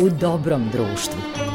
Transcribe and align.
u 0.00 0.08
dobrom 0.08 0.68
društvu. 0.72 1.47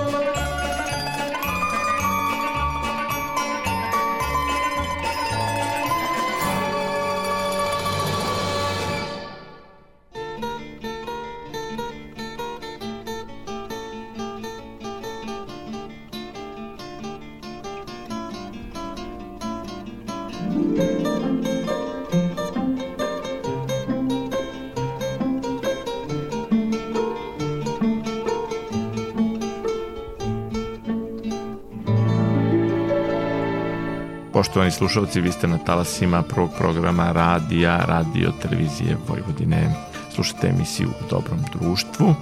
Slušalci, 34.74 35.22
vi 35.22 35.32
ste 35.32 35.48
na 35.48 35.58
talasima 35.58 36.22
prvog 36.22 36.50
programa 36.58 37.12
radija, 37.12 37.78
radio, 37.88 38.32
televizije 38.42 38.98
Vojvodine. 39.08 39.76
Slušate 40.16 40.48
emisiju 40.48 40.90
u 40.90 41.10
dobrom 41.10 41.40
društvu, 41.54 42.16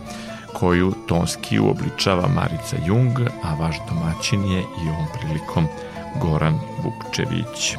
koju 0.54 0.94
tonski 1.08 1.60
uobličava 1.60 2.28
Marica 2.28 2.78
Jung, 2.86 3.20
a 3.44 3.54
vaš 3.54 3.76
domaćin 3.90 4.46
je 4.52 4.60
i 4.60 4.90
ovom 4.90 5.08
prilikom 5.20 5.68
Goran 6.22 6.60
Vukčević. 6.84 7.76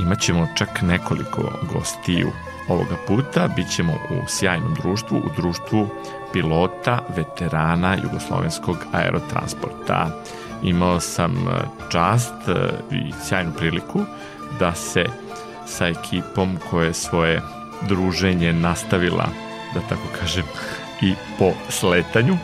Imaćemo 0.00 0.46
čak 0.54 0.82
nekoliko 0.82 1.52
gostiju 1.72 2.30
ovoga 2.68 2.96
puta, 3.06 3.48
bit 3.56 3.68
ćemo 3.70 3.92
u 3.92 4.28
sjajnom 4.28 4.74
društvu, 4.74 5.18
u 5.18 5.30
društvu 5.36 5.88
pilota, 6.32 6.98
veterana 7.16 7.96
jugoslovenskog 8.02 8.76
aerotransporta 8.92 10.22
imao 10.62 11.00
sam 11.00 11.48
e, 11.48 11.60
čast 11.88 12.34
e, 12.48 12.52
i 12.90 13.12
sjajnu 13.24 13.52
priliku 13.58 14.00
da 14.58 14.74
se 14.74 15.04
sa 15.66 15.86
ekipom 15.86 16.58
koje 16.70 16.94
svoje 16.94 17.42
druženje 17.88 18.52
nastavila, 18.52 19.28
da 19.74 19.80
tako 19.80 20.08
kažem, 20.20 20.44
i 21.00 21.14
po 21.38 21.52
sletanju 21.68 22.36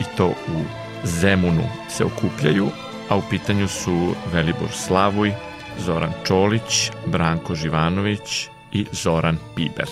i 0.00 0.04
to 0.16 0.26
u 0.28 0.64
Zemunu 1.04 1.64
se 1.88 2.04
okupljaju, 2.04 2.68
a 3.08 3.16
u 3.16 3.22
pitanju 3.30 3.68
su 3.68 4.14
Velibor 4.32 4.70
Slavuj, 4.72 5.32
Zoran 5.78 6.12
Čolić, 6.24 6.90
Branko 7.06 7.54
Živanović 7.54 8.48
i 8.72 8.86
Zoran 8.92 9.38
Piber. 9.54 9.88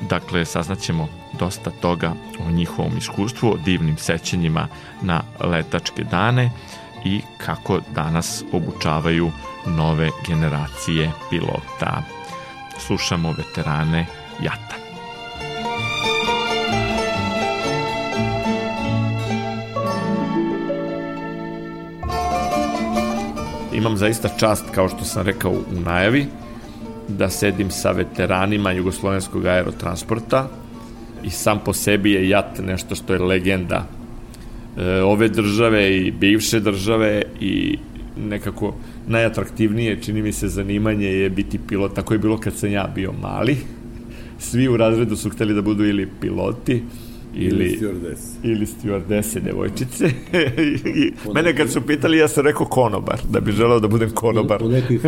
Dakle, 0.00 0.44
saznaćemo 0.44 1.21
dosta 1.38 1.70
toga 1.70 2.12
o 2.46 2.50
njihovom 2.50 2.96
iskustvu, 2.98 3.50
o 3.50 3.56
divnim 3.64 3.96
sećanjima 3.96 4.68
na 5.02 5.22
letačke 5.40 6.04
dane 6.04 6.50
i 7.04 7.20
kako 7.38 7.80
danas 7.94 8.44
obučavaju 8.52 9.30
nove 9.66 10.10
generacije 10.26 11.10
pilota. 11.30 12.02
Slušamo 12.78 13.32
veterane 13.32 14.06
Jata. 14.42 14.76
Imam 23.72 23.96
zaista 23.96 24.28
čast, 24.28 24.64
kao 24.74 24.88
što 24.88 25.04
sam 25.04 25.26
rekao 25.26 25.50
u 25.50 25.80
najavi, 25.84 26.26
da 27.08 27.30
sedim 27.30 27.70
sa 27.70 27.90
veteranima 27.90 28.72
jugoslovenskog 28.72 29.46
aerotransporta 29.46 30.48
i 31.24 31.30
sam 31.30 31.60
po 31.64 31.72
sebi 31.72 32.12
je 32.12 32.28
JAT 32.28 32.58
nešto 32.66 32.94
što 32.94 33.12
je 33.12 33.18
legenda 33.18 33.86
e, 34.76 35.02
ove 35.02 35.28
države 35.28 35.96
i 35.96 36.10
bivše 36.10 36.60
države 36.60 37.22
i 37.40 37.78
nekako 38.16 38.74
najatraktivnije 39.08 40.02
čini 40.02 40.22
mi 40.22 40.32
se 40.32 40.48
zanimanje 40.48 41.06
je 41.06 41.30
biti 41.30 41.58
pilot, 41.68 41.94
tako 41.94 42.14
je 42.14 42.18
bilo 42.18 42.38
kad 42.38 42.54
sam 42.54 42.72
ja 42.72 42.90
bio 42.94 43.12
mali. 43.12 43.56
Svi 44.38 44.68
u 44.68 44.76
razredu 44.76 45.16
su 45.16 45.30
hteli 45.30 45.54
da 45.54 45.62
budu 45.62 45.84
ili 45.84 46.08
piloti 46.20 46.82
ili, 47.34 47.64
ili 47.64 47.76
stewardese. 47.76 48.36
Ili 48.42 48.66
stewardese, 48.66 49.40
devojčice. 49.40 50.10
I 50.96 51.12
mene 51.34 51.56
kad 51.56 51.70
su 51.70 51.80
pitali, 51.80 52.18
ja 52.18 52.28
sam 52.28 52.44
rekao 52.44 52.66
konobar, 52.66 53.18
da 53.30 53.40
bi 53.40 53.52
želeo 53.52 53.80
da 53.80 53.88
budem 53.88 54.10
konobar. 54.10 54.62
U, 54.62 54.66
u 54.66 54.68
nekoj 54.68 54.98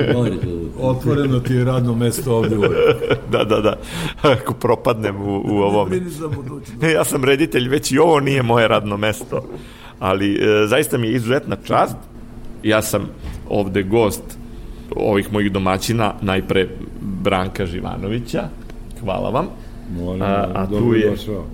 Otvoreno 0.80 1.40
ti 1.40 1.54
je 1.54 1.64
radno 1.64 1.94
mesto 1.94 2.36
ovde. 2.36 2.56
da, 3.32 3.44
da, 3.44 3.60
da. 3.60 3.76
Ako 4.22 4.54
propadnem 4.54 5.16
u, 5.16 5.42
u 5.44 5.56
ovom. 5.56 5.90
Ne, 6.80 6.92
ja 6.98 7.04
sam 7.04 7.24
reditelj, 7.24 7.68
već 7.68 7.92
i 7.92 7.98
ovo 7.98 8.20
nije 8.20 8.42
moje 8.42 8.68
radno 8.68 8.96
mesto. 8.96 9.42
Ali 9.98 10.34
e, 10.34 10.66
zaista 10.66 10.98
mi 10.98 11.06
je 11.06 11.14
izuzetna 11.14 11.56
čast. 11.64 11.96
Ja 12.62 12.82
sam 12.82 13.08
ovde 13.48 13.82
gost 13.82 14.22
ovih 14.96 15.32
mojih 15.32 15.52
domaćina, 15.52 16.14
najpre 16.20 16.68
Branka 17.00 17.66
Živanovića. 17.66 18.48
Hvala 19.00 19.30
vam. 19.30 19.46
Molim, 19.96 20.22
a, 20.22 20.46
a 20.54 20.66
tu 20.66 20.94
je, 20.94 21.10
došao 21.10 21.44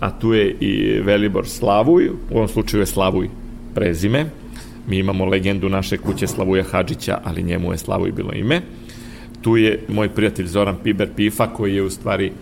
a 0.00 0.18
tu 0.18 0.32
je 0.34 0.56
i 0.60 1.00
Velibor 1.00 1.46
Slavuj, 1.46 2.08
u 2.08 2.36
ovom 2.36 2.48
slučaju 2.48 2.82
je 2.82 2.86
Slavuj 2.86 3.28
prezime. 3.74 4.26
Mi 4.88 4.98
imamo 4.98 5.24
legendu 5.24 5.68
naše 5.68 5.98
kuće 5.98 6.26
Slavuja 6.26 6.64
Hadžića, 6.70 7.18
ali 7.24 7.42
njemu 7.42 7.72
je 7.72 7.78
Slavuj 7.78 8.12
bilo 8.12 8.32
ime. 8.32 8.60
Tu 9.42 9.56
je 9.56 9.84
moj 9.88 10.08
prijatelj 10.08 10.46
Zoran 10.46 10.76
Piber 10.82 11.08
Pifa, 11.16 11.46
koji 11.46 11.74
je 11.74 11.82
u 11.82 11.90
stvari 11.90 12.32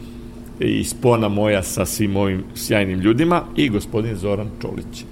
i 0.61 0.85
spona 0.85 1.29
moja 1.29 1.63
sa 1.63 1.85
svim 1.85 2.17
ovim 2.17 2.45
sjajnim 2.55 3.01
ljudima 3.01 3.43
i 3.57 3.69
gospodin 3.69 4.17
Zoran 4.17 4.51
Čolić. 4.63 5.05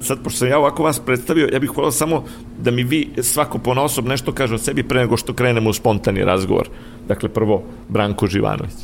Sad, 0.00 0.22
pošto 0.24 0.38
sam 0.38 0.48
ja 0.48 0.58
ovako 0.58 0.82
vas 0.82 1.00
predstavio, 1.00 1.48
ja 1.52 1.58
bih 1.58 1.70
hvala 1.70 1.90
samo 1.90 2.24
da 2.58 2.70
mi 2.70 2.84
vi 2.84 3.08
svako 3.22 3.58
ponosob 3.58 4.06
nešto 4.06 4.32
kaže 4.32 4.54
o 4.54 4.58
sebi 4.58 4.82
pre 4.82 5.00
nego 5.00 5.16
što 5.16 5.32
krenemo 5.32 5.70
u 5.70 5.72
spontani 5.72 6.24
razgovor. 6.24 6.68
Dakle, 7.08 7.28
prvo, 7.28 7.62
Branko 7.88 8.26
Živanović. 8.26 8.74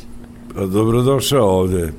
Pa, 0.55 0.65
dobrodošao 0.65 1.59
ovde. 1.59 1.91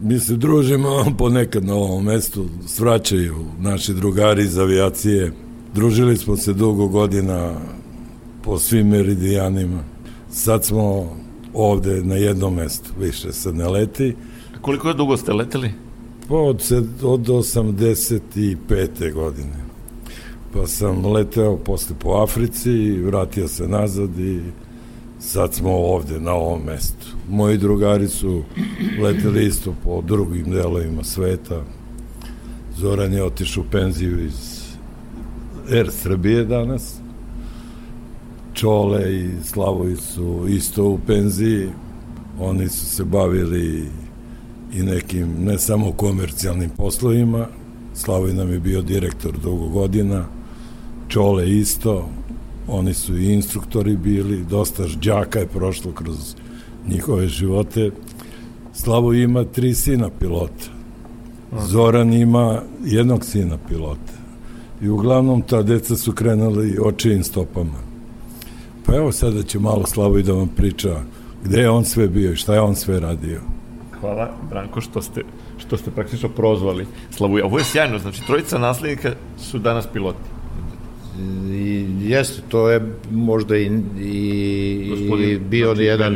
Mi 0.00 0.18
se 0.18 0.36
družimo 0.36 1.04
ponekad 1.18 1.64
na 1.64 1.74
ovom 1.74 2.04
mestu, 2.04 2.46
svraćaju 2.66 3.36
naši 3.58 3.94
drugari 3.94 4.42
iz 4.42 4.58
avijacije. 4.58 5.32
Družili 5.74 6.16
smo 6.16 6.36
se 6.36 6.52
dugo 6.52 6.88
godina 6.88 7.54
po 8.42 8.58
svim 8.58 8.88
meridijanima. 8.88 9.84
Sad 10.30 10.64
smo 10.64 11.16
ovde 11.54 12.02
na 12.02 12.14
jednom 12.14 12.54
mestu, 12.54 12.90
više 13.00 13.32
se 13.32 13.52
ne 13.52 13.68
leti. 13.68 14.16
A 14.56 14.58
koliko 14.60 14.88
je 14.88 14.94
dugo 14.94 15.16
ste 15.16 15.32
leteli? 15.32 15.72
Pa 16.28 16.34
od, 16.34 16.62
od 17.02 17.26
85. 17.26 19.12
godine. 19.12 19.68
Pa 20.52 20.66
sam 20.66 21.06
leteo 21.06 21.56
posle 21.56 21.96
po 21.98 22.10
Africi, 22.10 22.90
vratio 22.90 23.48
se 23.48 23.68
nazad 23.68 24.18
i 24.18 24.40
sad 25.20 25.54
smo 25.54 25.70
ovde 25.70 26.20
na 26.20 26.32
ovom 26.32 26.62
mestu. 26.62 27.06
Moji 27.28 27.58
drugari 27.58 28.08
su 28.08 28.42
leteli 29.02 29.46
isto 29.46 29.74
po 29.84 30.02
drugim 30.02 30.50
delovima 30.50 31.04
sveta. 31.04 31.62
Zoran 32.76 33.12
je 33.12 33.24
otišao 33.24 33.62
u 33.62 33.70
penziju 33.70 34.24
iz 34.24 34.58
Air 35.72 35.90
Srbije 35.90 36.44
danas. 36.44 36.94
Čole 38.54 39.14
i 39.14 39.30
Slavoj 39.44 39.96
su 39.96 40.46
isto 40.48 40.84
u 40.84 40.98
penziji. 41.06 41.68
Oni 42.40 42.68
su 42.68 42.86
se 42.86 43.04
bavili 43.04 43.88
i 44.74 44.82
nekim, 44.82 45.28
ne 45.44 45.58
samo 45.58 45.92
komercijalnim 45.92 46.70
poslovima. 46.70 47.46
Slavoj 47.94 48.34
nam 48.34 48.52
je 48.52 48.58
bio 48.58 48.82
direktor 48.82 49.38
dugo 49.38 49.68
godina. 49.68 50.24
Čole 51.08 51.50
isto, 51.50 52.08
oni 52.68 52.94
su 52.94 53.16
i 53.18 53.32
instruktori 53.32 53.96
bili, 53.96 54.44
dosta 54.44 54.82
đaka 55.02 55.38
je 55.38 55.46
prošlo 55.46 55.92
kroz 55.92 56.34
njihove 56.88 57.28
živote. 57.28 57.90
Slavo 58.72 59.12
ima 59.12 59.44
tri 59.44 59.74
sina 59.74 60.10
pilota. 60.18 60.64
Zoran 61.58 62.12
ima 62.12 62.62
jednog 62.84 63.24
sina 63.24 63.58
pilota. 63.68 64.12
I 64.82 64.88
uglavnom 64.88 65.42
ta 65.42 65.62
deca 65.62 65.96
su 65.96 66.12
krenuli 66.12 66.78
očijim 66.82 67.24
stopama. 67.24 67.78
Pa 68.86 68.94
evo 68.94 69.12
sada 69.12 69.42
će 69.42 69.58
malo 69.58 69.86
Slavo 69.86 70.18
i 70.18 70.22
da 70.22 70.32
vam 70.32 70.48
priča 70.48 71.00
gde 71.44 71.60
je 71.60 71.70
on 71.70 71.84
sve 71.84 72.08
bio 72.08 72.32
i 72.32 72.36
šta 72.36 72.54
je 72.54 72.60
on 72.60 72.74
sve 72.76 73.00
radio. 73.00 73.40
Hvala, 74.00 74.30
Branko, 74.50 74.80
što 74.80 75.02
ste, 75.02 75.24
što 75.58 75.76
ste 75.76 75.90
praktično 75.90 76.28
prozvali 76.28 76.86
Slavuja. 77.10 77.46
Ovo 77.46 77.58
je 77.58 77.64
sjajno, 77.64 77.98
znači 77.98 78.26
trojica 78.26 78.58
naslednika 78.58 79.12
su 79.38 79.58
danas 79.58 79.86
piloti. 79.92 80.37
I, 81.52 81.86
jeste, 82.00 82.42
to 82.48 82.70
je 82.70 82.80
možda 83.10 83.56
i, 83.56 83.70
i, 84.00 84.88
Gospodin, 84.90 85.30
i 85.30 85.38
bio 85.38 85.66
znači, 85.66 85.82
jedan 85.82 86.14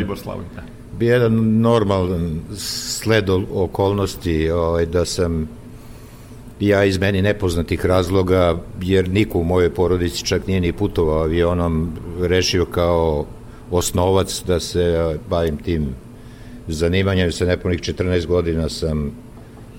da. 0.54 0.62
bio 0.98 1.12
jedan 1.12 1.60
normalan 1.60 2.40
sled 2.56 3.30
okolnosti 3.52 4.50
ovaj, 4.50 4.86
da 4.86 5.04
sam 5.04 5.48
ja 6.60 6.84
iz 6.84 6.98
meni 6.98 7.22
nepoznatih 7.22 7.86
razloga, 7.86 8.58
jer 8.82 9.08
niko 9.08 9.38
u 9.38 9.44
mojoj 9.44 9.74
porodici 9.74 10.24
čak 10.24 10.46
nije 10.46 10.60
ni 10.60 10.72
putovao 10.72 11.22
avionom, 11.22 11.92
rešio 12.20 12.64
kao 12.64 13.26
osnovac 13.70 14.42
da 14.46 14.60
se 14.60 15.16
bavim 15.30 15.56
tim 15.56 15.86
zanimanjem. 16.68 17.32
Sa 17.32 17.44
nepunih 17.44 17.80
14 17.80 18.26
godina 18.26 18.68
sam 18.68 19.10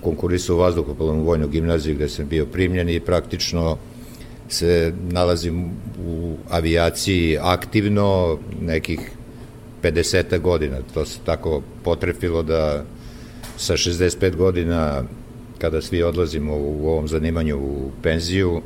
konkurisao 0.02 0.56
u 0.56 0.58
vazduhoplovnu 0.58 1.22
vojnu 1.22 1.48
gimnaziju 1.48 1.94
gde 1.94 2.08
sam 2.08 2.28
bio 2.28 2.46
primljen 2.46 2.88
i 2.88 3.00
praktično 3.00 3.76
se 4.48 4.92
nalazim 5.10 5.70
u 6.06 6.36
avijaciji 6.50 7.38
aktivno 7.40 8.38
nekih 8.60 9.10
50 9.82 10.38
godina. 10.40 10.76
To 10.94 11.04
se 11.04 11.18
tako 11.24 11.62
potrefilo 11.84 12.42
da 12.42 12.84
sa 13.56 13.76
65 13.76 14.36
godina 14.36 15.02
kada 15.58 15.82
svi 15.82 16.02
odlazimo 16.02 16.56
u 16.56 16.88
ovom 16.88 17.08
zanimanju 17.08 17.58
u 17.58 17.90
penziju 18.02 18.62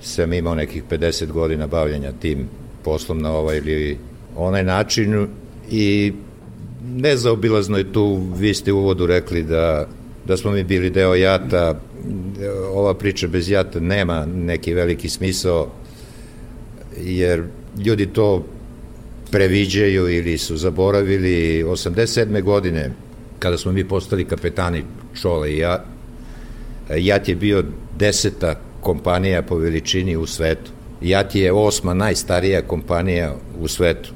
sam 0.00 0.32
imao 0.32 0.54
nekih 0.54 0.82
50 0.90 1.32
godina 1.32 1.66
bavljanja 1.66 2.12
tim 2.12 2.48
poslom 2.84 3.22
na 3.22 3.32
ovaj 3.32 3.56
ili 3.56 3.98
onaj 4.36 4.64
način 4.64 5.28
i 5.70 6.12
nezaobilazno 6.94 7.78
je 7.78 7.92
tu, 7.92 8.22
vi 8.36 8.54
ste 8.54 8.72
u 8.72 8.78
uvodu 8.78 9.06
rekli 9.06 9.42
da, 9.42 9.86
da 10.26 10.36
smo 10.36 10.50
mi 10.50 10.64
bili 10.64 10.90
deo 10.90 11.14
jata, 11.14 11.80
ova 12.72 12.94
priča 12.94 13.26
bez 13.26 13.50
jata 13.50 13.80
nema 13.80 14.26
neki 14.26 14.74
veliki 14.74 15.08
smisao, 15.08 15.68
jer 16.96 17.44
ljudi 17.84 18.06
to 18.06 18.44
previđaju 19.30 20.08
ili 20.08 20.38
su 20.38 20.56
zaboravili 20.56 21.64
87. 21.64 22.42
godine 22.42 22.90
kada 23.38 23.58
smo 23.58 23.72
mi 23.72 23.88
postali 23.88 24.24
kapetani 24.24 24.82
Čole 25.20 25.52
i 25.52 25.58
ja 25.58 25.84
JAT 26.96 27.28
je 27.28 27.34
bio 27.34 27.64
deseta 27.98 28.54
kompanija 28.80 29.42
po 29.42 29.56
veličini 29.56 30.16
u 30.16 30.26
svetu 30.26 30.70
JAT 31.00 31.34
je 31.34 31.52
osma 31.52 31.94
najstarija 31.94 32.62
kompanija 32.62 33.34
u 33.60 33.68
svetu 33.68 34.10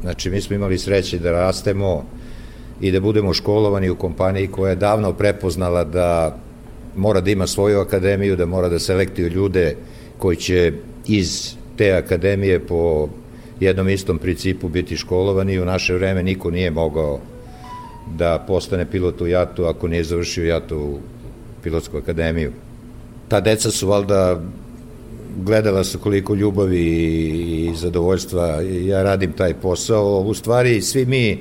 znači 0.00 0.30
mi 0.30 0.40
smo 0.40 0.56
imali 0.56 0.78
sreće 0.78 1.18
da 1.18 1.30
rastemo 1.30 2.04
i 2.80 2.90
da 2.90 3.00
budemo 3.00 3.34
školovani 3.34 3.90
u 3.90 3.96
kompaniji 3.96 4.46
koja 4.46 4.70
je 4.70 4.76
davno 4.76 5.12
prepoznala 5.12 5.84
da 5.84 6.38
mora 6.98 7.20
da 7.20 7.30
ima 7.30 7.46
svoju 7.46 7.80
akademiju, 7.80 8.36
da 8.36 8.46
mora 8.46 8.68
da 8.68 8.78
selektuju 8.78 9.28
ljude 9.28 9.76
koji 10.18 10.36
će 10.36 10.72
iz 11.06 11.54
te 11.76 11.92
akademije 11.92 12.60
po 12.60 13.08
jednom 13.60 13.88
istom 13.88 14.18
principu 14.18 14.68
biti 14.68 14.96
školovani 14.96 15.58
u 15.60 15.64
naše 15.64 15.94
vreme 15.94 16.22
niko 16.22 16.50
nije 16.50 16.70
mogao 16.70 17.20
da 18.16 18.44
postane 18.46 18.90
pilot 18.90 19.20
u 19.20 19.26
JAT-u 19.26 19.64
ako 19.64 19.88
nije 19.88 20.04
završio 20.04 20.44
JAT 20.44 20.72
u 20.72 20.98
pilotsku 21.62 21.96
akademiju. 21.96 22.52
Ta 23.28 23.40
deca 23.40 23.70
su 23.70 23.88
valjda 23.88 24.42
gledala 25.36 25.84
su 25.84 25.98
koliko 25.98 26.34
ljubavi 26.34 26.86
i 26.86 27.72
zadovoljstva 27.76 28.46
ja 28.86 29.02
radim 29.02 29.32
taj 29.32 29.54
posao. 29.54 30.20
U 30.20 30.34
stvari 30.34 30.82
svi 30.82 31.06
mi 31.06 31.38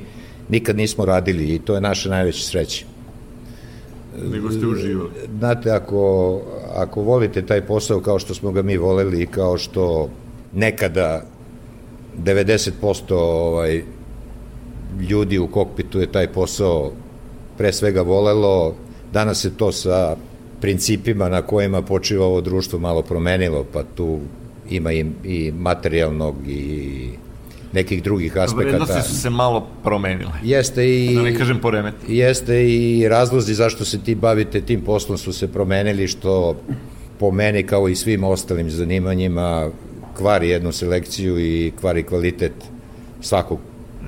nikad 0.50 0.78
nismo 0.78 1.06
radili 1.06 1.56
i 1.56 1.60
to 1.60 1.76
je 1.76 1.82
naša 1.82 2.10
najveća 2.10 2.44
sreća. 2.44 2.86
Nego 4.32 4.52
ste 4.52 4.68
uživali. 4.68 5.10
Znate, 5.38 5.72
ako, 5.72 6.42
ako 6.76 7.02
volite 7.02 7.42
taj 7.46 7.62
posao 7.62 8.00
kao 8.00 8.20
što 8.20 8.34
smo 8.34 8.52
ga 8.52 8.62
mi 8.62 8.78
voleli 8.78 9.22
i 9.22 9.28
kao 9.28 9.58
što 9.58 10.10
nekada 10.54 11.24
90% 12.24 13.14
ovaj, 13.14 13.84
ljudi 15.10 15.38
u 15.38 15.48
kokpitu 15.48 16.00
je 16.00 16.12
taj 16.12 16.34
posao 16.34 16.92
pre 17.58 17.74
svega 17.74 18.02
volelo, 18.02 18.76
danas 19.14 19.42
se 19.42 19.58
to 19.58 19.72
sa 19.72 20.16
principima 20.62 21.30
na 21.30 21.42
kojima 21.42 21.82
počiva 21.82 22.26
ovo 22.26 22.42
društvo 22.42 22.80
malo 22.80 23.02
promenilo, 23.02 23.66
pa 23.74 23.84
tu 23.84 24.20
ima 24.70 24.94
i, 24.94 25.06
i 25.24 25.52
materijalnog 25.52 26.36
i 26.48 27.10
nekih 27.78 28.04
drugih 28.04 28.38
aspekata. 28.38 28.78
Vrednosti 28.78 29.10
su 29.10 29.22
se 29.22 29.30
malo 29.30 29.68
promenile. 29.84 30.32
Jeste 30.44 30.86
i... 30.90 31.16
Da 31.16 31.22
ne 31.22 31.36
kažem 31.36 31.60
poremeti. 31.62 32.16
Jeste 32.16 32.66
i 32.70 33.08
razlozi 33.10 33.54
zašto 33.54 33.86
se 33.86 34.00
ti 34.00 34.16
bavite 34.16 34.62
tim 34.62 34.82
poslom 34.82 35.18
su 35.18 35.34
se 35.34 35.48
promenili, 35.48 36.08
što 36.08 36.56
po 37.20 37.32
meni 37.32 37.64
kao 37.64 37.90
i 37.90 37.96
svim 37.96 38.24
ostalim 38.24 38.70
zanimanjima 38.70 39.70
kvari 40.18 40.50
jednu 40.50 40.72
selekciju 40.72 41.40
i 41.40 41.72
kvari 41.80 42.04
kvalitet 42.04 42.54
svakog 43.22 43.60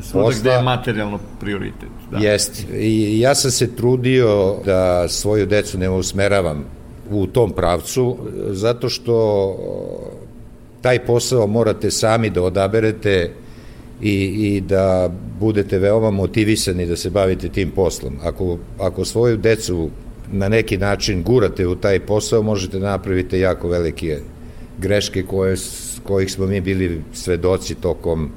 Svuda 0.02 0.26
posla. 0.26 0.40
gde 0.40 0.50
je 0.50 0.62
materijalno 0.62 1.20
prioritet. 1.40 1.90
Da. 2.12 2.18
Jeste. 2.18 2.80
I 2.80 3.20
ja 3.20 3.36
sam 3.36 3.52
se 3.52 3.76
trudio 3.76 4.56
da 4.66 5.08
svoju 5.08 5.46
decu 5.46 5.78
ne 5.78 5.90
usmeravam 5.90 6.64
u 7.10 7.28
tom 7.28 7.52
pravcu, 7.52 8.18
zato 8.50 8.90
što 8.90 9.16
taj 10.82 11.00
posao 11.06 11.48
morate 11.48 11.92
sami 11.92 12.30
da 12.30 12.42
odaberete 12.42 13.32
i, 14.02 14.14
i 14.56 14.62
da 14.62 15.12
budete 15.40 15.80
veoma 15.80 16.12
motivisani 16.12 16.86
da 16.86 16.96
se 16.96 17.10
bavite 17.10 17.50
tim 17.50 17.72
poslom. 17.72 18.18
Ako, 18.24 18.58
ako 18.80 19.06
svoju 19.06 19.38
decu 19.38 19.90
na 20.32 20.50
neki 20.50 20.78
način 20.78 21.24
gurate 21.24 21.68
u 21.68 21.76
taj 21.76 22.00
posao, 22.00 22.42
možete 22.42 22.80
da 22.80 22.92
napraviti 22.92 23.40
jako 23.40 23.68
velike 23.68 24.20
greške 24.78 25.24
koje, 25.24 25.56
kojih 26.04 26.32
smo 26.32 26.46
mi 26.46 26.62
bili 26.62 27.02
svedoci 27.14 27.76
tokom 27.76 28.30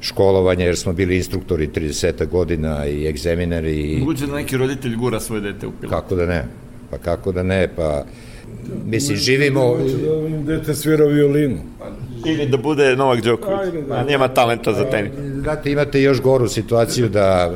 školovanja, 0.00 0.64
jer 0.64 0.76
smo 0.76 0.92
bili 0.92 1.16
instruktori 1.16 1.68
30 1.68 2.26
godina 2.28 2.86
i 2.86 3.06
egzaminari. 3.06 3.80
I... 3.80 3.98
Moguće 3.98 4.26
da 4.26 4.34
neki 4.34 4.56
roditelj 4.56 4.96
gura 4.96 5.20
svoje 5.20 5.40
dete 5.40 5.66
u 5.66 5.72
pilot. 5.80 5.94
Kako 5.94 6.14
da 6.14 6.26
ne? 6.26 6.44
Pa 6.90 6.98
kako 6.98 7.32
da 7.32 7.42
ne? 7.42 7.68
Pa 7.76 8.04
mislim, 8.86 9.16
živimo... 9.16 9.76
Da 9.76 10.28
im 10.28 10.44
dete 10.44 10.74
svira 10.74 11.04
violinu. 11.06 11.58
Ili 12.26 12.46
da 12.46 12.56
bude 12.56 12.96
Novak 12.96 13.20
Đoković, 13.20 13.84
da. 13.88 13.94
a 13.94 14.04
nema 14.04 14.28
talenta 14.28 14.72
za 14.72 14.84
tenis. 14.90 15.12
Znate, 15.42 15.72
imate 15.72 16.02
još 16.02 16.20
goru 16.22 16.48
situaciju 16.48 17.08
da, 17.08 17.52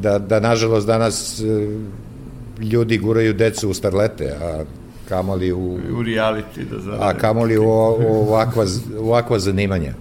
da, 0.00 0.18
da 0.18 0.40
nažalost 0.40 0.86
danas 0.86 1.40
e, 1.40 1.44
ljudi 2.64 2.98
guraju 2.98 3.34
decu 3.34 3.70
u 3.70 3.74
starlete, 3.74 4.36
a 4.42 4.64
kamoli 5.08 5.52
u... 5.52 5.74
U 5.74 6.02
reality, 6.02 6.64
da 6.70 6.78
zarade. 6.78 7.04
A 7.04 7.14
kamoli 7.14 7.58
u, 7.58 7.64
u 7.64 8.28
ovakva, 8.28 8.64
u 8.98 9.06
ovakva 9.06 9.38
zanimanja. 9.38 9.92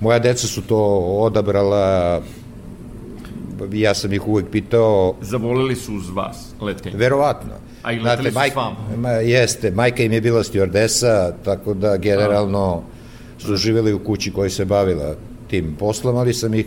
Moja 0.00 0.18
deca 0.18 0.46
su 0.46 0.62
to 0.62 0.78
odabrala, 0.98 2.22
ja 3.72 3.94
sam 3.94 4.12
ih 4.12 4.28
uvek 4.28 4.46
pitao... 4.50 5.14
Zavolili 5.20 5.76
su 5.76 5.94
uz 5.94 6.10
vas 6.14 6.54
letenje? 6.60 6.96
Verovatno. 6.96 7.52
A 7.84 7.92
i 7.92 8.00
letali 8.00 8.30
su 8.30 8.38
vama? 8.56 8.76
Ma, 8.96 9.10
jeste, 9.10 9.70
majka 9.70 10.02
im 10.02 10.12
je 10.12 10.20
bila 10.20 10.44
stjordesa, 10.44 11.32
tako 11.44 11.74
da 11.74 11.96
generalno 11.96 12.82
su 13.38 13.56
živeli 13.56 13.92
u 13.92 13.98
kući 13.98 14.32
koja 14.32 14.50
se 14.50 14.64
bavila 14.64 15.14
tim 15.50 15.76
poslom, 15.78 16.16
ali 16.16 16.34
sam 16.34 16.54
ih, 16.54 16.66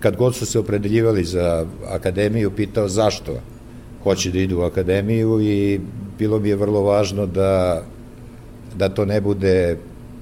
kad 0.00 0.16
god 0.16 0.34
su 0.34 0.46
se 0.46 0.58
opredeljivali 0.58 1.24
za 1.24 1.66
akademiju, 1.88 2.50
pitao 2.50 2.88
zašto 2.88 3.36
hoće 4.02 4.30
da 4.30 4.38
idu 4.38 4.58
u 4.58 4.62
akademiju 4.62 5.40
i 5.40 5.80
bilo 6.18 6.38
mi 6.38 6.48
je 6.48 6.56
vrlo 6.56 6.82
važno 6.82 7.26
da, 7.26 7.82
da 8.74 8.88
to 8.88 9.04
ne 9.04 9.20
bude 9.20 9.76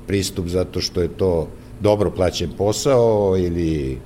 pristup 0.07 0.47
zato 0.49 0.81
što 0.81 1.03
je 1.03 1.09
to 1.09 1.49
dobro 1.81 2.11
plaćen 2.11 2.51
posao 2.59 3.35
ili 3.39 3.99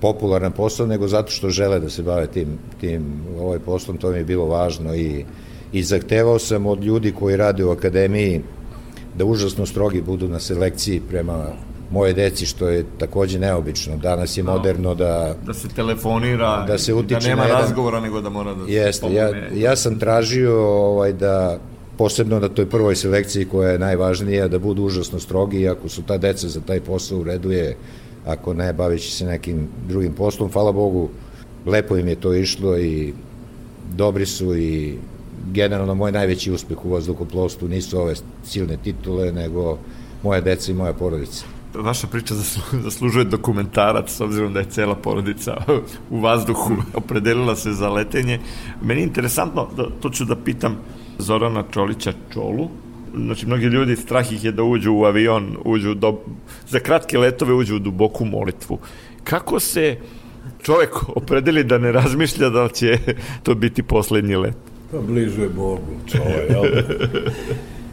popularan 0.00 0.52
posao, 0.52 0.86
nego 0.86 1.08
zato 1.08 1.30
što 1.30 1.50
žele 1.50 1.80
da 1.80 1.90
se 1.90 2.02
bave 2.02 2.26
tim, 2.26 2.58
tim 2.80 3.22
ovaj 3.40 3.58
poslom, 3.58 3.96
to 3.96 4.10
mi 4.10 4.18
je 4.18 4.24
bilo 4.24 4.46
važno 4.46 4.94
i, 4.94 5.24
i 5.74 5.82
zahtevao 5.82 6.38
sam 6.38 6.66
od 6.66 6.84
ljudi 6.84 7.12
koji 7.12 7.36
rade 7.36 7.64
u 7.64 7.70
akademiji 7.70 8.40
da 9.18 9.24
užasno 9.24 9.66
strogi 9.66 10.02
budu 10.02 10.28
na 10.28 10.40
selekciji 10.40 11.00
prema 11.08 11.46
moje 11.90 12.12
deci, 12.12 12.46
što 12.46 12.68
je 12.68 12.84
takođe 12.98 13.38
neobično. 13.38 13.96
Danas 13.96 14.36
je 14.36 14.42
da. 14.42 14.52
moderno 14.52 14.94
da... 14.94 15.34
Da 15.46 15.54
se 15.54 15.68
telefonira, 15.68 16.64
da, 16.66 16.78
se 16.78 16.94
utiče 16.94 17.20
da 17.20 17.28
nema 17.28 17.42
jedan, 17.42 17.60
razgovora, 17.60 18.00
nego 18.00 18.20
da 18.20 18.30
mora 18.30 18.54
da 18.54 18.64
jeste, 18.72 19.12
ja, 19.12 19.30
ja 19.54 19.76
sam 19.76 19.98
tražio 19.98 20.62
ovaj, 20.66 21.12
da 21.12 21.58
posebno 21.98 22.40
na 22.40 22.48
toj 22.48 22.66
prvoj 22.70 22.96
selekciji 22.96 23.44
koja 23.44 23.70
je 23.70 23.78
najvažnija, 23.78 24.48
da 24.48 24.58
budu 24.58 24.82
užasno 24.82 25.20
strogi 25.20 25.68
ako 25.68 25.88
su 25.88 26.02
ta 26.02 26.18
deca 26.18 26.48
za 26.48 26.60
taj 26.60 26.80
posao 26.80 27.18
u 27.18 27.24
redu 27.24 27.50
je, 27.50 27.76
ako 28.26 28.54
ne, 28.54 28.72
bavići 28.72 29.12
se 29.12 29.26
nekim 29.26 29.68
drugim 29.88 30.12
poslom, 30.12 30.52
hvala 30.52 30.72
Bogu, 30.72 31.08
lepo 31.66 31.96
im 31.96 32.08
je 32.08 32.14
to 32.14 32.34
išlo 32.34 32.78
i 32.78 33.12
dobri 33.96 34.26
su 34.26 34.56
i 34.56 34.98
generalno 35.52 35.94
moj 35.94 36.12
najveći 36.12 36.52
uspeh 36.52 36.84
u 36.84 36.90
vazduhoplovstvu 36.90 37.68
nisu 37.68 37.98
ove 38.00 38.14
silne 38.44 38.76
titule, 38.76 39.32
nego 39.32 39.78
moja 40.22 40.40
deca 40.40 40.72
i 40.72 40.74
moja 40.74 40.92
porodica. 40.92 41.44
Vaša 41.74 42.06
priča 42.06 42.34
zaslužuje 42.72 43.24
dokumentarac, 43.24 44.10
s 44.10 44.20
obzirom 44.20 44.52
da 44.52 44.60
je 44.60 44.70
cela 44.70 44.94
porodica 44.94 45.56
u 46.10 46.20
vazduhu 46.20 46.76
opredelila 46.94 47.56
se 47.56 47.72
za 47.72 47.88
letenje. 47.88 48.40
Meni 48.82 49.00
je 49.00 49.04
interesantno, 49.04 49.68
da, 49.76 49.88
to 50.00 50.10
ću 50.10 50.24
da 50.24 50.36
pitam 50.36 50.76
Zorana 51.18 51.64
Čolića 51.70 52.12
Čolu, 52.32 52.68
znači 53.16 53.46
mnogi 53.46 53.66
ljudi 53.66 53.96
strah 53.96 54.32
ih 54.32 54.44
je 54.44 54.52
da 54.52 54.62
uđu 54.62 54.92
u 54.92 55.04
avion, 55.04 55.56
uđu 55.64 55.94
do, 55.94 56.20
za 56.68 56.78
kratke 56.78 57.18
letove 57.18 57.54
uđu 57.54 57.76
u 57.76 57.78
duboku 57.78 58.24
molitvu. 58.24 58.78
Kako 59.24 59.60
se 59.60 59.98
čovek 60.62 61.08
opredeli 61.08 61.64
da 61.64 61.78
ne 61.78 61.92
razmišlja 61.92 62.48
da 62.48 62.68
će 62.68 62.98
to 63.42 63.54
biti 63.54 63.82
poslednji 63.82 64.36
let? 64.36 64.73
Pa 64.90 65.00
bliže 65.00 65.42
je 65.42 65.48
Bogu, 65.48 65.80
čovek, 66.06 66.50
jel? 66.50 66.62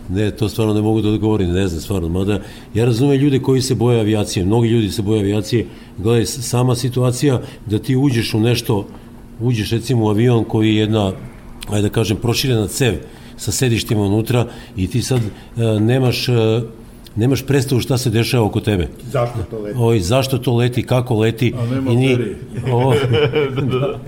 Ne, 0.10 0.32
to 0.32 0.50
stvarno 0.50 0.74
ne 0.74 0.82
mogu 0.82 1.02
da 1.02 1.10
odgovorim, 1.10 1.52
ne 1.52 1.68
znam 1.68 1.82
stvarno. 1.82 2.10
Mada, 2.10 2.42
ja 2.74 2.86
razumem 2.86 3.16
ljude 3.16 3.40
koji 3.40 3.62
se 3.62 3.76
boje 3.76 4.00
avijacije, 4.00 4.46
mnogi 4.46 4.70
ljudi 4.70 4.90
se 4.92 5.02
boje 5.02 5.20
avijacije. 5.20 5.66
Gledaj, 5.98 6.26
sama 6.26 6.76
situacija 6.76 7.42
da 7.66 7.80
ti 7.80 7.96
uđeš 7.96 8.34
u 8.34 8.40
nešto, 8.40 8.88
uđeš 9.40 9.72
recimo 9.72 10.06
u 10.06 10.10
avion 10.10 10.44
koji 10.44 10.70
je 10.70 10.76
jedna 10.76 11.14
ajde 11.70 11.88
da 11.88 11.94
kažem, 11.94 12.18
proširena 12.18 12.68
cev 12.68 12.94
sa 13.38 13.52
sedištima 13.52 14.02
unutra 14.02 14.48
i 14.76 14.88
ti 14.88 15.02
sad 15.02 15.20
e, 15.22 15.80
nemaš 15.80 16.30
e, 16.30 16.62
nemaš 17.16 17.46
predstavu 17.46 17.82
šta 17.82 17.98
se 17.98 18.10
dešava 18.10 18.46
oko 18.46 18.60
tebe. 18.60 18.88
Zašto 19.12 19.40
to 19.50 19.60
leti? 19.60 19.78
Oj, 19.80 20.00
zašto 20.00 20.38
to 20.38 20.56
leti, 20.56 20.84
kako 20.84 21.16
leti. 21.16 21.54
A 21.58 21.66
nema 21.66 21.92
i 21.92 21.96
ni, 21.96 22.18
o, 22.72 22.94
da. 23.72 24.00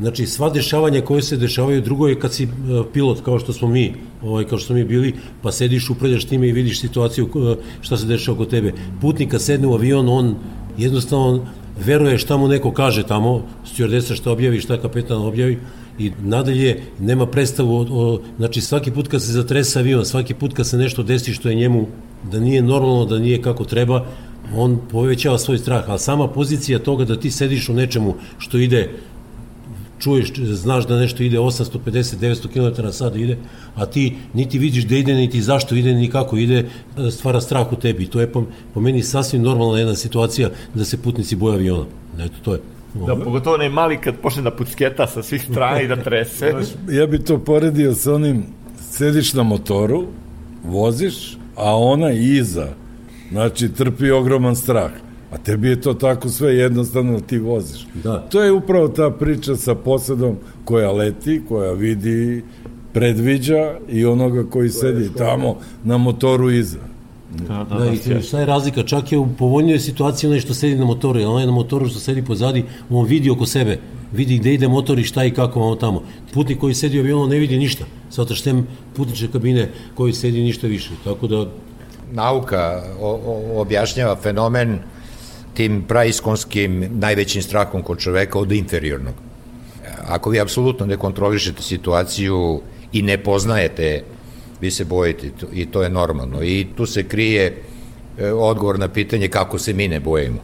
Znači, 0.00 0.26
sva 0.26 0.50
dešavanja 0.50 1.00
koje 1.00 1.22
se 1.22 1.36
dešavaju, 1.36 1.80
drugo 1.80 2.08
je 2.08 2.20
kad 2.20 2.32
si 2.32 2.44
uh, 2.44 2.86
pilot, 2.92 3.20
kao 3.24 3.38
što 3.38 3.52
smo 3.52 3.68
mi, 3.68 3.94
ovaj, 4.22 4.44
kao 4.44 4.58
što 4.58 4.66
smo 4.66 4.76
mi 4.76 4.84
bili, 4.84 5.14
pa 5.42 5.52
sediš, 5.52 5.90
upravljaš 5.90 6.24
time 6.24 6.48
i 6.48 6.52
vidiš 6.52 6.80
situaciju 6.80 7.28
uh, 7.34 7.56
šta 7.80 7.96
se 7.96 8.06
dešava 8.06 8.34
oko 8.34 8.44
tebe. 8.44 8.72
Putnik 9.00 9.30
kad 9.30 9.42
sedne 9.42 9.66
u 9.66 9.74
avion, 9.74 10.08
on 10.08 10.34
jednostavno 10.78 11.46
veruje 11.84 12.18
šta 12.18 12.36
mu 12.36 12.48
neko 12.48 12.72
kaže 12.72 13.02
tamo, 13.02 13.42
stjordesa 13.64 14.14
šta 14.14 14.32
objavi, 14.32 14.60
šta 14.60 14.80
kapetan 14.80 15.22
objavi, 15.22 15.58
i 15.98 16.12
nadalje 16.22 16.82
nema 17.00 17.26
predstavu 17.26 17.76
o, 17.76 17.86
o, 17.90 18.20
znači 18.36 18.60
svaki 18.60 18.90
put 18.90 19.08
kad 19.08 19.22
se 19.22 19.32
zatresa 19.32 19.78
avion, 19.78 20.04
svaki 20.04 20.34
put 20.34 20.54
kad 20.54 20.66
se 20.66 20.76
nešto 20.76 21.02
desi 21.02 21.32
što 21.32 21.48
je 21.48 21.54
njemu 21.54 21.86
da 22.30 22.40
nije 22.40 22.62
normalno, 22.62 23.04
da 23.04 23.18
nije 23.18 23.42
kako 23.42 23.64
treba, 23.64 24.06
on 24.56 24.78
povećava 24.90 25.38
svoj 25.38 25.58
strah, 25.58 25.84
ali 25.88 25.98
sama 25.98 26.28
pozicija 26.28 26.78
toga 26.78 27.04
da 27.04 27.20
ti 27.20 27.30
sediš 27.30 27.68
u 27.68 27.74
nečemu 27.74 28.14
što 28.38 28.58
ide 28.58 28.90
čuješ, 30.02 30.32
znaš 30.36 30.86
da 30.86 30.98
nešto 30.98 31.22
ide 31.22 31.38
850-900 31.38 32.48
km 32.48 32.82
na 32.82 32.92
sat 32.92 33.16
ide, 33.16 33.38
a 33.74 33.86
ti 33.86 34.16
niti 34.34 34.58
vidiš 34.58 34.84
da 34.84 34.96
ide, 34.96 35.14
niti 35.14 35.42
zašto 35.42 35.74
ide, 35.74 35.94
ni 35.94 36.10
kako 36.10 36.36
ide, 36.36 36.68
stvara 37.10 37.40
strah 37.40 37.72
u 37.72 37.76
tebi. 37.76 38.06
To 38.06 38.20
je 38.20 38.32
po, 38.32 38.44
po 38.74 38.80
meni 38.80 39.02
sasvim 39.02 39.42
normalna 39.42 39.78
jedna 39.78 39.94
situacija 39.94 40.50
da 40.74 40.84
se 40.84 41.02
putnici 41.02 41.36
boje 41.36 41.54
aviona. 41.54 41.86
Eto, 42.18 42.34
to 42.42 42.52
je. 42.52 42.60
Da, 43.06 43.16
pogotovo 43.16 43.54
onaj 43.54 43.68
mali 43.68 44.00
kad 44.00 44.16
počne 44.22 44.42
da 44.42 44.50
pucketa 44.50 45.06
sa 45.06 45.22
svih 45.22 45.42
strana 45.50 45.80
i 45.80 45.88
da 45.88 45.96
trese. 45.96 46.52
ja 46.90 47.06
bi 47.06 47.24
to 47.24 47.38
poredio 47.38 47.94
sa 47.94 48.14
onim, 48.14 48.42
sediš 48.90 49.32
na 49.32 49.42
motoru, 49.42 50.06
voziš, 50.64 51.36
a 51.56 51.76
ona 51.76 52.10
iza, 52.12 52.68
znači 53.30 53.68
trpi 53.68 54.10
ogroman 54.10 54.56
strah. 54.56 54.90
A 55.32 55.38
tebi 55.38 55.68
je 55.68 55.80
to 55.80 55.94
tako 55.94 56.28
sve 56.28 56.56
jednostavno 56.56 57.12
da 57.12 57.26
ti 57.26 57.38
voziš. 57.38 57.86
Da. 58.04 58.18
To 58.18 58.42
je 58.42 58.52
upravo 58.52 58.88
ta 58.88 59.10
priča 59.10 59.56
sa 59.56 59.74
posadom 59.74 60.36
koja 60.64 60.92
leti, 60.92 61.42
koja 61.48 61.72
vidi, 61.72 62.42
predviđa 62.92 63.78
i 63.88 64.04
onoga 64.04 64.44
koji 64.50 64.68
sedi 64.68 65.10
tamo 65.16 65.56
na 65.84 65.98
motoru 65.98 66.50
iza. 66.50 66.78
Da, 67.48 67.66
da, 67.70 67.78
da, 67.78 67.84
da 67.84 68.18
i 68.18 68.22
šta 68.22 68.40
je 68.40 68.46
razlika? 68.46 68.82
Čak 68.82 69.12
je 69.12 69.18
u 69.18 69.28
povoljnijoj 69.38 69.78
situaciji 69.78 70.28
onaj 70.28 70.40
što 70.40 70.54
sedi 70.54 70.76
na 70.76 70.84
motoru, 70.84 71.20
a 71.20 71.28
onaj 71.28 71.46
na 71.46 71.52
motoru 71.52 71.88
što 71.88 71.98
sedi 71.98 72.24
pozadi, 72.24 72.64
on 72.90 73.06
vidi 73.06 73.30
oko 73.30 73.46
sebe, 73.46 73.78
vidi 74.12 74.38
gde 74.38 74.54
ide 74.54 74.68
motor 74.68 74.98
i 74.98 75.04
šta 75.04 75.24
i 75.24 75.30
kako 75.30 75.60
ono 75.60 75.76
tamo. 75.76 76.02
Putnik 76.34 76.58
koji 76.60 76.74
sedi 76.74 76.98
u 76.98 77.02
avionu 77.02 77.26
ne 77.26 77.38
vidi 77.38 77.58
ništa, 77.58 77.84
zato 78.10 78.34
što 78.34 78.62
putniče 78.96 79.28
kabine 79.32 79.68
koji 79.94 80.12
sedi 80.12 80.42
ništa 80.42 80.66
više. 80.66 80.90
Tako 81.04 81.26
da... 81.26 81.46
Nauka 82.12 82.82
o, 83.00 83.10
o, 83.26 83.60
objašnjava 83.60 84.16
fenomen 84.16 84.78
tim 85.54 85.84
praiskonskim 85.88 86.88
najvećim 86.90 87.42
strahom 87.42 87.82
kod 87.82 87.98
čoveka 87.98 88.38
od 88.38 88.52
inferiornog. 88.52 89.14
Ako 90.06 90.30
vi 90.30 90.40
apsolutno 90.40 90.86
ne 90.86 90.96
kontrolišete 90.96 91.62
situaciju 91.62 92.60
i 92.92 93.02
ne 93.02 93.18
poznajete 93.18 94.02
vi 94.60 94.70
se 94.70 94.84
bojite 94.84 95.30
i 95.52 95.66
to 95.66 95.82
je 95.82 95.90
normalno. 95.90 96.42
I 96.42 96.66
tu 96.76 96.86
se 96.86 97.08
krije 97.08 97.62
e, 98.18 98.32
odgovor 98.32 98.78
na 98.78 98.88
pitanje 98.88 99.28
kako 99.28 99.58
se 99.58 99.72
mi 99.72 99.88
ne 99.88 100.00
bojimo. 100.00 100.38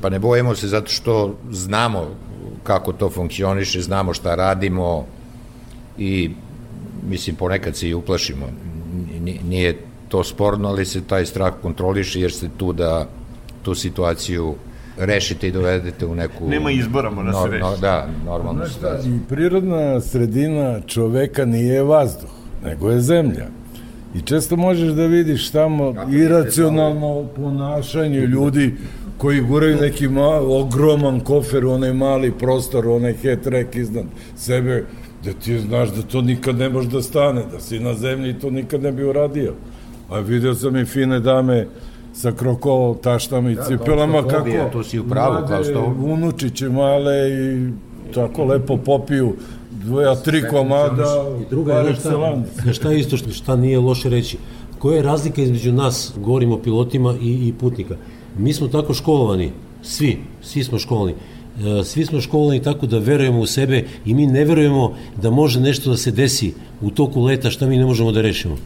Pa 0.00 0.08
ne 0.08 0.18
bojimo 0.18 0.54
se 0.54 0.68
zato 0.68 0.90
što 0.90 1.38
znamo 1.50 2.16
kako 2.66 2.92
to 2.92 3.10
funkcioniše, 3.10 3.80
znamo 3.80 4.14
šta 4.14 4.34
radimo 4.34 5.06
i 5.98 6.30
mislim 7.08 7.36
ponekad 7.36 7.76
se 7.76 7.88
i 7.88 7.94
uplašimo. 7.94 8.46
Nije 9.48 9.78
to 10.08 10.24
sporno, 10.24 10.68
ali 10.68 10.84
se 10.84 11.00
taj 11.04 11.26
strah 11.26 11.52
kontroliše 11.62 12.20
jer 12.20 12.32
ste 12.32 12.48
tu 12.56 12.72
da 12.72 13.06
tu 13.62 13.74
situaciju 13.74 14.54
rešite 14.98 15.48
i 15.48 15.52
dovedete 15.52 16.06
u 16.06 16.14
neku... 16.14 16.48
Nema 16.48 16.70
izbora, 16.70 17.10
mora 17.10 17.30
no, 17.30 17.42
se 17.42 17.50
reši. 17.50 17.62
No, 17.62 17.76
da, 17.76 18.08
normalno 18.26 18.66
situaciju. 18.66 19.14
I 19.14 19.18
prirodna 19.28 20.00
sredina 20.00 20.80
čoveka 20.86 21.44
nije 21.44 21.82
vazduh 21.82 22.30
nego 22.64 22.90
je 22.90 23.00
zemlja. 23.00 23.46
I 24.14 24.20
često 24.20 24.56
možeš 24.56 24.88
da 24.88 25.06
vidiš 25.06 25.50
tamo 25.50 25.94
iracionalno 26.12 27.26
ponašanje 27.36 28.20
ljudi 28.20 28.74
koji 29.18 29.40
guraju 29.40 29.76
neki 29.80 30.08
mal, 30.08 30.52
ogroman 30.60 31.20
kofer 31.20 31.64
u 31.64 31.72
onaj 31.72 31.92
mali 31.92 32.32
prostor, 32.32 32.88
onaj 32.88 33.14
hat-rack 33.22 33.76
iznad 33.76 34.04
sebe, 34.36 34.84
da 35.24 35.32
ti 35.32 35.58
znaš 35.58 35.88
da 35.92 36.02
to 36.02 36.22
nikad 36.22 36.58
ne 36.58 36.68
može 36.68 36.88
da 36.88 37.02
stane, 37.02 37.42
da 37.52 37.60
si 37.60 37.80
na 37.80 37.94
zemlji 37.94 38.30
i 38.30 38.38
to 38.38 38.50
nikad 38.50 38.82
ne 38.82 38.92
bi 38.92 39.04
uradio. 39.04 39.54
A 40.10 40.18
video 40.18 40.54
sam 40.54 40.76
i 40.76 40.84
fine 40.84 41.20
dame 41.20 41.66
sa 42.12 42.32
krokol 42.32 42.94
taštama 42.94 43.50
i 43.50 43.54
da, 43.54 43.64
cipelama 43.64 44.22
kako 44.22 44.50
to 44.72 44.82
si 44.84 44.98
u 44.98 45.04
pravu, 45.08 45.46
kao 45.48 45.64
što... 45.64 45.94
unučiće 46.04 46.68
male 46.68 47.30
i 47.30 47.70
tako 48.14 48.44
lepo 48.44 48.76
popiju 48.76 49.34
dvoja, 49.70 50.14
tri 50.14 50.42
komada, 50.50 51.24
I 51.40 51.44
druga 51.50 51.72
je 51.74 51.94
šta, 51.94 52.42
šta 52.72 52.90
je 52.90 53.00
isto 53.00 53.16
što, 53.16 53.30
šta 53.30 53.56
nije 53.56 53.78
loše 53.78 54.08
reći. 54.08 54.38
Koja 54.78 54.96
je 54.96 55.02
razlika 55.02 55.42
između 55.42 55.72
nas, 55.72 56.12
govorimo 56.16 56.54
o 56.54 56.58
pilotima 56.58 57.14
i, 57.20 57.48
i 57.48 57.52
putnika? 57.60 57.96
Mi 58.38 58.52
smo 58.52 58.68
tako 58.68 58.94
školovani, 58.94 59.50
svi, 59.82 60.18
svi 60.42 60.64
smo 60.64 60.78
školovani, 60.78 61.14
e, 61.80 61.84
svi 61.84 62.06
smo 62.06 62.20
školovani 62.20 62.62
tako 62.62 62.86
da 62.86 62.98
verujemo 62.98 63.40
u 63.40 63.46
sebe 63.46 63.84
i 64.06 64.14
mi 64.14 64.26
ne 64.26 64.44
verujemo 64.44 64.94
da 65.22 65.30
može 65.30 65.60
nešto 65.60 65.90
da 65.90 65.96
se 65.96 66.10
desi 66.10 66.52
u 66.80 66.90
toku 66.90 67.22
leta 67.22 67.50
šta 67.50 67.66
mi 67.66 67.76
ne 67.76 67.86
možemo 67.86 68.12
da 68.12 68.22
rešimo. 68.22 68.56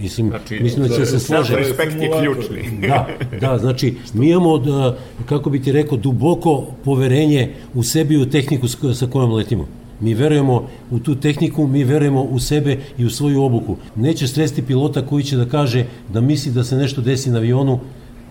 Mislim, 0.00 0.28
znači, 0.28 0.60
mislim 0.62 0.88
da 0.88 0.96
će 0.96 1.06
se 1.06 1.20
slože. 1.20 1.56
Respekt 1.56 1.94
je 2.00 2.10
ključni. 2.20 2.88
da, 2.88 3.08
da, 3.40 3.58
znači, 3.58 3.94
mi 4.14 4.30
imamo, 4.30 4.58
da, 4.58 4.96
kako 5.26 5.50
bi 5.50 5.62
ti 5.62 5.72
rekao, 5.72 5.98
duboko 5.98 6.66
poverenje 6.84 7.50
u 7.74 7.82
sebi 7.82 8.14
i 8.14 8.22
u 8.22 8.30
tehniku 8.30 8.68
sa 8.94 9.06
kojom 9.06 9.32
letimo. 9.32 9.66
Mi 10.00 10.14
verujemo 10.14 10.68
u 10.90 10.98
tu 10.98 11.14
tehniku, 11.14 11.66
mi 11.66 11.84
verujemo 11.84 12.22
u 12.22 12.38
sebe 12.38 12.78
i 12.98 13.04
u 13.04 13.10
svoju 13.10 13.42
obuku. 13.42 13.76
Neće 13.96 14.26
stresti 14.26 14.62
pilota 14.62 15.06
koji 15.06 15.24
će 15.24 15.36
da 15.36 15.46
kaže 15.46 15.84
da 16.12 16.20
misli 16.20 16.52
da 16.52 16.64
se 16.64 16.76
nešto 16.76 17.00
desi 17.00 17.30
na 17.30 17.38
avionu, 17.38 17.80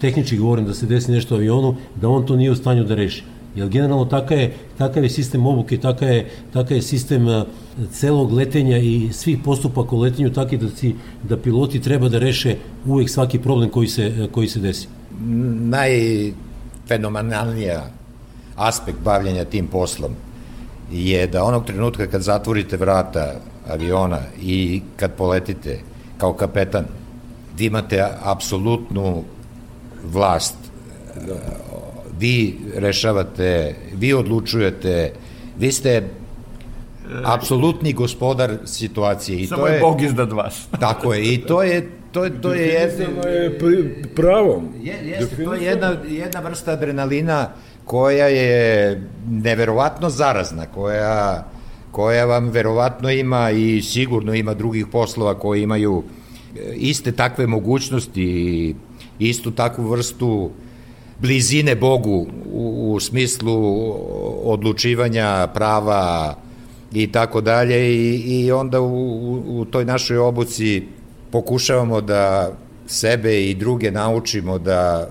tehnički 0.03 0.38
govorim 0.38 0.65
da 0.65 0.74
se 0.74 0.86
desi 0.86 1.12
nešto 1.12 1.36
u 1.36 1.38
avionu, 1.38 1.75
da 1.95 2.10
on 2.10 2.25
to 2.25 2.36
nije 2.36 2.51
u 2.51 2.55
stanju 2.55 2.83
da 2.83 2.95
reši. 2.95 3.24
Jer 3.55 3.69
generalno 3.69 4.05
takav 4.05 4.38
je, 4.38 4.53
takav 4.77 5.03
je 5.03 5.10
sistem 5.10 5.45
obuke, 5.45 5.77
takav 5.77 6.10
je, 6.10 6.29
takav 6.53 6.77
je 6.77 6.81
sistem 6.81 7.27
uh, 7.27 7.43
celog 7.91 8.33
letenja 8.33 8.77
i 8.77 9.10
svih 9.13 9.38
postupaka 9.45 9.95
u 9.95 10.00
letenju 10.00 10.33
taki 10.33 10.57
da, 10.57 10.69
si, 10.69 10.95
da 11.24 11.38
piloti 11.38 11.81
treba 11.81 12.10
da 12.10 12.19
reše 12.19 12.55
uvek 12.86 13.10
svaki 13.10 13.39
problem 13.39 13.69
koji 13.69 13.88
se, 13.88 14.27
koji 14.31 14.48
se 14.48 14.60
desi. 14.60 14.88
Najfenomenalnija 15.72 17.83
aspekt 18.55 18.98
bavljanja 19.03 19.45
tim 19.45 19.67
poslom 19.67 20.12
je 20.91 21.27
da 21.27 21.43
onog 21.43 21.65
trenutka 21.65 22.07
kad 22.07 22.22
zatvorite 22.22 22.77
vrata 22.77 23.33
aviona 23.69 24.19
i 24.41 24.81
kad 24.95 25.13
poletite 25.13 25.79
kao 26.17 26.33
kapetan, 26.33 26.86
vi 27.57 27.65
imate 27.65 28.05
apsolutnu 28.24 29.24
vlast. 30.03 30.55
Vi 32.19 32.60
rešavate, 32.75 33.75
vi 33.93 34.13
odlučujete, 34.13 35.13
vi 35.60 35.72
ste 35.72 36.03
apsolutni 37.24 37.93
gospodar 37.93 38.57
situacije. 38.65 39.39
I 39.39 39.48
Samo 39.48 39.62
to 39.62 39.67
je, 39.67 39.74
je 39.74 39.79
Bog 39.79 40.01
iznad 40.01 40.31
vas. 40.31 40.67
Tako 40.79 41.13
je, 41.13 41.33
i 41.33 41.41
to 41.41 41.63
je 41.63 41.89
to 42.12 42.24
je 42.24 42.41
to 42.41 42.53
je 42.53 42.67
jedno 42.67 43.29
je 43.29 43.60
pravom. 44.15 44.69
Je, 44.81 44.95
jeste, 45.03 45.43
to 45.43 45.53
je 45.53 45.63
jedna 45.63 45.95
jedna 46.07 46.39
vrsta 46.39 46.72
adrenalina 46.72 47.50
koja 47.86 48.27
je 48.27 49.01
neverovatno 49.29 50.10
zarazna, 50.10 50.65
koja, 50.65 51.45
koja 51.91 52.25
vam 52.25 52.50
verovatno 52.50 53.10
ima 53.10 53.51
i 53.51 53.81
sigurno 53.81 54.33
ima 54.33 54.53
drugih 54.53 54.88
poslova 54.88 55.39
koji 55.39 55.63
imaju 55.63 56.03
e, 56.03 56.74
iste 56.75 57.12
takve 57.12 57.48
mogućnosti 57.48 58.24
i 58.24 58.75
istu 59.30 59.51
takvu 59.51 59.88
vrstu 59.88 60.51
blizine 61.20 61.75
Bogu 61.75 62.27
u, 62.51 62.94
u 62.94 63.00
smislu 63.00 63.56
odlučivanja 64.44 65.48
prava 65.48 66.36
i 66.94 67.12
tako 67.12 67.42
dalje 67.42 67.96
i, 67.96 68.15
i 68.15 68.51
onda 68.51 68.82
u, 68.82 69.60
u 69.60 69.65
toj 69.65 69.86
našoj 69.86 70.18
obuci 70.18 70.84
pokušavamo 71.32 72.01
da 72.01 72.51
sebe 72.88 73.50
i 73.50 73.53
druge 73.53 73.92
naučimo 73.92 74.60
da 74.60 75.10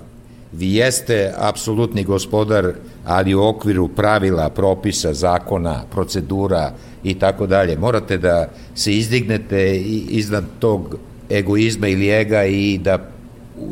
vi 0.53 0.75
jeste 0.75 1.33
apsolutni 1.37 2.05
gospodar, 2.05 2.73
ali 3.05 3.35
u 3.35 3.43
okviru 3.43 3.89
pravila, 3.89 4.49
propisa, 4.49 5.15
zakona, 5.15 5.83
procedura 5.91 6.73
i 7.05 7.15
tako 7.15 7.47
dalje. 7.47 7.79
Morate 7.79 8.19
da 8.19 8.49
se 8.75 8.93
izdignete 8.93 9.77
iznad 10.11 10.45
tog 10.59 10.97
egoizma 11.31 11.89
ili 11.89 12.09
ega 12.11 12.45
i 12.45 12.79
da 12.79 13.12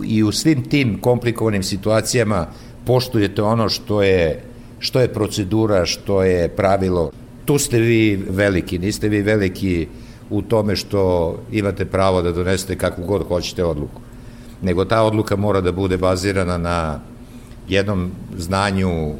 i 0.07 0.23
u 0.23 0.33
svim 0.33 0.65
tim 0.65 1.01
komplikovanim 1.01 1.63
situacijama 1.63 2.47
poštujete 2.87 3.43
ono 3.43 3.69
što 3.69 4.03
je 4.03 4.43
što 4.81 5.01
je 5.01 5.13
procedura, 5.13 5.87
što 5.87 6.23
je 6.23 6.49
pravilo. 6.49 7.11
tu 7.45 7.59
ste 7.59 7.79
vi 7.79 8.17
veliki, 8.29 8.79
niste 8.79 9.09
vi 9.09 9.23
veliki 9.23 9.87
u 10.31 10.43
tome 10.43 10.77
što 10.77 11.35
imate 11.53 11.85
pravo 11.85 12.23
da 12.23 12.33
donesete 12.33 12.79
kakvu 12.79 13.05
god 13.07 13.29
hoćete 13.29 13.65
odluku. 13.65 14.01
Nego 14.63 14.85
ta 14.85 15.03
odluka 15.03 15.37
mora 15.37 15.61
da 15.61 15.73
bude 15.73 15.97
bazirana 15.97 16.59
na 16.59 17.01
jednom 17.69 18.11
znanju 18.39 19.13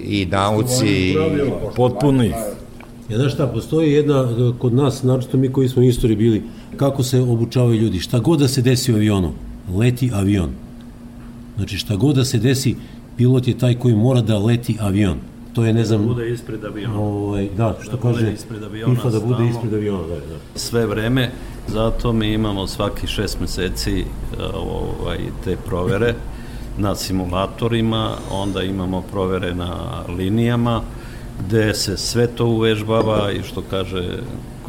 i 0.00 0.26
nauci. 0.26 1.16
Potpuni. 1.76 2.28
Ja 3.08 3.16
znaš 3.18 3.34
šta, 3.34 3.46
postoji 3.46 3.92
jedna, 3.92 4.28
kod 4.58 4.74
nas, 4.74 5.02
naročito 5.02 5.36
mi 5.36 5.52
koji 5.52 5.68
smo 5.68 5.82
istori 5.82 6.16
bili, 6.16 6.42
kako 6.76 7.02
se 7.02 7.20
obučavaju 7.20 7.80
ljudi. 7.80 7.98
Šta 7.98 8.18
god 8.18 8.38
da 8.38 8.48
se 8.48 8.62
desi 8.62 8.92
u 8.92 8.96
avionu, 8.96 9.32
leti 9.76 10.10
avion. 10.14 10.50
Znači 11.56 11.76
šta 11.76 11.96
god 11.96 12.16
da 12.16 12.24
se 12.24 12.38
desi, 12.38 12.76
pilot 13.16 13.48
je 13.48 13.58
taj 13.58 13.74
koji 13.74 13.94
mora 13.94 14.20
da 14.20 14.38
leti 14.38 14.76
avion. 14.80 15.18
To 15.52 15.64
je, 15.64 15.72
ne 15.72 15.84
znam... 15.84 16.00
Da 16.00 16.06
bude 16.06 16.30
ispred 16.30 16.64
aviona. 16.64 17.00
Ovaj, 17.00 17.48
da, 17.56 17.76
što 17.82 17.96
da 17.96 18.02
kaže, 18.02 18.32
ispred 18.32 18.62
aviona, 18.62 18.94
FIFA 18.94 19.10
da 19.10 19.20
bude 19.20 19.48
ispred 19.48 19.74
aviona. 19.74 20.06
Da, 20.06 20.14
da. 20.14 20.38
Sve 20.54 20.86
vreme, 20.86 21.30
zato 21.68 22.12
mi 22.12 22.32
imamo 22.32 22.66
svaki 22.66 23.06
šest 23.06 23.40
meseci 23.40 24.04
ovaj, 24.54 25.18
te 25.44 25.56
provere 25.56 26.14
na 26.84 26.94
simulatorima, 26.94 28.14
onda 28.30 28.62
imamo 28.62 29.02
provere 29.02 29.54
na 29.54 30.02
linijama, 30.18 30.82
gde 31.46 31.74
se 31.74 31.96
sve 31.96 32.26
to 32.26 32.46
uvežbava 32.46 33.32
i 33.32 33.42
što 33.42 33.62
kaže 33.70 34.18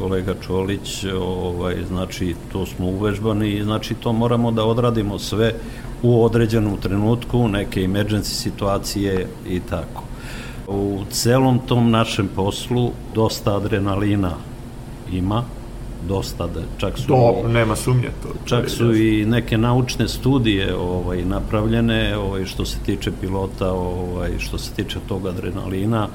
kolega 0.00 0.34
Čolić, 0.46 1.04
ovaj, 1.20 1.76
znači 1.88 2.34
to 2.52 2.66
smo 2.66 2.86
uvežbani 2.86 3.52
i 3.52 3.62
znači 3.62 3.94
to 3.94 4.12
moramo 4.12 4.50
da 4.50 4.64
odradimo 4.64 5.18
sve 5.18 5.54
u 6.02 6.24
određenom 6.24 6.76
trenutku, 6.76 7.48
neke 7.48 7.80
emergency 7.80 8.34
situacije 8.42 9.26
i 9.48 9.60
tako. 9.60 10.02
U 10.68 11.04
celom 11.10 11.58
tom 11.66 11.90
našem 11.90 12.28
poslu 12.36 12.90
dosta 13.14 13.56
adrenalina 13.56 14.32
ima, 15.12 15.44
dosta 16.08 16.46
da 16.46 16.60
čak 16.78 16.98
su 16.98 17.06
to 17.06 17.42
nema 17.48 17.76
sumnje 17.76 18.08
to 18.22 18.28
čak 18.44 18.70
su 18.70 18.94
i 18.94 19.26
neke 19.26 19.58
naučne 19.58 20.08
studije 20.08 20.74
ovaj 20.76 21.24
napravljene 21.24 22.16
ovaj 22.16 22.44
što 22.44 22.64
se 22.64 22.78
tiče 22.86 23.10
pilota 23.20 23.72
ovaj 23.72 24.38
što 24.38 24.58
se 24.58 24.72
tiče 24.72 24.98
tog 25.08 25.26
adrenalina 25.26 26.08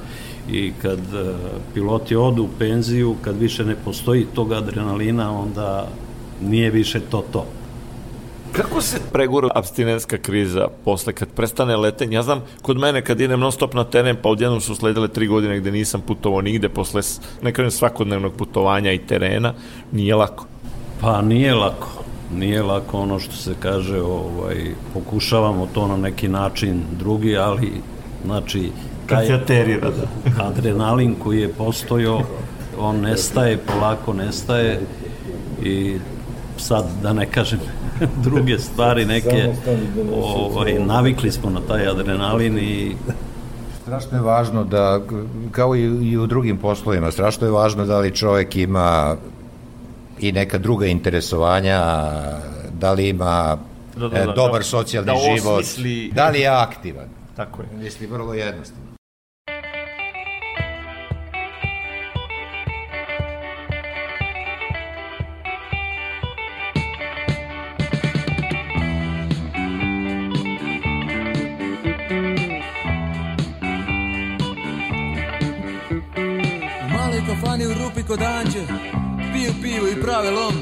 i 0.50 0.72
kad 0.82 0.98
uh, 0.98 1.36
piloti 1.74 2.16
odu 2.16 2.42
u 2.42 2.48
penziju 2.58 3.14
kad 3.22 3.38
više 3.38 3.64
ne 3.64 3.76
postoji 3.84 4.26
tog 4.34 4.52
adrenalina 4.52 5.38
onda 5.38 5.88
nije 6.40 6.70
više 6.70 7.00
to 7.00 7.24
to 7.32 7.46
Kako 8.56 8.80
se 8.80 9.00
pregura 9.12 9.48
abstinenska 9.54 10.18
kriza 10.18 10.68
posle 10.84 11.12
kad 11.12 11.28
prestane 11.28 11.76
letenje? 11.76 12.14
Ja 12.14 12.22
znam, 12.22 12.42
kod 12.62 12.78
mene 12.78 13.02
kad 13.02 13.20
idem 13.20 13.40
non 13.40 13.52
stop 13.52 13.74
na 13.74 13.84
teren, 13.84 14.16
pa 14.22 14.28
odjednom 14.28 14.60
su 14.60 14.74
sledile 14.74 15.08
tri 15.08 15.26
godine 15.26 15.60
gde 15.60 15.70
nisam 15.70 16.00
putovao 16.00 16.40
nigde 16.40 16.68
posle 16.68 17.02
nekada 17.42 17.70
svakodnevnog 17.70 18.32
putovanja 18.32 18.92
i 18.92 18.98
terena, 18.98 19.54
nije 19.92 20.14
lako. 20.14 20.46
Pa 21.00 21.22
nije 21.22 21.54
lako. 21.54 21.88
Nije 22.34 22.62
lako 22.62 22.98
ono 22.98 23.18
što 23.18 23.32
se 23.32 23.54
kaže, 23.60 24.00
ovaj, 24.00 24.74
pokušavamo 24.94 25.68
to 25.74 25.86
na 25.86 25.96
neki 25.96 26.28
način 26.28 26.82
drugi, 26.98 27.36
ali 27.36 27.72
znači 28.24 28.70
taj 29.08 29.28
da. 29.28 30.44
adrenalin 30.44 31.14
koji 31.22 31.40
je 31.40 31.48
postojao, 31.48 32.22
on 32.78 33.00
nestaje, 33.00 33.58
polako 33.58 34.12
nestaje 34.12 34.80
i 35.62 35.98
sad 36.56 36.84
da 37.02 37.12
ne 37.12 37.26
kažem 37.26 37.60
druge 38.26 38.58
stvari 38.58 39.04
neke 39.04 39.52
ovaj, 40.14 40.74
navikli 40.78 41.30
smo 41.32 41.50
na 41.50 41.60
taj 41.60 41.88
adrenalin 41.88 42.58
i 42.58 42.96
Strašno 43.86 44.18
je 44.18 44.22
važno 44.22 44.64
da, 44.64 45.00
kao 45.50 45.76
i 45.76 46.16
u 46.16 46.26
drugim 46.26 46.58
poslovima, 46.58 47.10
strašno 47.10 47.46
je 47.46 47.50
važno 47.50 47.84
da 47.84 47.98
li 47.98 48.14
čovek 48.14 48.56
ima 48.56 49.16
i 50.18 50.32
neka 50.32 50.58
druga 50.58 50.86
interesovanja, 50.86 51.80
da 52.72 52.92
li 52.92 53.08
ima 53.08 53.58
da, 53.96 54.08
da, 54.08 54.26
da, 54.26 54.32
dobar 54.32 54.60
da, 54.60 54.64
socijalni 54.64 55.06
da 55.06 55.14
život, 55.14 55.60
osmisli... 55.60 56.10
da 56.14 56.28
li 56.28 56.40
je 56.40 56.48
aktivan. 56.48 57.06
Tako 57.36 57.62
je. 57.62 57.68
Misli 57.78 58.06
vrlo 58.06 58.34
jednostavno. 58.34 58.85
Kod 78.06 78.22
anđe 78.22 78.60
Piju 79.32 79.52
pivo 79.62 79.86
i 79.88 80.00
prave 80.02 80.30
lom. 80.30 80.54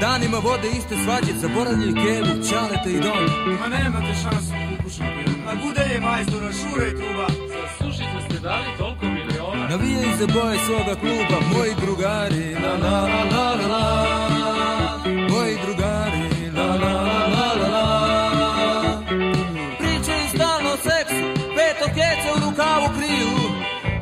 Danima 0.00 0.38
vode 0.38 0.68
iste 0.68 0.94
svađe 1.04 1.32
Zaboravljaju 1.32 1.94
kevu, 1.94 2.32
čalete 2.50 2.90
i 2.90 3.00
dom. 3.00 3.24
Ma 3.60 3.68
nemate 3.68 4.14
šansu 4.22 4.52
kukušati 4.68 5.24
A 5.48 5.52
bude 5.64 5.82
je 5.92 6.00
majstora, 6.00 6.50
šura 6.52 6.86
i 6.86 6.96
truba. 6.98 7.26
Za 7.52 7.62
sušice 7.78 8.18
ste 8.26 8.40
dali 8.40 8.68
toliko 8.78 9.06
miliona. 9.06 9.68
Navijaju 9.68 10.12
za 10.18 10.26
boje 10.26 10.58
svoga 10.66 10.94
kluba 11.00 11.38
Moji 11.54 11.74
drugari 11.82 12.54
La 12.62 12.72
la 12.84 13.00
la 13.12 13.22
la 13.32 13.48
la 13.54 13.66
la. 13.72 14.98
Moji 15.30 15.56
drugari 15.64 16.17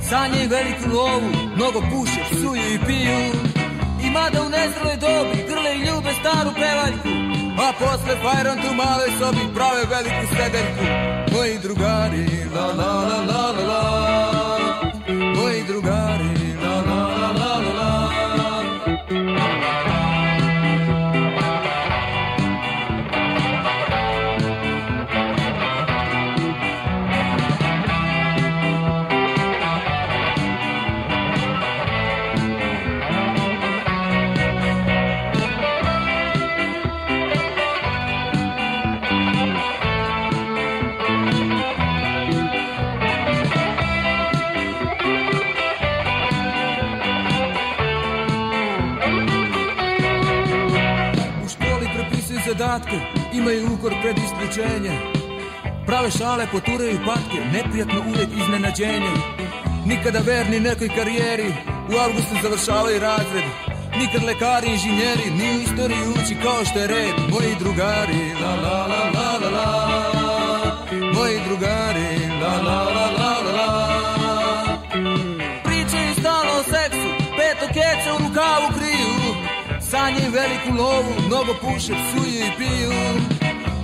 Sanje 0.09 0.47
veliku 0.49 0.89
lovu, 0.97 1.31
mnogo 1.57 1.81
puše, 1.81 2.21
psuju 2.31 2.75
i 2.75 2.79
piju. 2.87 3.57
I 4.07 4.11
mada 4.11 4.43
u 4.43 4.49
nezreloj 4.49 4.97
dobi 4.97 5.45
grle 5.49 5.77
i 5.77 5.87
ljube 5.87 6.11
staru 6.21 6.51
pevaljku 6.55 7.09
A 7.67 7.73
posle 7.79 8.15
fajron 8.23 8.59
tu 8.63 8.75
male 8.75 9.07
sobi 9.19 9.55
prave 9.55 9.83
veliku 9.91 10.27
sedeljku 10.37 10.85
Moji 11.33 11.59
drugari, 11.59 12.27
la 12.55 12.67
la 12.67 12.93
la 13.09 13.19
la 13.31 13.51
la 13.51 13.63
la. 13.71 14.93
Moji 15.37 15.63
drugari, 15.63 16.36
zadatke, 52.77 53.01
imaju 53.33 53.69
ukor 53.75 53.93
pred 54.03 54.17
isključenje. 54.19 55.01
Prave 55.87 56.11
šale, 56.11 56.47
poturaju 56.53 56.99
patke, 57.07 57.41
neprijatno 57.53 58.01
uvijek 58.09 58.29
iznenađenje. 58.43 59.13
Nikada 59.87 60.19
verni 60.19 60.61
nekoj 60.61 60.89
karijeri, 60.89 61.55
u 61.95 61.99
avgustu 61.99 62.35
završavaju 62.43 63.01
razred. 63.01 63.45
Nikad 63.99 64.23
lekari, 64.23 64.69
inženjeri, 64.69 65.31
ni 65.31 65.59
u 65.59 65.63
istoriji 65.63 66.09
uči 66.09 66.37
kao 66.43 66.65
što 66.65 66.79
je 66.79 66.87
red. 66.87 67.15
Moji 67.31 67.55
drugari, 67.59 68.35
la 68.43 68.55
la 68.55 68.87
la 68.87 69.03
la 69.15 69.31
la 69.43 69.51
la. 69.57 69.67
Moji 71.15 71.41
drugari, 71.49 72.09
la 72.43 72.57
la 72.63 72.83
la. 72.85 73.06
Veliku 80.57 80.83
lovu, 80.83 81.13
mnogo 81.27 81.55
puše, 81.61 81.93
psuju 81.93 82.39
i 82.47 82.51
piju 82.59 82.93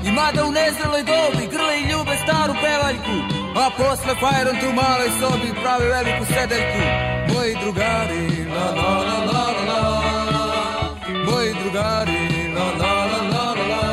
I 0.05 0.13
mada 0.13 0.45
u 0.45 0.53
nezreloj 0.53 1.03
dobi 1.03 1.47
grle 1.53 1.81
i 1.81 1.91
ljube 1.91 2.17
staru 2.25 2.55
pevaljku 2.63 3.17
A 3.57 3.71
posle 3.77 4.15
fajron 4.21 4.57
tu 4.61 4.67
maloj 4.73 5.11
sobi 5.21 5.61
prave 5.63 5.87
veliku 5.87 6.25
sedeljku. 6.25 6.83
Moji 7.35 7.55
drugari, 7.63 8.47
la 8.55 8.67
la 8.79 8.93
la 9.09 9.19
la 9.31 9.45
la 9.69 9.81
la 9.81 10.03
Moji 11.27 11.55
drugari, 11.63 12.53
la 12.57 12.67
la 12.81 12.95
la 13.11 13.21
la 13.33 13.47
la 13.59 13.65
la 13.73 13.85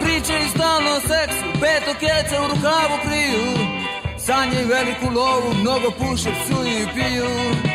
Pričaju 0.00 0.48
stalno 0.54 0.90
o 0.90 1.00
seksu, 1.00 1.46
peto 1.60 1.92
keca 2.00 2.42
u 2.42 2.48
rukavu 2.48 2.96
kriju. 3.04 3.46
Sanje 4.18 4.64
veliku 4.64 5.06
lovu, 5.20 5.54
mnogo 5.60 5.90
puše, 5.98 6.30
psuju 6.40 6.78
i 6.82 6.86
piju 6.94 7.28
I 7.64 7.67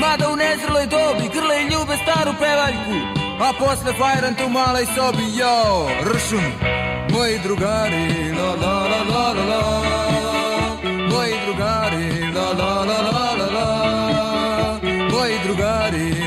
Mada 0.00 0.28
u 0.32 0.36
nezrloj 0.36 0.86
dobi 0.86 1.28
grle 1.34 1.56
i 1.62 1.68
ljube 1.72 1.96
staru 2.02 2.32
pevaljku 2.38 2.96
A 3.40 3.52
posle 3.58 3.92
fajran 3.98 4.34
tu 4.34 4.48
maloj 4.48 4.86
sobi 4.94 5.26
Jo, 5.38 5.88
ršum, 6.14 6.44
moji 7.12 7.38
drugari 7.38 8.32
La 8.38 8.50
la 8.62 8.76
la 8.90 9.00
la 9.10 9.32
la 9.32 9.44
la. 9.44 9.82
Moji 11.10 11.34
drugari 11.44 12.32
La 12.34 12.48
la 12.60 12.74
la 12.88 12.98
la 13.08 13.34
la 13.38 13.46
la. 13.56 13.68
Moji 15.12 15.38
drugari 15.44 16.25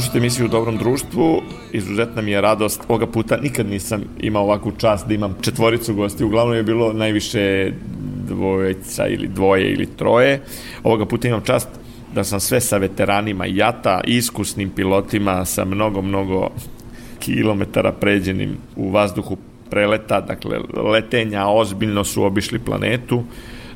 slušate 0.00 0.18
emisiju 0.18 0.46
u 0.46 0.48
Dobrom 0.48 0.76
društvu. 0.76 1.42
Izuzetna 1.72 2.22
mi 2.22 2.30
je 2.30 2.40
radost. 2.40 2.80
Ovoga 2.88 3.06
puta 3.06 3.36
nikad 3.36 3.66
nisam 3.66 4.02
imao 4.20 4.42
ovakvu 4.42 4.72
čast 4.78 5.06
da 5.08 5.14
imam 5.14 5.36
četvoricu 5.40 5.94
gosti. 5.94 6.24
Uglavnom 6.24 6.56
je 6.56 6.62
bilo 6.62 6.92
najviše 6.92 7.72
dvojeca 8.28 9.06
ili 9.06 9.28
dvoje 9.28 9.72
ili 9.72 9.86
troje. 9.86 10.42
Ovoga 10.82 11.04
puta 11.04 11.28
imam 11.28 11.40
čast 11.44 11.68
da 12.14 12.24
sam 12.24 12.40
sve 12.40 12.60
sa 12.60 12.76
veteranima 12.76 13.46
jata, 13.46 14.00
iskusnim 14.04 14.70
pilotima 14.70 15.44
sa 15.44 15.64
mnogo, 15.64 16.02
mnogo 16.02 16.50
kilometara 17.18 17.92
pređenim 17.92 18.56
u 18.76 18.90
vazduhu 18.90 19.36
preleta, 19.70 20.20
dakle 20.20 20.58
letenja, 20.92 21.46
ozbiljno 21.48 22.04
su 22.04 22.24
obišli 22.24 22.58
planetu. 22.58 23.22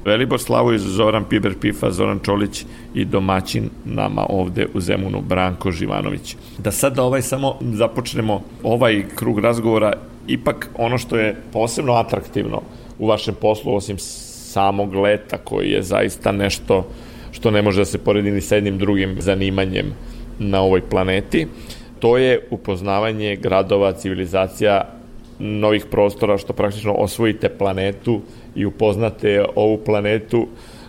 Velibor 0.04 0.40
Slavoj, 0.40 0.78
Zoran 0.78 1.24
Piber 1.24 1.54
Pifa, 1.60 1.90
Zoran 1.90 2.18
Čolić 2.24 2.64
i 2.94 3.04
domaćin 3.04 3.70
nama 3.84 4.26
ovde 4.28 4.66
u 4.74 4.80
Zemunu, 4.80 5.20
Branko 5.20 5.70
Živanović. 5.70 6.36
Da 6.58 6.70
sada 6.70 7.02
ovaj 7.02 7.22
samo 7.22 7.58
započnemo 7.60 8.42
ovaj 8.62 9.04
krug 9.14 9.38
razgovora, 9.38 9.92
ipak 10.26 10.70
ono 10.78 10.98
što 10.98 11.16
je 11.16 11.36
posebno 11.52 11.92
atraktivno 11.92 12.62
u 12.98 13.06
vašem 13.06 13.34
poslu, 13.40 13.74
osim 13.76 13.96
samog 13.98 14.94
leta 14.94 15.38
koji 15.38 15.70
je 15.70 15.82
zaista 15.82 16.32
nešto 16.32 16.86
što 17.32 17.50
ne 17.50 17.62
može 17.62 17.80
da 17.80 17.84
se 17.84 17.98
poredi 17.98 18.30
ni 18.30 18.40
sa 18.40 18.54
jednim 18.54 18.78
drugim 18.78 19.16
zanimanjem 19.20 19.92
na 20.38 20.60
ovoj 20.60 20.80
planeti, 20.80 21.46
to 21.98 22.16
je 22.16 22.46
upoznavanje 22.50 23.36
gradova, 23.36 23.92
civilizacija, 23.92 24.84
novih 25.38 25.86
prostora, 25.86 26.38
što 26.38 26.52
praktično 26.52 26.92
osvojite 26.92 27.48
planetu 27.48 28.20
i 28.54 28.66
upoznate 28.66 29.44
ovu 29.54 29.78
planetu 29.78 30.46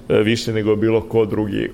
e, 0.09 0.21
više 0.21 0.53
nego 0.53 0.75
bilo 0.75 1.01
ko 1.01 1.25
drugi. 1.25 1.69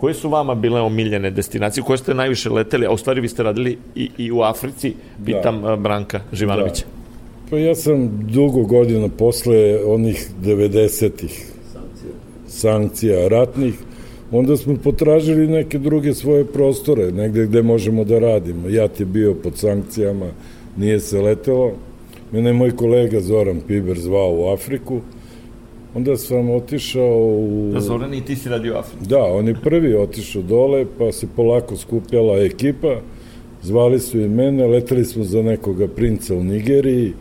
Koje 0.00 0.14
su 0.14 0.28
vama 0.28 0.54
bile 0.54 0.80
omiljene 0.80 1.30
destinacije? 1.30 1.84
Koje 1.84 1.98
ste 1.98 2.14
najviše 2.14 2.50
leteli? 2.50 2.86
A 2.86 2.90
u 2.90 2.96
stvari 2.96 3.20
vi 3.20 3.28
ste 3.28 3.42
radili 3.42 3.78
i, 3.94 4.10
i 4.18 4.32
u 4.32 4.40
Africi, 4.40 4.94
pitam 5.24 5.62
da. 5.62 5.76
Branka 5.76 6.20
Živanovića. 6.32 6.84
Da. 6.84 7.02
Pa 7.50 7.58
ja 7.58 7.74
sam 7.74 8.26
dugo 8.32 8.62
godina 8.62 9.08
posle 9.08 9.84
onih 9.84 10.28
90-ih 10.42 11.52
sankcija. 11.72 12.12
sankcija 12.48 13.28
ratnih, 13.28 13.74
onda 14.30 14.56
smo 14.56 14.76
potražili 14.84 15.46
neke 15.46 15.78
druge 15.78 16.14
svoje 16.14 16.44
prostore, 16.44 17.12
negde 17.12 17.46
gde 17.46 17.62
možemo 17.62 18.04
da 18.04 18.18
radimo. 18.18 18.68
Ja 18.68 18.88
ti 18.88 19.04
bio 19.04 19.34
pod 19.34 19.56
sankcijama, 19.56 20.26
nije 20.76 21.00
se 21.00 21.20
letelo. 21.20 21.72
Mene 22.32 22.50
je 22.50 22.54
moj 22.54 22.76
kolega 22.76 23.20
Zoran 23.20 23.60
Piber 23.68 23.98
zvao 23.98 24.34
u 24.34 24.48
Afriku, 24.48 25.00
onda 25.94 26.16
sam 26.16 26.50
otišao 26.50 27.18
u... 27.26 27.70
Da, 27.72 27.80
Zoran, 27.80 28.14
i 28.14 28.24
ti 28.24 28.36
si 28.36 28.48
radio 28.48 28.78
u. 28.78 29.04
Da, 29.06 29.24
on 29.24 29.48
je 29.48 29.54
prvi 29.54 29.94
otišao 29.94 30.42
dole, 30.42 30.86
pa 30.98 31.12
se 31.12 31.26
polako 31.36 31.76
skupljala 31.76 32.38
ekipa, 32.38 32.96
zvali 33.62 34.00
su 34.00 34.20
i 34.20 34.28
mene, 34.28 34.66
leteli 34.66 35.04
smo 35.04 35.24
za 35.24 35.42
nekoga 35.42 35.88
princa 35.88 36.34
u 36.34 36.44
Nigeriji, 36.44 37.12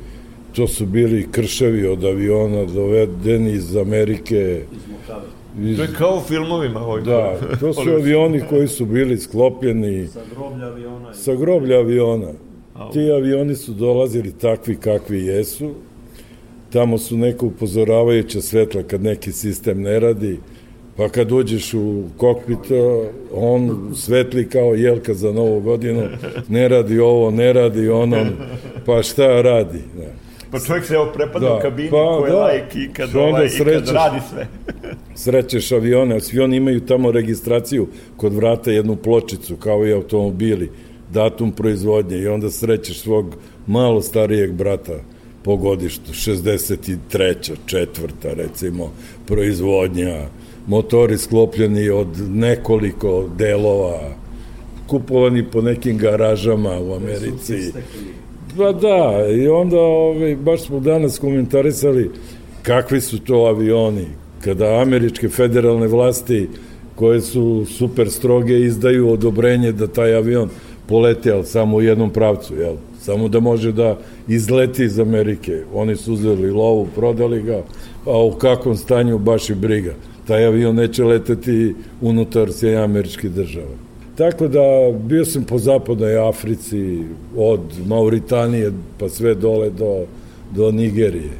to 0.55 0.67
su 0.67 0.85
bili 0.85 1.27
krševi 1.31 1.87
od 1.87 2.03
aviona 2.05 2.65
dovedeni 2.65 3.51
iz 3.51 3.75
Amerike. 3.75 4.65
Iz... 5.59 5.77
To 5.77 5.83
je 5.83 5.89
kao 5.97 6.17
u 6.17 6.21
filmovima. 6.21 6.79
Ovaj 6.79 7.01
da, 7.01 7.39
to 7.59 7.73
su 7.73 7.89
avioni 7.99 8.41
koji 8.49 8.67
su 8.67 8.85
bili 8.85 9.17
sklopljeni. 9.17 10.07
Sa 10.07 10.19
groblja 10.35 10.67
aviona. 10.67 11.13
Sa 11.13 11.35
groblja 11.35 11.77
aviona. 11.79 12.31
Ti 12.93 13.11
avioni 13.11 13.55
su 13.55 13.73
dolazili 13.73 14.31
takvi 14.31 14.75
kakvi 14.75 15.25
jesu. 15.25 15.71
Tamo 16.73 16.97
su 16.97 17.17
neka 17.17 17.45
upozoravajuća 17.45 18.41
svetla 18.41 18.83
kad 18.83 19.03
neki 19.03 19.31
sistem 19.31 19.81
ne 19.81 19.99
radi. 19.99 20.39
Pa 20.97 21.09
kad 21.09 21.31
uđeš 21.31 21.73
u 21.73 22.03
kokpit, 22.17 22.71
on 23.33 23.91
svetli 23.95 24.49
kao 24.49 24.73
jelka 24.75 25.13
za 25.13 25.31
novu 25.31 25.61
godinu, 25.61 26.03
ne 26.49 26.67
radi 26.67 26.99
ovo, 26.99 27.31
ne 27.31 27.53
radi 27.53 27.89
ono, 27.89 28.25
pa 28.85 29.03
šta 29.03 29.41
radi? 29.41 29.79
Da. 29.97 30.07
Pa 30.51 30.59
čovjek 30.59 30.85
se 30.85 30.93
evo 30.93 31.11
prepada 31.13 31.47
da, 31.47 31.55
u 31.55 31.59
kabini 31.61 31.89
pa, 31.89 32.17
koje 32.19 32.31
da. 32.31 32.37
lajk 32.37 32.75
i 32.75 32.89
kad, 32.93 33.15
ovaj, 33.15 33.49
srećeš, 33.49 33.81
i 33.81 33.85
kad 33.85 33.95
radi 33.95 34.19
sve. 34.29 34.47
srećeš 35.23 35.71
avione, 35.71 36.19
svi 36.19 36.39
oni 36.39 36.57
imaju 36.57 36.79
tamo 36.79 37.11
registraciju 37.11 37.87
kod 38.17 38.33
vrata 38.33 38.71
jednu 38.71 38.95
pločicu, 38.95 39.55
kao 39.55 39.87
i 39.87 39.93
automobili, 39.93 40.69
datum 41.13 41.51
proizvodnje 41.51 42.17
i 42.17 42.27
onda 42.27 42.49
srećeš 42.49 42.99
svog 42.99 43.35
malo 43.67 44.01
starijeg 44.01 44.51
brata 44.51 44.99
po 45.43 45.55
godištu, 45.55 46.11
63. 46.11 47.55
četvrta 47.65 48.33
recimo, 48.33 48.91
proizvodnja, 49.25 50.27
motori 50.67 51.17
sklopljeni 51.17 51.89
od 51.89 52.07
nekoliko 52.29 53.29
delova, 53.37 54.15
kupovani 54.87 55.45
po 55.51 55.61
nekim 55.61 55.97
garažama 55.97 56.79
u 56.79 56.93
Americi. 56.93 57.71
Pa 58.57 58.71
da, 58.71 59.27
i 59.31 59.47
onda 59.47 59.79
ovaj, 59.79 60.35
baš 60.35 60.61
smo 60.61 60.79
danas 60.79 61.19
komentarisali 61.19 62.11
kakvi 62.63 63.01
su 63.01 63.19
to 63.19 63.35
avioni, 63.35 64.05
kada 64.43 64.81
američke 64.81 65.29
federalne 65.29 65.87
vlasti 65.87 66.47
koje 66.95 67.21
su 67.21 67.65
super 67.65 68.11
stroge 68.11 68.59
izdaju 68.59 69.09
odobrenje 69.09 69.71
da 69.71 69.87
taj 69.87 70.15
avion 70.15 70.49
poleti, 70.87 71.31
ali 71.31 71.45
samo 71.45 71.77
u 71.77 71.81
jednom 71.81 72.09
pravcu, 72.09 72.55
jel? 72.55 72.75
Samo 73.01 73.27
da 73.29 73.39
može 73.39 73.71
da 73.71 73.97
izleti 74.27 74.83
iz 74.83 74.99
Amerike. 74.99 75.63
Oni 75.73 75.95
su 75.95 76.13
uzeli 76.13 76.51
lovu, 76.51 76.87
prodali 76.95 77.41
ga, 77.41 77.63
a 78.05 78.17
u 78.23 78.31
kakvom 78.31 78.77
stanju 78.77 79.17
baš 79.17 79.49
i 79.49 79.55
briga. 79.55 79.93
Taj 80.27 80.45
avion 80.45 80.75
neće 80.75 81.03
leteti 81.03 81.75
unutar 82.01 82.51
sve 82.53 82.75
američke 82.75 83.29
države. 83.29 83.75
Tako 84.15 84.47
da 84.47 84.61
bio 84.99 85.25
sam 85.25 85.43
po 85.43 85.57
zapadnoj 85.57 86.17
Africi, 86.17 87.03
od 87.37 87.59
Mauritanije 87.87 88.71
pa 88.99 89.09
sve 89.09 89.35
dole 89.35 89.69
do, 89.69 90.05
do 90.55 90.71
Nigerije. 90.71 91.33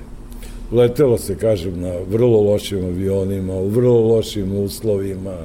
Letelo 0.72 1.18
se, 1.18 1.36
kažem, 1.36 1.82
na 1.82 1.94
vrlo 2.10 2.42
lošim 2.42 2.86
avionima, 2.86 3.54
u 3.54 3.68
vrlo 3.68 4.00
lošim 4.00 4.56
uslovima, 4.58 5.38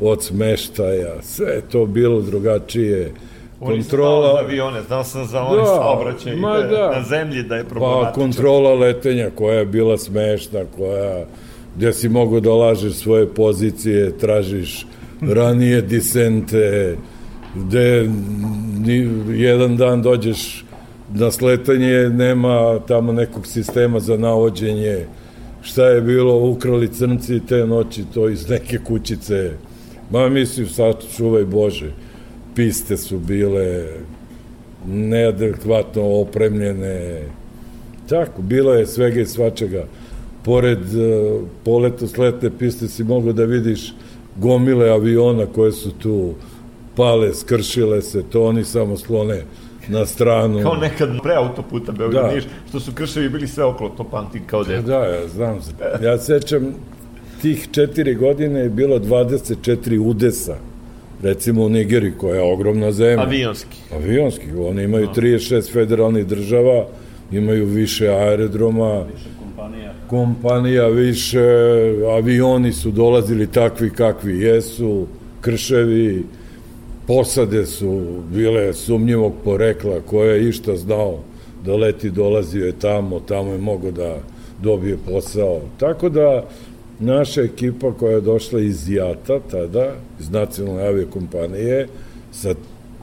od 0.00 0.22
smeštaja, 0.22 1.22
sve 1.22 1.60
to 1.72 1.86
bilo 1.86 2.20
drugačije. 2.22 3.12
Oni 3.60 3.82
kontrola... 3.82 4.32
za 4.32 4.38
avione, 4.38 4.82
znao 4.82 5.04
sam 5.04 5.24
za 5.24 5.42
one 5.42 5.62
da, 5.62 5.66
saobraćaj 5.66 6.36
ma 6.36 6.58
da. 6.58 6.90
na 6.96 7.02
zemlji 7.02 7.42
da 7.42 7.56
je 7.56 7.64
problematično. 7.64 8.12
Pa 8.14 8.20
kontrola 8.20 8.74
letenja 8.74 9.30
koja 9.34 9.58
je 9.58 9.66
bila 9.66 9.98
smešna, 9.98 10.60
koja, 10.76 11.24
gde 11.76 11.92
si 11.92 12.08
mogo 12.08 12.40
da 12.40 12.52
lažeš 12.52 12.94
svoje 12.94 13.26
pozicije, 13.26 14.18
tražiš 14.18 14.86
ranije 15.20 15.82
disente, 15.82 16.96
gde 17.54 18.10
jedan 19.28 19.76
dan 19.76 20.02
dođeš 20.02 20.64
na 21.14 21.30
sletanje, 21.30 22.08
nema 22.08 22.78
tamo 22.88 23.12
nekog 23.12 23.46
sistema 23.46 24.00
za 24.00 24.16
navođenje, 24.16 25.06
šta 25.62 25.86
je 25.88 26.00
bilo, 26.00 26.50
ukrali 26.50 26.88
crnci 26.88 27.40
te 27.48 27.66
noći 27.66 28.04
to 28.14 28.28
iz 28.28 28.48
neke 28.48 28.78
kućice, 28.78 29.50
ma 30.10 30.28
mislim, 30.28 30.66
sad 30.66 30.94
čuvaj 31.16 31.44
Bože, 31.44 31.90
piste 32.56 32.96
su 32.96 33.18
bile 33.18 33.86
neadekvatno 34.86 36.02
opremljene, 36.02 37.22
tako, 38.08 38.42
bilo 38.42 38.74
je 38.74 38.86
svega 38.86 39.20
i 39.20 39.26
svačega. 39.26 39.84
Pored 40.44 40.78
uh, 40.78 41.42
poleto 41.64 42.06
sletne 42.06 42.50
piste 42.58 42.88
si 42.88 43.04
mogao 43.04 43.32
da 43.32 43.44
vidiš 43.44 43.94
gomile 44.36 44.90
aviona 44.90 45.46
koje 45.46 45.72
su 45.72 45.90
tu 45.90 46.34
pale, 46.96 47.34
skršile 47.34 48.02
se, 48.02 48.22
to 48.22 48.44
oni 48.44 48.64
samo 48.64 48.96
slone 48.96 49.42
na 49.88 50.06
stranu. 50.06 50.62
Kao 50.62 50.76
nekad 50.76 51.08
pre 51.22 51.34
autoputa 51.34 51.92
Beograd 51.92 52.24
da. 52.24 52.34
Niš, 52.34 52.44
što 52.68 52.80
su 52.80 52.92
krševi 52.92 53.28
bili 53.28 53.48
sve 53.48 53.64
okolo, 53.64 53.90
to 53.90 54.04
pamtim 54.04 54.42
kao 54.46 54.64
dete. 54.64 54.82
Da, 54.82 55.04
ja 55.04 55.28
znam 55.28 55.62
se. 55.62 55.72
Ja 56.02 56.18
sećam, 56.18 56.74
tih 57.42 57.68
četiri 57.70 58.14
godine 58.14 58.60
je 58.60 58.68
bilo 58.68 58.98
24 58.98 59.98
udesa 59.98 60.56
recimo 61.22 61.62
u 61.62 61.68
Nigeri, 61.68 62.12
koja 62.18 62.34
je 62.34 62.52
ogromna 62.52 62.92
zemlja. 62.92 63.22
Avionski. 63.22 63.76
Avionski. 63.94 64.46
Oni 64.58 64.82
imaju 64.82 65.08
36 65.16 65.72
federalnih 65.72 66.26
država, 66.26 66.86
imaju 67.32 67.66
više 67.66 68.08
aerodroma, 68.08 69.02
više 69.02 69.28
kompanija. 69.38 69.94
kompanija, 70.06 70.88
više 70.88 71.44
avioni 72.16 72.72
su 72.72 72.90
dolazili 72.90 73.46
takvi 73.46 73.90
kakvi 73.90 74.40
jesu, 74.40 75.06
krševi, 75.40 76.24
posade 77.06 77.66
su 77.66 78.22
bile 78.32 78.72
sumnjivog 78.72 79.32
porekla, 79.44 80.00
koja 80.00 80.32
je 80.32 80.48
išta 80.48 80.76
znao 80.76 81.18
da 81.64 81.76
leti 81.76 82.10
dolazio 82.10 82.66
je 82.66 82.72
tamo, 82.72 83.20
tamo 83.20 83.52
je 83.52 83.58
mogo 83.58 83.90
da 83.90 84.16
dobije 84.62 84.96
posao. 85.06 85.60
Tako 85.78 86.08
da 86.08 86.44
naša 87.00 87.42
ekipa 87.42 87.92
koja 87.92 88.12
je 88.12 88.20
došla 88.20 88.60
iz 88.60 88.88
JATA 88.88 89.40
tada, 89.50 89.92
iz 90.20 90.30
nacionalne 90.30 90.86
aviokompanije, 90.86 91.88
sa 92.32 92.54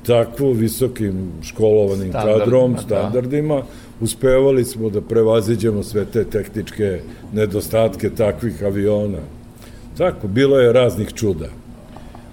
takvo 0.06 0.52
visokim 0.52 1.32
školovanim 1.42 2.10
Standard, 2.10 2.40
kadrom, 2.40 2.74
da. 2.74 2.82
standardima, 2.82 3.56
da. 3.56 3.66
uspevali 4.02 4.66
smo 4.66 4.90
da 4.90 5.02
prevaziđemo 5.02 5.84
sve 5.84 6.06
te 6.06 6.24
tehničke 6.24 7.00
nedostatke 7.34 8.10
takvih 8.10 8.64
aviona. 8.64 9.20
Tako, 9.98 10.28
bilo 10.28 10.60
je 10.60 10.74
raznih 10.74 11.14
čuda. 11.14 11.48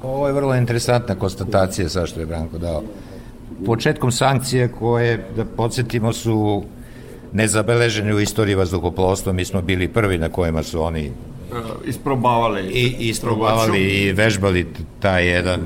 Ovo 0.03 0.27
je 0.27 0.33
vrlo 0.33 0.55
interesantna 0.55 1.15
konstatacija 1.15 1.89
sa 1.89 2.07
što 2.07 2.21
je 2.21 2.27
Branko 2.27 2.59
dao. 2.59 2.83
Početkom 3.67 4.13
sankcije 4.13 4.69
koje, 4.69 5.25
da 5.37 5.45
podsjetimo, 5.45 6.13
su 6.13 6.63
nezabeležene 7.33 8.15
u 8.15 8.21
istoriji 8.21 8.55
vazduhoplovstva, 8.55 9.33
mi 9.33 9.45
smo 9.45 9.63
bili 9.63 9.89
prvi 9.89 10.19
na 10.19 10.29
kojima 10.29 10.63
su 10.63 10.83
oni 10.83 11.11
isprobavali 11.87 12.63
i 12.63 13.09
isprobavali 13.09 13.81
i 13.81 14.13
vežbali 14.13 14.67
taj 15.01 15.29
jedan 15.29 15.61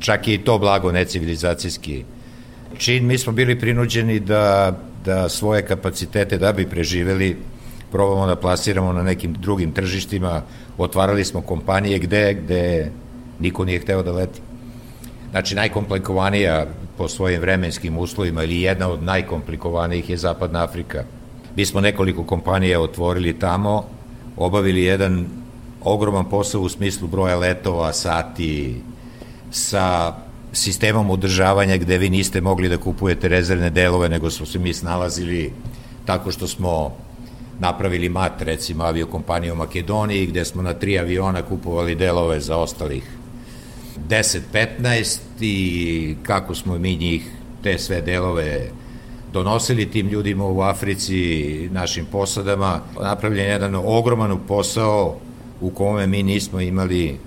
čak 0.00 0.28
i 0.28 0.38
to 0.38 0.58
blago 0.58 0.92
necivilizacijski 0.92 2.04
čin, 2.78 3.06
mi 3.06 3.18
smo 3.18 3.32
bili 3.32 3.58
prinuđeni 3.58 4.20
da, 4.20 4.76
da 5.04 5.28
svoje 5.28 5.66
kapacitete 5.66 6.38
da 6.38 6.52
bi 6.52 6.66
preživeli 6.66 7.36
probamo 7.92 8.26
da 8.26 8.36
plasiramo 8.36 8.92
na 8.92 9.02
nekim 9.02 9.32
drugim 9.32 9.72
tržištima, 9.72 10.42
otvarali 10.78 11.24
smo 11.24 11.40
kompanije 11.40 11.98
gde, 11.98 12.34
gde 12.34 12.90
niko 13.38 13.64
nije 13.64 13.80
hteo 13.80 14.02
da 14.02 14.12
leti. 14.12 14.40
Znači, 15.30 15.54
najkomplikovanija 15.54 16.66
po 16.98 17.08
svojim 17.08 17.40
vremenskim 17.40 17.98
uslovima 17.98 18.44
ili 18.44 18.60
jedna 18.60 18.88
od 18.88 19.02
najkomplikovanijih 19.02 20.10
je 20.10 20.16
Zapadna 20.16 20.64
Afrika. 20.64 21.04
Mi 21.56 21.66
smo 21.66 21.80
nekoliko 21.80 22.24
kompanija 22.24 22.80
otvorili 22.80 23.38
tamo, 23.38 23.84
obavili 24.40 24.82
jedan 24.82 25.26
ogroman 25.80 26.24
posao 26.24 26.60
u 26.60 26.68
smislu 26.68 27.08
broja 27.08 27.36
letova, 27.36 27.92
sati, 27.92 28.80
sa 29.50 30.14
sistemom 30.52 31.10
održavanja 31.10 31.76
gde 31.76 31.98
vi 31.98 32.10
niste 32.10 32.40
mogli 32.40 32.68
da 32.68 32.78
kupujete 32.78 33.28
rezervne 33.28 33.70
delove, 33.70 34.08
nego 34.08 34.30
smo 34.30 34.46
se 34.46 34.58
mi 34.58 34.74
snalazili 34.74 35.52
tako 36.04 36.30
što 36.32 36.46
smo 36.46 36.96
napravili 37.58 38.08
mat, 38.08 38.42
recimo 38.42 38.84
aviokompaniju 38.84 39.52
u 39.52 39.56
Makedoniji, 39.56 40.26
gde 40.26 40.44
smo 40.44 40.62
na 40.62 40.74
tri 40.74 40.98
aviona 40.98 41.42
kupovali 41.42 41.94
delove 41.94 42.40
za 42.40 42.56
ostalih 42.56 43.02
10-15 44.08 45.18
i 45.40 46.16
kako 46.22 46.54
smo 46.54 46.78
mi 46.78 46.96
njih, 46.96 47.30
te 47.62 47.78
sve 47.78 48.00
delove 48.00 48.70
donosili 49.32 49.90
tim 49.90 50.08
ljudima 50.08 50.44
u 50.44 50.60
Africi, 50.60 51.68
našim 51.72 52.06
posadama, 52.12 52.80
napravljen 53.00 53.46
jedan 53.46 53.74
ogroman 53.74 54.38
posao 54.48 55.16
u 55.60 55.70
kome 55.70 56.06
mi 56.06 56.22
nismo 56.22 56.60
imali 56.60 57.18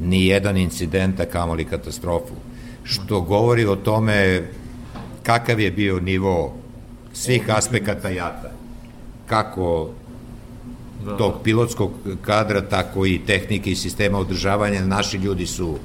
ni 0.00 0.26
jedan 0.26 0.56
incident, 0.56 1.20
a 1.20 1.26
kamoli 1.26 1.64
katastrofu. 1.64 2.34
Što 2.82 3.20
govori 3.20 3.66
o 3.66 3.76
tome 3.76 4.48
kakav 5.22 5.60
je 5.60 5.70
bio 5.70 6.00
nivo 6.00 6.54
svih 7.12 7.44
aspekata 7.48 8.08
jata. 8.08 8.50
Kako 9.26 9.90
da. 11.04 11.16
tog 11.16 11.34
pilotskog 11.44 11.90
kadra, 12.22 12.60
tako 12.60 13.06
i 13.06 13.20
tehnike 13.26 13.70
i 13.70 13.76
sistema 13.76 14.18
održavanja. 14.18 14.84
Naši 14.84 15.16
ljudi 15.16 15.46
su 15.46 15.76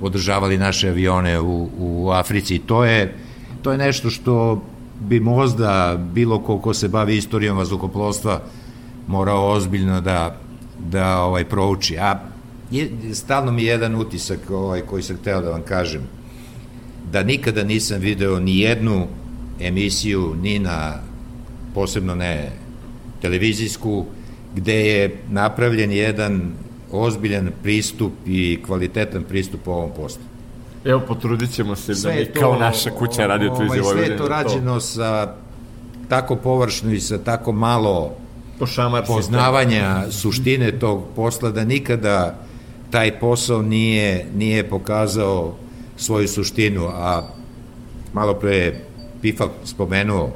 održavali 0.00 0.58
naše 0.58 0.88
avione 0.88 1.40
u, 1.40 1.68
u 1.78 2.10
Africi 2.10 2.54
i 2.54 2.58
to 2.58 2.84
je, 2.84 3.14
to 3.62 3.72
je 3.72 3.78
nešto 3.78 4.10
što 4.10 4.62
bi 5.00 5.20
možda 5.20 5.98
bilo 6.12 6.38
ko 6.38 6.58
ko 6.58 6.74
se 6.74 6.88
bavi 6.88 7.16
istorijom 7.16 7.56
vazduhoplovstva 7.56 8.40
morao 9.06 9.50
ozbiljno 9.50 10.00
da, 10.00 10.36
da 10.90 11.20
ovaj, 11.20 11.44
prouči. 11.44 11.98
A 11.98 12.20
je, 12.70 12.90
stalno 13.12 13.52
mi 13.52 13.62
je 13.62 13.68
jedan 13.68 13.94
utisak 13.94 14.50
ovaj, 14.50 14.80
koji 14.80 15.02
sam 15.02 15.16
hteo 15.16 15.40
da 15.40 15.50
vam 15.50 15.62
kažem, 15.62 16.02
da 17.12 17.22
nikada 17.22 17.64
nisam 17.64 18.00
video 18.00 18.40
ni 18.40 18.58
jednu 18.58 19.06
emisiju, 19.60 20.34
ni 20.42 20.58
na, 20.58 20.94
posebno 21.74 22.14
ne 22.14 22.50
televizijsku, 23.22 24.04
gde 24.54 24.86
je 24.86 25.16
napravljen 25.30 25.92
jedan 25.92 26.52
ozbiljan 26.92 27.50
pristup 27.62 28.12
i 28.26 28.58
kvalitetan 28.66 29.24
pristup 29.24 29.68
ovom 29.68 29.90
poslu. 29.96 30.22
Evo, 30.86 31.00
potrudit 31.00 31.50
ćemo 31.50 31.76
se 31.76 31.94
sve 31.94 32.12
da 32.12 32.20
mi 32.20 32.26
to, 32.26 32.40
kao 32.40 32.56
naša 32.56 32.90
kuća 32.90 33.26
radio 33.26 33.50
televizije 33.50 33.82
ovaj, 33.82 33.96
Sve 33.96 34.06
je 34.06 34.16
to 34.16 34.28
rađeno 34.28 34.74
to. 34.74 34.80
sa 34.80 35.34
tako 36.08 36.36
površno 36.36 36.92
i 36.92 37.00
sa 37.00 37.18
tako 37.18 37.52
malo 37.52 38.12
poznavanja 39.06 40.10
suštine 40.10 40.78
tog 40.78 41.04
posla 41.16 41.50
da 41.50 41.64
nikada 41.64 42.38
taj 42.90 43.20
posao 43.20 43.62
nije, 43.62 44.26
nije 44.34 44.68
pokazao 44.68 45.56
svoju 45.96 46.28
suštinu, 46.28 46.86
a 46.86 47.22
malo 48.12 48.34
pre 48.34 48.56
je 48.56 48.84
Pifak 49.22 49.50
spomenuo, 49.64 50.30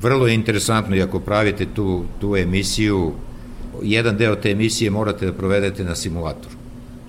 vrlo 0.00 0.26
je 0.26 0.34
interesantno 0.34 0.96
i 0.96 1.02
ako 1.02 1.20
pravite 1.20 1.66
tu, 1.74 2.04
tu 2.20 2.36
emisiju, 2.36 3.12
jedan 3.82 4.16
deo 4.16 4.36
te 4.36 4.50
emisije 4.50 4.90
morate 4.90 5.26
da 5.26 5.32
provedete 5.32 5.84
na 5.84 5.94
simulatoru. 5.94 6.53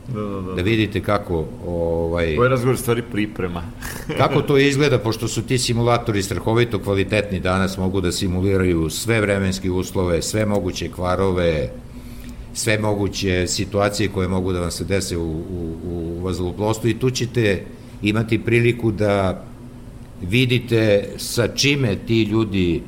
Da, 0.08 0.22
da, 0.22 0.41
da. 0.41 0.54
da 0.54 0.62
vidite 0.62 1.02
kako 1.02 1.46
ovaj 1.68 2.34
Ovo 2.36 2.44
je 2.44 2.50
razgovor 2.50 2.78
stvari 2.78 3.04
priprema. 3.12 3.63
kako 4.22 4.41
to 4.41 4.58
izgleda 4.58 5.00
pošto 5.00 5.28
su 5.28 5.41
ti 5.41 5.58
simulatori 5.58 6.24
strahovito 6.24 6.80
kvalitetni 6.80 7.39
danas 7.39 7.78
mogu 7.78 8.02
da 8.02 8.12
simuliraju 8.12 8.89
sve 8.89 9.22
vremenske 9.22 9.72
uslove, 9.72 10.22
sve 10.22 10.46
moguće 10.46 10.89
kvarove, 10.91 11.70
sve 12.54 12.80
moguće 12.80 13.48
situacije 13.48 14.10
koje 14.10 14.28
mogu 14.28 14.54
da 14.54 14.60
vam 14.60 14.72
se 14.72 14.84
dese 14.84 15.18
u, 15.18 15.32
u, 15.32 15.76
u 15.84 16.20
vazduhoplovstvu 16.24 16.89
i 16.89 17.00
tu 17.00 17.10
ćete 17.10 17.63
imati 18.02 18.44
priliku 18.44 18.91
da 18.91 19.46
vidite 20.22 21.10
sa 21.18 21.48
čime 21.48 21.96
ti 22.08 22.24
ljudi 22.24 22.82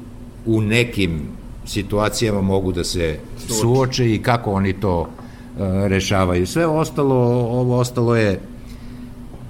u 0.45 0.61
nekim 0.61 1.21
situacijama 1.65 2.41
mogu 2.41 2.71
da 2.71 2.83
se 2.83 3.19
suoče 3.47 4.13
i 4.13 4.21
kako 4.21 4.51
oni 4.51 4.73
to 4.73 5.09
rešavaju. 5.87 6.47
Sve 6.47 6.65
ostalo, 6.65 7.15
ovo 7.41 7.77
ostalo 7.77 8.15
je 8.15 8.39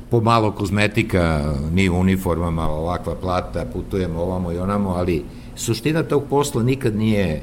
pomalo 0.10 0.52
kozmetika, 0.52 1.54
mi 1.72 1.90
u 1.90 1.96
uniformama, 1.96 2.70
ovakva 2.70 3.16
plata, 3.16 3.66
putujemo 3.74 4.22
ovamo 4.22 4.52
i 4.52 4.58
onamo, 4.58 4.90
ali 4.90 5.24
suština 5.56 6.04
tog 6.04 6.24
posla 6.30 6.64
nikad 6.64 6.96
nije 6.96 7.42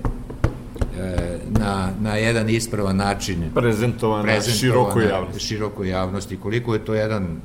E, 1.01 1.39
na, 1.51 1.91
na 2.01 2.17
jedan 2.17 2.51
ispravan 2.51 2.97
način 2.97 3.51
prezentovana, 3.55 4.23
prezentovana 4.23 4.59
širokoj 4.59 5.05
javnosti. 5.05 5.41
širokoj 5.41 5.89
javnosti. 5.89 6.37
Koliko 6.37 6.75
je 6.75 6.85
to 6.85 6.95
jedan 6.95 7.41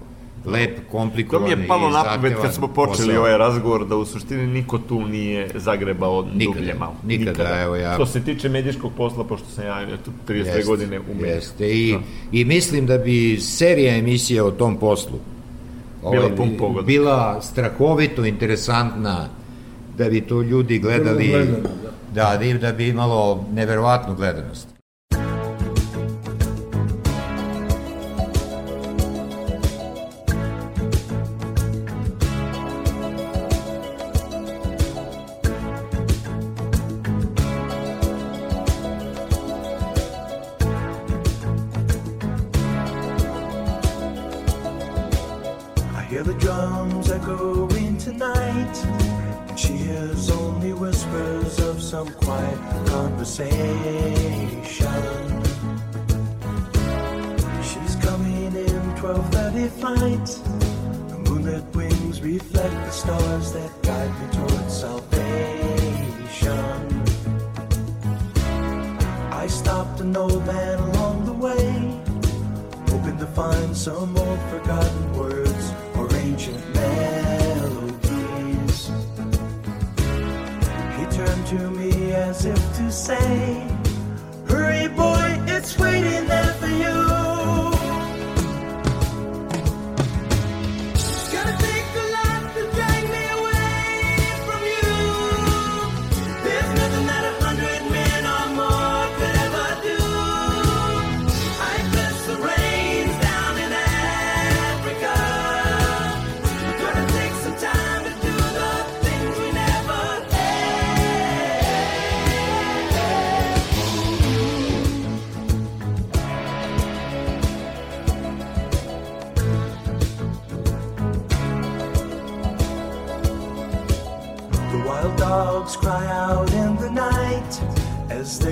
lep, 0.45 0.79
komplikovan 0.91 1.49
To 1.49 1.55
mi 1.55 1.61
je 1.61 1.67
palo 1.67 1.89
na 1.89 2.03
pamet 2.03 2.33
kad 2.41 2.53
smo 2.53 2.67
počeli 2.67 3.07
posao. 3.07 3.19
ovaj 3.19 3.37
razgovor 3.37 3.87
da 3.87 3.95
u 3.95 4.05
suštini 4.05 4.47
niko 4.47 4.77
tu 4.77 5.07
nije 5.07 5.49
zagrebao 5.55 6.21
nikada, 6.21 6.59
dublje 6.59 6.73
malo. 6.73 6.95
Nikada, 7.03 7.31
nikada, 7.31 7.61
evo 7.61 7.75
ja. 7.75 7.93
Što 7.93 8.05
se 8.05 8.23
tiče 8.23 8.49
medijskog 8.49 8.91
posla, 8.97 9.23
pošto 9.23 9.47
sam 9.47 9.65
ja 9.65 9.87
tu 10.05 10.11
32 10.27 10.55
jest, 10.55 10.67
godine 10.67 10.99
u 10.99 11.13
mediju. 11.15 11.35
Jeste, 11.35 11.77
i, 11.77 11.93
no. 11.93 11.99
i 12.31 12.45
mislim 12.45 12.85
da 12.85 12.97
bi 12.97 13.39
serija 13.39 13.95
emisija 13.95 14.45
o 14.45 14.51
tom 14.51 14.77
poslu 14.77 15.19
bila 16.01 16.25
ovaj, 16.25 16.35
pun 16.35 16.57
pogoda. 16.57 16.85
Bila 16.85 17.41
strahovito 17.41 18.25
interesantna 18.25 19.29
da 19.97 20.09
bi 20.09 20.21
to 20.21 20.41
ljudi 20.41 20.79
gledali, 20.79 21.33
da, 22.13 22.37
da, 22.37 22.53
da 22.53 22.71
bi 22.71 22.87
imalo 22.87 23.45
neverovatnu 23.53 24.15
gledanost. 24.15 24.78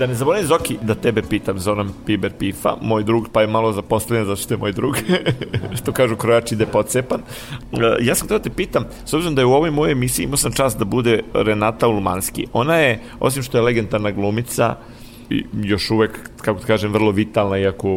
Da 0.00 0.06
ne 0.06 0.14
zaboravim 0.14 0.46
Zoki, 0.46 0.78
da 0.82 0.94
tebe 0.94 1.22
pitam 1.22 1.58
za 1.58 1.72
onom 1.72 1.90
Piber 2.06 2.32
Pifa, 2.38 2.76
moj 2.80 3.04
drug, 3.04 3.28
pa 3.32 3.40
je 3.40 3.46
malo 3.46 3.72
zaposlenja 3.72 4.24
zato 4.24 4.42
što 4.42 4.54
je 4.54 4.58
moj 4.58 4.72
drug, 4.72 4.96
što 5.82 5.92
kažu 5.92 6.16
krojači 6.16 6.56
da 6.56 6.64
je 6.64 6.70
pocepan. 6.72 7.20
E, 7.20 7.76
Ja 8.00 8.14
sam 8.14 8.26
htio 8.26 8.38
da 8.38 8.42
te 8.44 8.50
pitam, 8.50 8.84
s 9.04 9.14
obzirom 9.14 9.34
da 9.34 9.42
je 9.42 9.46
u 9.46 9.52
ovoj 9.52 9.70
mojoj 9.70 9.92
emisiji 9.92 10.24
imao 10.24 10.36
sam 10.36 10.52
čast 10.52 10.78
da 10.78 10.84
bude 10.84 11.22
Renata 11.34 11.88
Ulmanski. 11.88 12.46
Ona 12.52 12.76
je, 12.76 13.00
osim 13.20 13.42
što 13.42 13.58
je 13.58 13.62
legendarna 13.62 14.10
glumica, 14.10 14.76
i 15.30 15.44
još 15.62 15.90
uvek, 15.90 16.30
kako 16.36 16.60
kažem, 16.60 16.92
vrlo 16.92 17.10
vitalna, 17.10 17.58
iako 17.58 17.88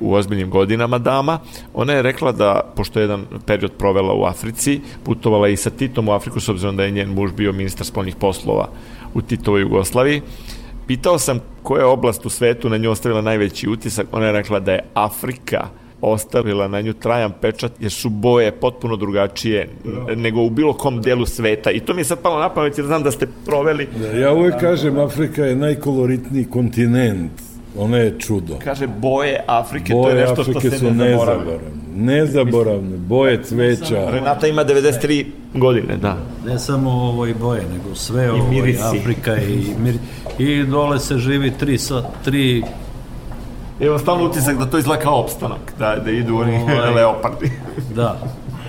u 0.00 0.14
ozbiljnim 0.14 0.50
godinama 0.50 0.98
dama. 0.98 1.38
Ona 1.74 1.92
je 1.92 2.02
rekla 2.02 2.32
da, 2.32 2.72
pošto 2.76 2.98
je 2.98 3.04
jedan 3.04 3.26
period 3.46 3.72
provela 3.78 4.14
u 4.14 4.24
Africi, 4.24 4.80
putovala 5.04 5.48
i 5.48 5.56
sa 5.56 5.70
Titom 5.70 6.08
u 6.08 6.12
Afriku, 6.12 6.40
s 6.40 6.48
obzirom 6.48 6.76
da 6.76 6.84
je 6.84 6.90
njen 6.90 7.14
muž 7.14 7.32
bio 7.32 7.52
ministar 7.52 7.86
spoljnih 7.86 8.16
poslova 8.16 8.68
u 9.14 9.22
Titovoj 9.22 9.60
Jugoslaviji, 9.60 10.22
Pitao 10.86 11.18
sam 11.18 11.40
koja 11.62 11.80
je 11.80 11.86
oblast 11.86 12.26
u 12.26 12.30
svetu 12.30 12.68
na 12.68 12.76
nju 12.76 12.90
ostavila 12.90 13.20
najveći 13.20 13.68
utisak, 13.68 14.06
ona 14.12 14.26
je 14.26 14.32
rekla 14.32 14.60
da 14.60 14.72
je 14.72 14.84
Afrika 14.94 15.68
ostavila 16.00 16.68
na 16.68 16.80
nju 16.80 16.92
trajan 16.92 17.32
pečat 17.40 17.72
jer 17.80 17.92
su 17.92 18.08
boje 18.08 18.52
potpuno 18.52 18.96
drugačije 18.96 19.68
nego 20.16 20.42
u 20.42 20.50
bilo 20.50 20.72
kom 20.72 21.02
delu 21.02 21.26
sveta 21.26 21.70
i 21.70 21.80
to 21.80 21.94
mi 21.94 22.00
je 22.00 22.04
sad 22.04 22.18
palo 22.22 22.40
na 22.40 22.48
pamet 22.48 22.78
jer 22.78 22.86
znam 22.86 23.02
da 23.02 23.10
ste 23.10 23.28
proveli 23.46 23.88
Ja 24.20 24.32
uvek 24.32 24.60
kažem, 24.60 24.98
Afrika 24.98 25.44
je 25.44 25.56
najkoloritniji 25.56 26.44
kontinent. 26.44 27.43
Ona 27.78 27.96
je 27.96 28.18
čudo. 28.18 28.54
kaže 28.64 28.86
boje 28.88 29.40
Afrike, 29.46 29.92
to 29.92 29.98
je 29.98 30.02
Boje 30.04 30.14
nešto 30.16 30.42
što 30.42 30.50
Afrike 30.50 30.70
se 30.70 30.78
su 30.78 30.84
ne 30.84 31.10
zaboravlja. 31.10 31.44
nezaboravne. 31.44 31.84
Nezaboravne. 31.96 32.96
Boje 32.98 33.42
cveća. 33.42 34.10
Renata 34.10 34.46
ima 34.46 34.64
93 34.64 35.24
godine, 35.54 35.96
da. 35.96 36.16
Ne 36.46 36.58
samo 36.58 36.90
ovo 36.90 37.26
i 37.26 37.34
boje, 37.34 37.62
nego 37.72 37.94
sve 37.94 38.30
ovo 38.30 38.46
i 38.46 38.50
mirisi. 38.50 38.82
Afrika 39.00 39.36
i 39.36 39.66
mir... 39.78 39.94
I 40.38 40.64
dole 40.64 40.98
se 40.98 41.18
živi 41.18 41.50
tri, 41.50 41.78
sa, 41.78 42.02
tri 42.24 42.62
Evo 43.80 43.98
stalno 43.98 44.24
utisak 44.24 44.58
da 44.58 44.66
to 44.66 44.78
izgleda 44.78 45.02
kao 45.02 45.20
opstanak, 45.20 45.74
da, 45.78 45.96
da 46.04 46.10
idu 46.10 46.36
oni 46.36 46.56
Ovaj. 46.62 46.94
leopardi. 46.94 47.50
da, 47.94 48.18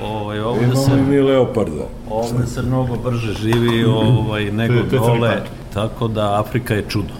ovaj, 0.03 0.39
ovde 0.39 0.63
Imamo 0.65 0.81
se, 0.81 0.91
i 0.91 1.09
mi 1.09 1.19
leoparda. 1.21 1.87
ovde 2.09 2.47
se 2.47 2.61
mnogo 2.61 2.95
brže 2.95 3.33
živi 3.33 3.83
ovaj, 3.85 4.51
nego 4.51 4.73
dole, 4.91 5.41
tako 5.73 6.07
da 6.07 6.39
Afrika 6.39 6.73
je 6.73 6.85
čudo, 6.89 7.13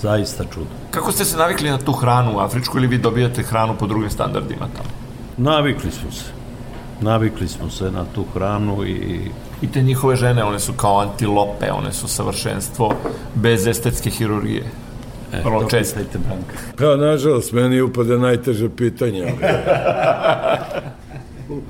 zaista 0.00 0.44
čudo. 0.44 0.66
Kako 0.94 1.12
ste 1.12 1.24
se 1.24 1.36
navikli 1.36 1.70
na 1.70 1.78
tu 1.78 1.92
hranu 1.92 2.36
u 2.36 2.38
Afričku 2.40 2.78
ili 2.78 2.86
vi 2.86 2.98
dobijate 2.98 3.42
hranu 3.42 3.74
po 3.78 3.86
drugim 3.86 4.10
standardima 4.10 4.68
tamo? 4.76 4.88
Navikli 5.36 5.90
smo 5.90 6.10
se, 6.10 6.24
navikli 7.00 7.48
smo 7.48 7.70
se 7.70 7.90
na 7.90 8.04
tu 8.14 8.24
hranu 8.34 8.84
i 8.86 9.20
I 9.62 9.66
te 9.72 9.82
njihove 9.82 10.16
žene, 10.16 10.44
one 10.44 10.58
su 10.60 10.72
kao 10.72 10.98
antilope, 11.00 11.72
one 11.72 11.92
su 11.92 12.08
savršenstvo 12.08 12.94
bez 13.34 13.66
estetske 13.66 14.10
hirurgije. 14.10 14.62
e, 15.32 15.40
Vrlo 15.44 15.60
to 15.62 15.68
često. 15.68 15.98
pitajte 15.98 16.18
Branka. 16.18 16.54
Pa, 16.78 16.96
nažalost, 16.96 17.52
meni 17.52 17.80
upade 17.82 18.18
najteže 18.18 18.68
pitanje. 18.68 19.32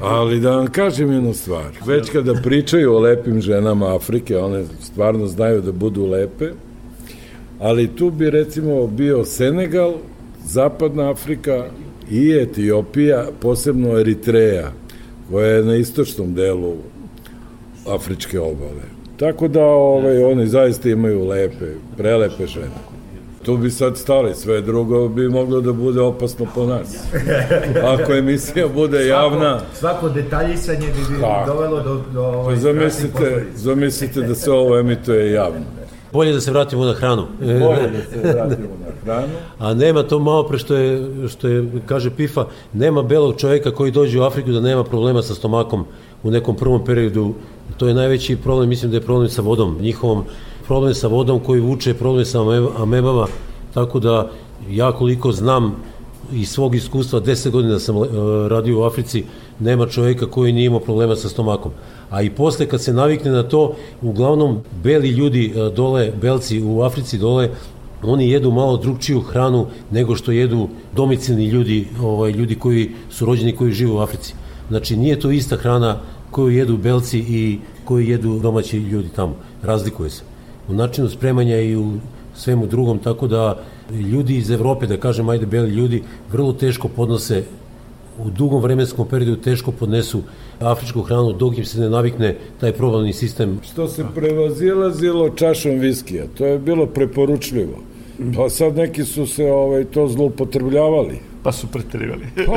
Ali 0.03 0.41
da 0.41 0.51
vam 0.51 0.67
kažem 0.67 1.13
jednu 1.13 1.35
stvar. 1.35 1.71
Već 1.87 2.11
kada 2.11 2.35
pričaju 2.35 2.95
o 2.95 2.99
lepim 2.99 3.41
ženama 3.41 3.95
Afrike, 3.97 4.39
one 4.39 4.65
stvarno 4.83 5.27
znaju 5.27 5.61
da 5.61 5.73
budu 5.73 6.07
lepe, 6.07 6.51
ali 7.65 7.97
tu 7.97 8.11
bi 8.11 8.31
recimo 8.31 8.87
bio 8.87 9.25
Senegal, 9.25 9.93
Zapadna 10.45 11.11
Afrika 11.11 11.65
i 12.11 12.33
Etiopija, 12.33 13.27
posebno 13.41 13.99
Eritreja, 13.99 14.73
koja 15.31 15.47
je 15.47 15.65
na 15.65 15.77
istočnom 15.77 16.35
delu 16.35 16.75
afričke 17.89 18.41
obale. 18.41 18.85
Tako 19.17 19.49
da 19.49 19.65
ovaj, 19.65 20.25
oni 20.25 20.47
zaista 20.47 20.89
imaju 20.89 21.29
lepe, 21.29 21.67
prelepe 21.97 22.47
žene. 22.47 22.95
Tu 23.43 23.57
bi 23.57 23.71
sad 23.71 23.97
stali, 23.97 24.35
sve 24.35 24.61
drugo 24.61 25.09
bi 25.09 25.29
moglo 25.29 25.61
da 25.61 25.73
bude 25.73 26.01
opasno 26.01 26.47
po 26.55 26.67
nas. 26.67 26.97
Ako 27.95 28.13
emisija 28.13 28.69
bude 28.69 29.07
javna, 29.07 29.61
Svako 29.75 30.09
detaljisanje 30.09 30.87
bi, 30.87 31.15
bi 31.15 31.21
dovelo 31.47 31.83
do, 31.83 32.03
do 32.13 32.23
ovaj, 32.23 32.55
pa 32.55 32.61
zamislite, 32.61 33.45
zamislite 33.55 34.21
da 34.21 34.35
se 34.35 34.51
ovo 34.51 34.79
emituje 34.79 35.33
javno. 35.33 35.84
Bolje 36.15 36.33
da 36.33 36.41
se 36.41 36.51
vratimo 36.51 36.85
na 36.85 36.93
hranu. 36.93 37.27
E, 37.43 37.59
Bolje 37.59 37.91
da 37.91 38.03
se 38.11 38.35
vratimo 38.35 38.69
na 38.81 38.93
hranu. 39.05 39.33
A 39.59 39.75
nema 39.75 40.03
to 40.03 40.19
malo 40.19 40.43
pre 40.47 40.59
što 40.59 40.75
je, 40.77 41.09
što 41.29 41.49
je, 41.49 41.71
kaže 41.87 42.11
Pifa, 42.11 42.47
nema 42.73 43.03
belog 43.03 43.37
čoveka 43.37 43.71
koji 43.71 43.91
dođe 43.91 44.21
u 44.21 44.23
Afriku 44.23 44.51
da 44.51 44.61
nema 44.61 44.85
problema 44.85 45.23
sa 45.23 45.35
stomakom 45.35 45.85
u 46.23 46.31
nekom 46.31 46.57
prvom 46.57 46.85
periodu. 46.85 47.35
To 47.77 47.89
je 47.89 47.95
najveći 47.95 48.37
problem, 48.37 48.69
mislim 48.69 48.91
da 48.91 48.97
je 48.97 49.01
problem 49.01 49.29
sa 49.29 49.43
vodom, 49.43 49.77
njihovom 49.81 50.25
problem 50.67 50.95
sa 50.95 51.09
vodom 51.09 51.41
koji 51.41 51.61
vuče 51.61 51.95
problem 51.95 52.25
sa 52.25 52.41
ame- 52.41 52.69
amebama, 52.79 53.27
tako 53.75 54.01
da 54.01 54.31
ja 54.71 54.93
koliko 54.93 55.33
znam 55.33 55.77
iz 56.33 56.49
svog 56.49 56.75
iskustva, 56.75 57.21
10 57.21 57.51
godina 57.51 57.79
sam 57.79 57.97
e, 57.97 58.09
radio 58.49 58.81
u 58.81 58.83
Africi, 58.83 59.25
nema 59.61 59.87
čovjeka 59.87 60.27
koji 60.27 60.53
nije 60.53 60.67
imao 60.67 60.81
problema 60.81 61.17
sa 61.17 61.29
stomakom. 61.29 61.73
A 62.11 62.23
i 62.23 62.31
posle 62.31 62.67
kad 62.67 62.83
se 62.83 62.93
navikne 62.93 63.31
na 63.31 63.43
to, 63.43 63.75
uglavnom 64.03 64.61
beli 64.83 65.09
ljudi 65.09 65.53
e, 65.57 65.71
dole, 65.77 66.13
belci 66.21 66.63
u 66.63 66.83
Africi 66.83 67.19
dole, 67.19 67.51
oni 68.03 68.31
jedu 68.31 68.51
malo 68.51 68.77
drugčiju 68.77 69.21
hranu 69.21 69.67
nego 69.91 70.17
što 70.17 70.33
jedu 70.33 70.69
domicilni 70.97 71.47
ljudi, 71.47 71.89
ovaj, 72.03 72.31
ljudi 72.31 72.55
koji 72.55 72.91
su 73.11 73.27
rođeni 73.27 73.57
koji 73.57 73.73
žive 73.73 73.93
u 73.93 73.99
Africi. 73.99 74.35
Znači 74.69 74.97
nije 74.97 75.21
to 75.21 75.31
ista 75.31 75.57
hrana 75.57 75.99
koju 76.31 76.51
jedu 76.51 76.77
belci 76.77 77.19
i 77.19 77.59
koju 77.85 78.09
jedu 78.09 78.39
domaći 78.39 78.79
ljudi 78.79 79.09
tamo. 79.17 79.37
Razlikuje 79.63 80.11
se. 80.11 80.23
U 80.69 80.73
načinu 80.73 81.09
spremanja 81.09 81.61
i 81.61 81.77
u 81.77 81.93
svemu 82.35 82.67
drugom, 82.67 82.99
tako 82.99 83.27
da 83.27 83.63
ljudi 83.93 84.37
iz 84.37 84.51
Evrope, 84.51 84.87
da 84.87 84.97
kažem, 84.97 85.29
ajde 85.29 85.47
beli 85.47 85.71
ljudi, 85.71 86.03
vrlo 86.33 86.53
teško 86.53 86.89
podnose 86.89 87.45
u 88.19 88.31
dugom 88.31 88.63
vremenskom 88.63 89.09
periodu 89.09 89.37
teško 89.37 89.73
podnesu 89.73 90.23
afričku 90.61 91.03
hranu 91.03 91.33
dok 91.33 91.59
im 91.59 91.65
se 91.65 91.81
ne 91.81 91.91
navikne 91.91 92.37
taj 92.61 92.73
probavni 92.73 93.13
sistem. 93.13 93.61
Što 93.63 93.89
se 93.89 94.05
prevazilazilo 94.15 95.31
čašom 95.31 95.79
viskija, 95.79 96.25
to 96.39 96.47
je 96.47 96.59
bilo 96.59 96.87
preporučljivo. 96.87 97.79
Pa 98.37 98.49
sad 98.49 98.77
neki 98.77 99.05
su 99.05 99.27
se 99.27 99.45
ovaj, 99.45 99.85
to 99.85 100.09
zloupotrebljavali. 100.09 101.34
Pa 101.45 101.53
su 101.53 101.67
preterivali. 101.67 102.27
Pa, 102.47 102.53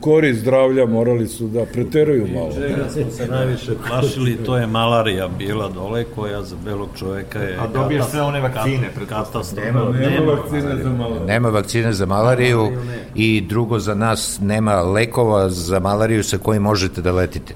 kori 0.00 0.34
zdravlja 0.34 0.86
morali 0.86 1.28
su 1.28 1.48
da 1.48 1.64
preteruju 1.72 2.26
malo. 2.34 2.52
Čega 2.52 2.88
smo 2.90 3.10
se 3.10 3.26
najviše 3.26 3.72
plašili, 3.88 4.36
to 4.36 4.56
je 4.56 4.66
malarija 4.66 5.28
bila 5.28 5.68
dole, 5.68 6.04
koja 6.14 6.42
za 6.42 6.56
belog 6.64 6.88
čoveka 6.98 7.38
je... 7.38 7.58
A 7.60 7.66
dobiješ 7.66 8.04
sve 8.10 8.22
one 8.22 8.40
vakcine, 8.40 8.90
Katastrofa. 9.08 9.66
Nema, 9.66 9.84
nema 9.84 10.10
Nema 10.10 10.32
vakcine 10.32 10.82
za 10.82 10.90
malo. 10.90 11.24
Nema 11.26 11.48
vakcine 11.48 11.92
za 11.92 12.06
malariju 12.06 12.72
i 13.14 13.40
drugo 13.40 13.78
za 13.78 13.94
nas 13.94 14.38
nema 14.42 14.82
lekova 14.82 15.48
za 15.48 15.80
malariju 15.80 16.24
sa 16.24 16.38
kojim 16.38 16.62
možete 16.62 17.02
da 17.02 17.12
letite. 17.12 17.54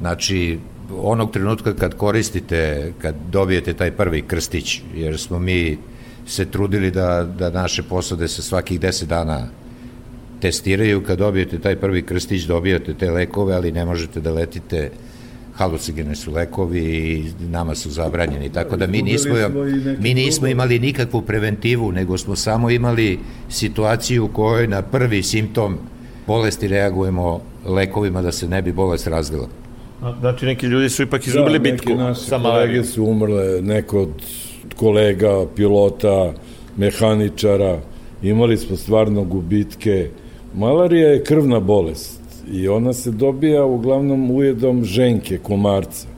Znači, 0.00 0.58
onog 1.02 1.30
trenutka 1.30 1.74
kad 1.74 1.94
koristite, 1.94 2.92
kad 2.98 3.14
dobijete 3.30 3.74
taj 3.74 3.90
prvi 3.90 4.22
krstić, 4.22 4.82
jer 4.94 5.18
smo 5.18 5.38
mi 5.38 5.78
se 6.26 6.44
trudili 6.44 6.90
da, 6.90 7.28
da 7.38 7.50
naše 7.50 7.82
posade 7.82 8.28
se 8.28 8.42
svakih 8.42 8.80
10 8.80 9.04
dana 9.04 9.48
testiraju, 10.40 11.02
kad 11.04 11.18
dobijete 11.18 11.58
taj 11.58 11.76
prvi 11.76 12.02
krstić 12.02 12.42
dobijate 12.42 12.94
te 12.94 13.10
lekove, 13.10 13.54
ali 13.54 13.72
ne 13.72 13.84
možete 13.84 14.20
da 14.20 14.32
letite. 14.32 14.90
Halucigene 15.56 16.14
su 16.16 16.32
lekovi 16.32 16.80
i 16.80 17.24
nama 17.48 17.74
su 17.74 17.90
zabranjeni, 17.90 18.52
tako 18.52 18.76
da 18.76 18.86
mi 18.86 19.02
nismo, 19.02 19.34
neke 19.34 19.96
mi 20.02 20.14
nismo 20.14 20.46
imali 20.46 20.78
nikakvu 20.78 21.22
preventivu, 21.22 21.92
nego 21.92 22.18
smo 22.18 22.36
samo 22.36 22.70
imali 22.70 23.18
situaciju 23.48 24.24
u 24.24 24.28
kojoj 24.28 24.66
na 24.66 24.82
prvi 24.82 25.22
simptom 25.22 25.78
bolesti 26.26 26.68
reagujemo 26.68 27.40
lekovima 27.64 28.22
da 28.22 28.32
se 28.32 28.48
ne 28.48 28.62
bi 28.62 28.72
bolest 28.72 29.06
razvila. 29.06 29.48
Znači, 30.20 30.46
neki 30.46 30.66
ljudi 30.66 30.88
su 30.88 31.02
ipak 31.02 31.26
izgubili 31.26 31.58
da, 31.58 31.62
bitku 31.62 31.88
neki 31.88 32.02
naše 32.02 32.20
sa 32.20 32.38
kolege 32.38 32.84
su 32.84 33.04
umrle, 33.04 33.62
neko 33.62 34.00
od 34.00 34.22
kolega, 34.76 35.46
pilota, 35.56 36.32
mehaničara, 36.76 37.80
imali 38.22 38.56
smo 38.56 38.76
stvarno 38.76 39.24
gubitke. 39.24 40.10
Malarija 40.54 41.08
je 41.08 41.24
krvna 41.24 41.60
bolest 41.60 42.20
i 42.52 42.68
ona 42.68 42.92
se 42.92 43.10
dobija 43.10 43.64
uglavnom 43.64 44.30
ujedom 44.30 44.84
ženke, 44.84 45.38
komarca. 45.38 46.08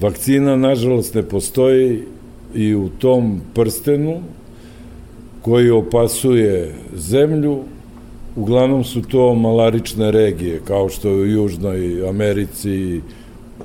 Vakcina, 0.00 0.56
nažalost, 0.56 1.14
ne 1.14 1.22
postoji 1.22 2.02
i 2.54 2.74
u 2.74 2.88
tom 2.88 3.40
prstenu 3.54 4.20
koji 5.42 5.70
opasuje 5.70 6.74
zemlju, 6.94 7.58
uglavnom 8.36 8.84
su 8.84 9.02
to 9.02 9.34
malarične 9.34 10.10
regije, 10.10 10.60
kao 10.64 10.88
što 10.88 11.08
je 11.08 11.14
u 11.14 11.26
Južnoj 11.26 12.08
Americi, 12.08 13.00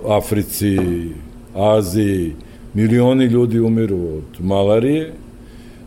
Africi, 0.07 0.77
Aziji. 1.55 2.33
Milioni 2.75 3.25
ljudi 3.25 3.59
umiru 3.59 3.97
od 3.97 4.45
malarije, 4.45 5.13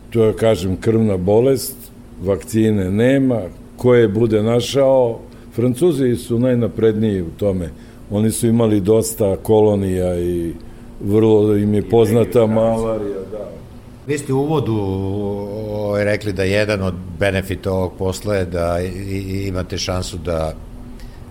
to 0.09 0.23
je, 0.23 0.33
kažem, 0.33 0.77
krvna 0.77 1.17
bolest, 1.17 1.75
vakcine 2.23 2.91
nema, 2.91 3.41
ko 3.77 3.95
je 3.95 4.07
bude 4.07 4.43
našao, 4.43 5.19
Francuzi 5.55 6.15
su 6.15 6.39
najnapredniji 6.39 7.21
u 7.21 7.29
tome. 7.37 7.69
Oni 8.11 8.31
su 8.31 8.47
imali 8.47 8.79
dosta 8.79 9.35
kolonija 9.35 10.19
i 10.19 10.53
vrlo 11.03 11.55
im 11.55 11.73
je 11.73 11.89
poznata 11.89 12.45
malarija, 12.45 13.19
da. 13.31 13.49
Vi 14.07 14.17
ste 14.17 14.33
u 14.33 14.39
uvodu 14.39 14.75
ovaj, 14.75 16.03
rekli 16.03 16.33
da 16.33 16.43
jedan 16.43 16.83
od 16.83 16.93
benefita 17.19 17.71
ovog 17.71 17.93
posla 17.97 18.35
je 18.35 18.45
da 18.45 18.79
imate 19.47 19.77
šansu 19.77 20.17
da, 20.17 20.53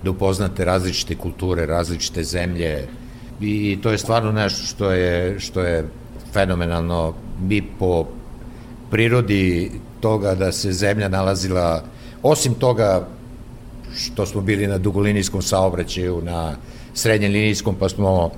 da 0.04 0.10
upoznate 0.10 0.64
različite 0.64 1.14
kulture, 1.14 1.66
različite 1.66 2.22
zemlje 2.24 2.86
i 3.40 3.78
to 3.82 3.90
je 3.90 3.98
stvarno 3.98 4.32
nešto 4.32 4.66
što 4.66 4.90
je, 4.90 5.40
što 5.40 5.60
je 5.60 5.88
fenomenalno. 6.32 7.14
Mi 7.42 7.62
po 7.78 8.06
prirodi 8.90 9.70
toga 10.00 10.34
da 10.34 10.52
se 10.52 10.72
zemlja 10.72 11.08
nalazila, 11.08 11.82
osim 12.22 12.54
toga 12.54 13.08
što 13.96 14.26
smo 14.26 14.40
bili 14.40 14.66
na 14.66 14.78
dugolinijskom 14.78 15.42
saobraćaju, 15.42 16.22
na 16.22 16.56
srednjelinijskom, 16.94 17.74
pa 17.74 17.88
smo 17.88 18.30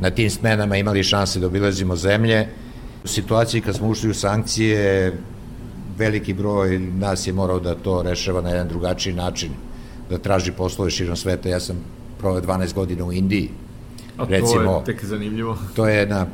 na 0.00 0.10
tim 0.10 0.30
smenama 0.30 0.76
imali 0.76 1.04
šanse 1.04 1.40
da 1.40 1.46
obilazimo 1.46 1.96
zemlje. 1.96 2.48
U 3.04 3.08
situaciji 3.08 3.60
kad 3.60 3.76
smo 3.76 3.88
ušli 3.88 4.10
u 4.10 4.14
sankcije, 4.14 5.12
veliki 5.98 6.34
broj 6.34 6.78
nas 6.78 7.26
je 7.26 7.32
morao 7.32 7.60
da 7.60 7.74
to 7.74 8.02
rešava 8.02 8.40
na 8.40 8.50
jedan 8.50 8.68
drugačiji 8.68 9.14
način, 9.14 9.50
da 10.10 10.18
traži 10.18 10.52
poslove 10.52 10.90
širom 10.90 11.16
sveta. 11.16 11.48
Ja 11.48 11.60
sam 11.60 11.76
proveo 12.18 12.42
12 12.42 12.74
godina 12.74 13.04
u 13.04 13.12
Indiji. 13.12 13.50
A 14.22 14.26
to 14.26 14.32
Recimo, 14.32 14.76
je 14.78 14.84
tek 14.84 15.04
zanimljivo. 15.04 15.58
to 15.76 15.88
je 15.88 15.96
jedna 15.96 16.26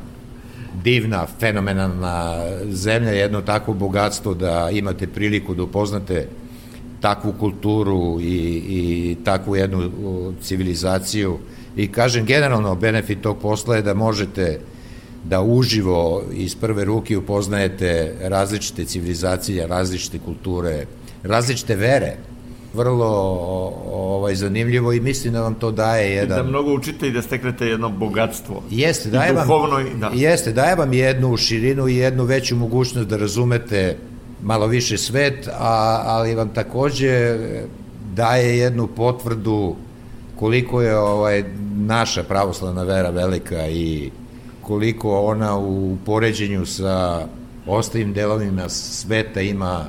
divna, 0.83 1.25
fenomenalna 1.39 2.35
zemlja, 2.69 3.11
jedno 3.11 3.41
takvo 3.41 3.73
bogatstvo 3.73 4.33
da 4.33 4.69
imate 4.71 5.07
priliku 5.07 5.55
da 5.55 5.63
upoznate 5.63 6.27
takvu 7.01 7.33
kulturu 7.39 8.21
i, 8.21 8.63
i 8.67 9.17
takvu 9.23 9.55
jednu 9.55 9.91
civilizaciju 10.41 11.37
i 11.75 11.87
kažem 11.87 12.25
generalno 12.25 12.75
benefit 12.75 13.21
tog 13.21 13.37
posla 13.37 13.75
je 13.75 13.81
da 13.81 13.93
možete 13.93 14.59
da 15.23 15.41
uživo 15.41 16.23
iz 16.33 16.55
prve 16.55 16.85
ruke 16.85 17.17
upoznajete 17.17 18.15
različite 18.21 18.85
civilizacije, 18.85 19.67
različite 19.67 20.19
kulture, 20.19 20.85
različite 21.23 21.75
vere. 21.75 22.15
Vrlo 22.79 23.05
ovaj 23.91 24.35
zanimljivo 24.35 24.93
i 24.93 24.99
mislim 24.99 25.33
da 25.33 25.41
vam 25.41 25.55
to 25.55 25.71
daje 25.71 26.09
I 26.09 26.15
jedan 26.15 26.37
da 26.37 26.43
mnogo 26.43 26.73
učite 26.73 27.07
i 27.07 27.11
da 27.11 27.21
steknete 27.21 27.65
jedno 27.65 27.89
bogatstvo. 27.89 28.63
Jeste, 28.69 29.09
daje 29.09 29.33
vam, 29.33 29.47
duhovno 29.47 29.79
i- 29.79 29.93
da. 29.99 30.11
jeste, 30.13 30.51
daje 30.51 30.75
vam 30.75 30.93
jednu 30.93 31.37
širinu 31.37 31.87
i 31.87 31.95
jednu 31.95 32.23
veću 32.23 32.55
mogućnost 32.55 33.09
da 33.09 33.17
razumete 33.17 33.97
malo 34.43 34.67
više 34.67 34.97
svet, 34.97 35.47
a, 35.47 36.01
ali 36.05 36.35
vam 36.35 36.49
takođe 36.49 37.37
daje 38.15 38.57
jednu 38.57 38.87
potvrdu 38.87 39.75
koliko 40.35 40.81
je 40.81 40.97
ovaj 40.97 41.43
naša 41.75 42.23
pravoslavna 42.23 42.83
vera 42.83 43.09
velika 43.09 43.67
i 43.67 44.11
koliko 44.61 45.21
ona 45.21 45.57
u 45.57 45.97
poređenju 46.05 46.65
sa 46.65 47.27
ostalim 47.67 48.13
delovima 48.13 48.69
sveta 48.69 49.41
ima 49.41 49.85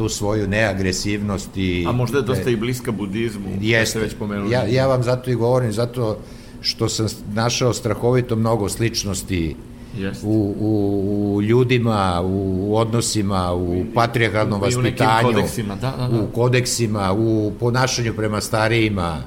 tu 0.00 0.08
svoju 0.08 0.48
neagresivnost 0.48 1.56
i 1.56 1.84
A 1.88 1.92
možda 1.92 2.18
je 2.18 2.24
dosta 2.24 2.50
i 2.50 2.56
bliska 2.56 2.92
budizmu, 2.92 3.48
Jeste. 3.60 3.86
ste 3.90 3.98
već 3.98 4.14
pomenuli. 4.18 4.52
Ja, 4.52 4.64
ja 4.64 4.86
vam 4.86 5.02
zato 5.02 5.30
i 5.30 5.34
govorim, 5.34 5.72
zato 5.72 6.18
što 6.60 6.88
sam 6.88 7.06
našao 7.34 7.72
strahovito 7.72 8.36
mnogo 8.36 8.68
sličnosti 8.68 9.56
Jeste. 9.98 10.26
u, 10.26 10.54
u, 10.58 11.34
u 11.36 11.42
ljudima, 11.42 12.22
u 12.24 12.76
odnosima, 12.76 13.52
u 13.54 13.84
patrijarhalnom 13.94 14.60
I 14.60 14.62
u 14.62 14.64
vaspitanju, 14.64 15.28
kodeksima, 15.28 15.74
da, 15.74 15.94
da, 15.98 16.08
da. 16.08 16.22
u 16.22 16.26
kodeksima, 16.26 17.12
u 17.12 17.52
ponašanju 17.60 18.14
prema 18.16 18.40
starijima 18.40 19.18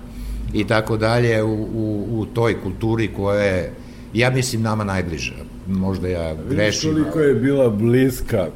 i 0.54 0.64
tako 0.68 0.98
dalje, 0.98 1.44
u, 1.44 1.54
u, 1.54 2.06
u 2.20 2.26
toj 2.26 2.62
kulturi 2.62 3.14
koja 3.14 3.44
je, 3.44 3.74
ja 4.14 4.30
mislim, 4.30 4.62
nama 4.62 4.84
najbliža. 4.84 5.34
Možda 5.68 6.08
ja 6.08 6.32
Vidiš 6.32 6.50
grešim. 6.50 6.94
koliko 6.94 7.20
je 7.20 7.34
bila 7.34 7.70
bliska. 7.70 8.48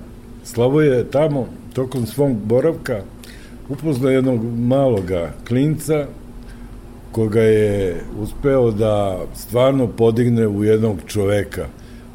Slavo 0.43 0.82
je 0.82 1.11
tamo, 1.11 1.47
tokom 1.78 2.06
svog 2.06 2.36
boravka, 2.44 3.02
upoznao 3.70 4.12
jednog 4.12 4.40
maloga 4.60 5.34
klinca, 5.48 6.06
koga 7.12 7.42
je 7.42 8.02
uspeo 8.22 8.72
da 8.72 9.20
stvarno 9.36 9.88
podigne 9.88 10.48
u 10.48 10.64
jednog 10.64 10.98
čoveka. 11.06 11.68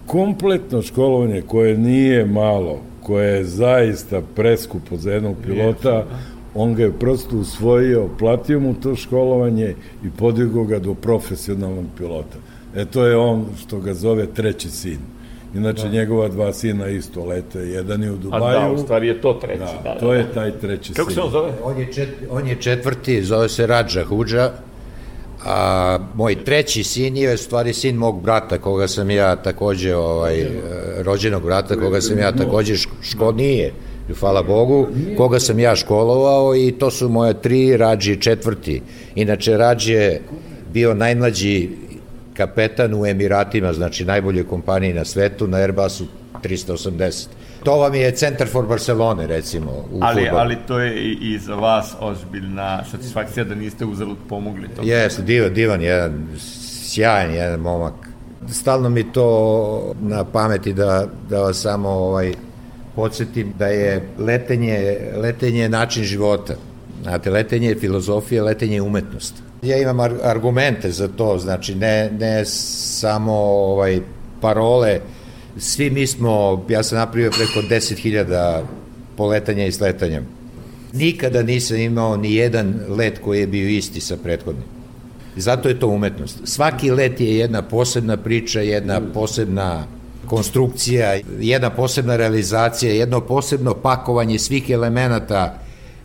Kompletno 0.06 0.82
školovanje 0.82 1.42
koje 1.42 1.78
nije 1.78 2.26
malo, 2.26 2.80
koje 3.02 3.36
je 3.36 3.44
zaista 3.44 4.22
preskupo 4.34 4.96
za 4.96 5.12
jednog 5.12 5.36
pilota, 5.46 6.06
on 6.54 6.74
ga 6.74 6.82
je 6.82 6.98
prosto 6.98 7.36
usvojio, 7.36 8.08
platio 8.18 8.60
mu 8.60 8.74
to 8.74 8.96
školovanje 8.96 9.74
i 10.04 10.10
podigao 10.18 10.64
ga 10.64 10.78
do 10.78 10.94
profesionalnog 10.94 11.86
pilota. 11.98 12.38
E 12.76 12.84
to 12.84 13.06
je 13.06 13.16
on 13.16 13.46
što 13.62 13.80
ga 13.80 13.94
zove 13.94 14.26
treći 14.26 14.70
sin. 14.70 15.11
Inače, 15.54 15.88
njegova 15.88 16.28
dva 16.28 16.52
sina 16.52 16.88
isto 16.88 17.24
lete, 17.24 17.58
jedan 17.58 18.02
je 18.02 18.10
u 18.10 18.14
A 18.14 18.16
Dubaju. 18.16 18.60
da, 18.60 18.70
u 18.70 18.78
stvari 18.78 19.08
je 19.08 19.20
to 19.20 19.32
treći. 19.32 19.58
Da, 19.58 19.64
Da, 19.84 19.92
da, 19.94 19.98
to 20.00 20.06
da. 20.08 20.14
je 20.14 20.32
taj 20.34 20.58
treći 20.58 20.92
Kako 20.92 21.10
sin. 21.10 21.14
se 21.14 21.20
on 21.20 21.30
zove? 21.30 21.50
On 21.64 21.78
je, 21.78 21.92
čet, 21.92 22.08
on 22.30 22.48
je 22.48 22.56
četvrti, 22.60 23.22
zove 23.24 23.48
se 23.48 23.66
Radža 23.66 24.04
Huđa, 24.04 24.50
a 25.44 25.98
moj 26.14 26.44
treći 26.44 26.84
sin 26.84 27.16
je 27.16 27.34
u 27.34 27.36
stvari 27.36 27.72
sin 27.72 27.96
mog 27.96 28.22
brata, 28.22 28.58
koga 28.58 28.88
sam 28.88 29.10
ja 29.10 29.36
takođe, 29.36 29.96
ovaj, 29.96 30.46
rođenog 30.98 31.44
brata, 31.44 31.76
koga 31.76 32.00
sam 32.00 32.18
ja 32.18 32.32
takođe 32.32 32.76
ško, 32.76 32.92
ško 33.02 33.32
nije, 33.32 33.72
hvala 34.20 34.42
Bogu, 34.42 34.86
koga 35.16 35.40
sam 35.40 35.58
ja 35.58 35.76
školovao 35.76 36.56
i 36.56 36.72
to 36.72 36.90
su 36.90 37.08
moje 37.08 37.34
tri, 37.34 37.76
Radži 37.76 38.20
četvrti. 38.20 38.82
Inače, 39.14 39.56
Radži 39.56 39.92
je 39.92 40.20
bio 40.72 40.94
najmlađi 40.94 41.70
kapetan 42.36 42.94
u 42.94 43.06
Emiratima, 43.06 43.72
znači 43.72 44.04
najbolje 44.04 44.44
kompaniji 44.44 44.92
na 44.92 45.04
svetu, 45.04 45.46
na 45.46 45.56
Airbusu 45.56 46.06
380. 46.42 47.26
To 47.64 47.76
vam 47.76 47.94
je 47.94 48.10
centar 48.10 48.48
for 48.48 48.66
Barcelone, 48.66 49.26
recimo, 49.26 49.70
u 49.70 49.98
Ali, 50.02 50.22
fudbalu. 50.22 50.38
ali 50.38 50.56
to 50.66 50.78
je 50.78 51.02
i, 51.02 51.18
i 51.20 51.38
za 51.38 51.54
vas 51.54 51.94
ozbiljna 52.00 52.84
satisfakcija 52.90 53.44
da 53.44 53.54
niste 53.54 53.84
uzalud 53.84 54.16
pomogli 54.28 54.68
to. 54.76 54.82
Jeste, 54.82 55.22
divan, 55.22 55.54
divan, 55.54 55.82
jedan 55.82 56.28
sjajan 56.92 57.34
jedan 57.34 57.60
momak. 57.60 57.94
Stalno 58.48 58.88
mi 58.88 59.12
to 59.12 59.94
na 60.00 60.24
pameti 60.24 60.72
da, 60.72 61.06
da 61.30 61.40
vas 61.40 61.60
samo 61.60 61.88
ovaj, 61.88 62.34
podsjetim 62.94 63.52
da 63.58 63.66
je 63.66 64.08
letenje, 64.18 64.98
letenje 65.16 65.68
način 65.68 66.04
života. 66.04 66.54
Znate, 67.02 67.30
letenje 67.30 67.68
je 67.68 67.78
filozofija, 67.78 68.44
letenje 68.44 68.74
je 68.74 68.82
umetnost. 68.82 69.34
Ja 69.62 69.76
imam 69.78 70.00
ar 70.00 70.12
argumente 70.22 70.90
za 70.90 71.08
to, 71.08 71.38
znači 71.38 71.74
ne, 71.74 72.10
ne 72.18 72.44
samo 72.44 73.32
ovaj, 73.32 74.00
parole, 74.40 75.00
svi 75.58 75.90
mi 75.90 76.06
smo, 76.06 76.64
ja 76.68 76.82
sam 76.82 76.98
napravio 76.98 77.30
preko 77.30 77.68
10.000 77.68 78.62
poletanja 79.16 79.66
i 79.66 79.72
sletanja. 79.72 80.22
Nikada 80.92 81.42
nisam 81.42 81.76
imao 81.76 82.16
ni 82.16 82.34
jedan 82.34 82.74
let 82.88 83.18
koji 83.24 83.40
je 83.40 83.46
bio 83.46 83.68
isti 83.68 84.00
sa 84.00 84.16
prethodnim. 84.16 84.64
Zato 85.36 85.68
je 85.68 85.80
to 85.80 85.88
umetnost. 85.88 86.40
Svaki 86.44 86.90
let 86.90 87.20
je 87.20 87.38
jedna 87.38 87.62
posebna 87.62 88.16
priča, 88.16 88.60
jedna 88.60 89.00
posebna 89.14 89.84
konstrukcija, 90.26 91.18
jedna 91.40 91.70
posebna 91.70 92.16
realizacija, 92.16 92.92
jedno 92.92 93.20
posebno 93.20 93.74
pakovanje 93.74 94.38
svih 94.38 94.70
elemenata 94.70 95.58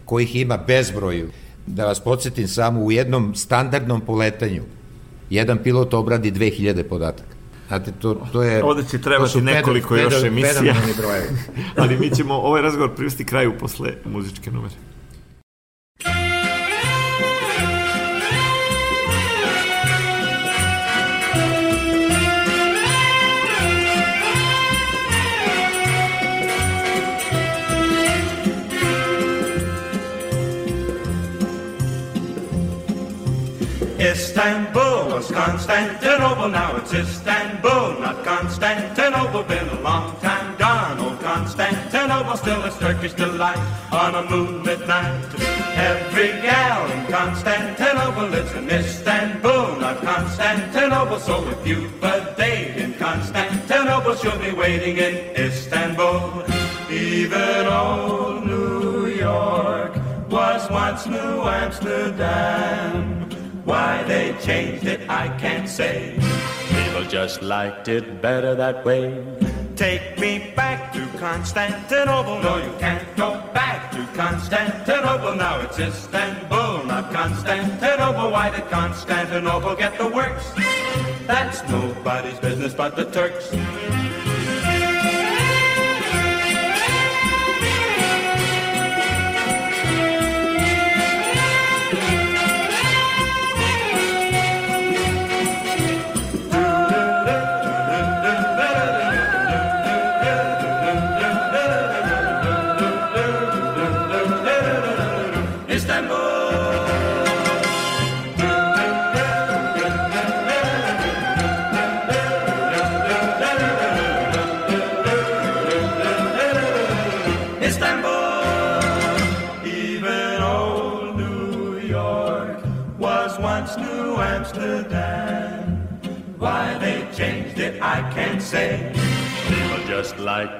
kojih 0.06 0.36
ima 0.36 0.58
bezbroj. 0.58 1.26
Da 1.68 1.86
vas 1.86 2.00
podsjetim 2.00 2.48
samo, 2.48 2.82
u 2.82 2.92
jednom 2.92 3.36
standardnom 3.36 4.02
poletanju 4.02 4.64
jedan 5.30 5.58
pilot 5.58 5.94
obradi 5.94 6.32
2000 6.32 6.84
podataka. 6.84 7.38
Znate, 7.68 7.92
to, 7.92 8.28
to 8.32 8.44
je... 8.44 8.64
Ovde 8.64 8.84
će 8.92 9.02
trebati 9.02 9.42
nekoliko 9.42 9.96
fenomen- 9.96 10.04
još 10.04 10.24
emisija. 10.24 10.76
Ali 11.78 11.98
mi 11.98 12.10
ćemo 12.16 12.34
ovaj 12.34 12.62
razgovor 12.62 12.96
privesti 12.96 13.26
kraju 13.26 13.54
posle 13.60 13.94
muzičke 14.06 14.52
numere. 14.52 14.74
Istanbul 34.12 35.10
was 35.10 35.30
Constantinople, 35.30 36.48
now 36.48 36.78
it's 36.78 36.94
Istanbul, 36.94 38.00
not 38.00 38.24
Constantinople. 38.24 39.44
Been 39.44 39.68
a 39.68 39.82
long 39.82 40.16
time 40.22 40.56
gone, 40.58 40.98
old 41.00 41.20
Constantinople, 41.20 42.38
still 42.38 42.64
a 42.64 42.72
Turkish 42.80 43.14
delight 43.14 43.60
on 43.92 44.16
a 44.16 44.24
moonlit 44.30 44.88
night. 44.88 45.26
Every 45.76 46.30
gal 46.42 46.90
in 46.90 47.12
Constantinople 47.12 48.28
lives 48.28 48.54
in 48.54 48.70
Istanbul, 48.70 49.76
not 49.76 49.98
Constantinople. 50.02 51.20
So 51.20 51.46
if 51.50 51.68
you've 51.68 52.02
a 52.02 52.34
date 52.38 52.78
in 52.78 52.94
Constantinople, 52.94 54.16
she'll 54.16 54.40
be 54.40 54.54
waiting 54.54 54.98
in 54.98 55.16
Istanbul. 55.36 56.46
Even 56.90 57.68
old 57.68 58.48
New 58.48 59.08
York 59.08 59.94
was 60.30 60.70
once 60.72 61.06
New 61.08 61.42
Amsterdam. 61.44 63.37
Why 63.68 64.02
they 64.04 64.34
changed 64.42 64.86
it, 64.86 65.10
I 65.10 65.28
can't 65.38 65.68
say. 65.68 66.16
People 66.70 67.04
just 67.04 67.42
liked 67.42 67.90
it 67.90 68.22
better 68.22 68.56
that 68.56 68.86
way. 68.86 69.22
Take 69.76 70.18
me 70.18 70.54
back 70.56 70.94
to 70.94 71.06
Constantinople. 71.20 72.40
No, 72.40 72.64
you 72.64 72.72
can't 72.80 73.06
go 73.18 73.32
back 73.54 73.92
to 73.92 74.08
Constantinople. 74.16 75.36
Now 75.36 75.60
it's 75.60 75.78
Istanbul, 75.80 76.86
not 76.86 77.12
Constantinople. 77.12 78.32
Why 78.32 78.52
did 78.52 78.70
Constantinople 78.70 79.76
get 79.76 79.98
the 79.98 80.08
works? 80.08 80.50
That's 81.28 81.62
nobody's 81.70 82.40
business 82.40 82.74
but 82.74 82.96
the 82.96 83.04
Turks. 83.12 83.52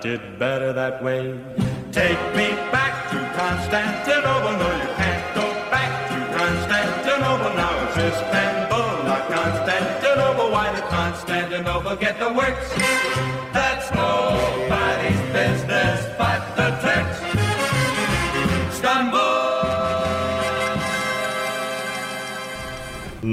It 0.08 0.40
better 0.40 0.72
that 0.74 1.04
way. 1.04 1.38
Take 1.92 2.20
me 2.36 2.50
back 2.72 3.10
to 3.12 3.18
Constantinople. 3.36 4.54
No, 4.62 4.70
you 4.82 4.90
can't 4.96 5.36
go 5.36 5.46
back 5.70 5.92
to 6.10 6.18
Constantinople. 6.38 7.54
Now 7.56 7.74
it's 7.84 7.98
Istanbul, 7.98 9.04
not 9.04 9.28
Constantinople. 9.28 10.52
Why 10.52 10.74
did 10.74 10.84
Constantinople 10.84 11.96
get 11.98 12.20
the 12.20 12.32
works? 12.34 12.70
That's 13.54 13.92
nobody's 13.94 14.17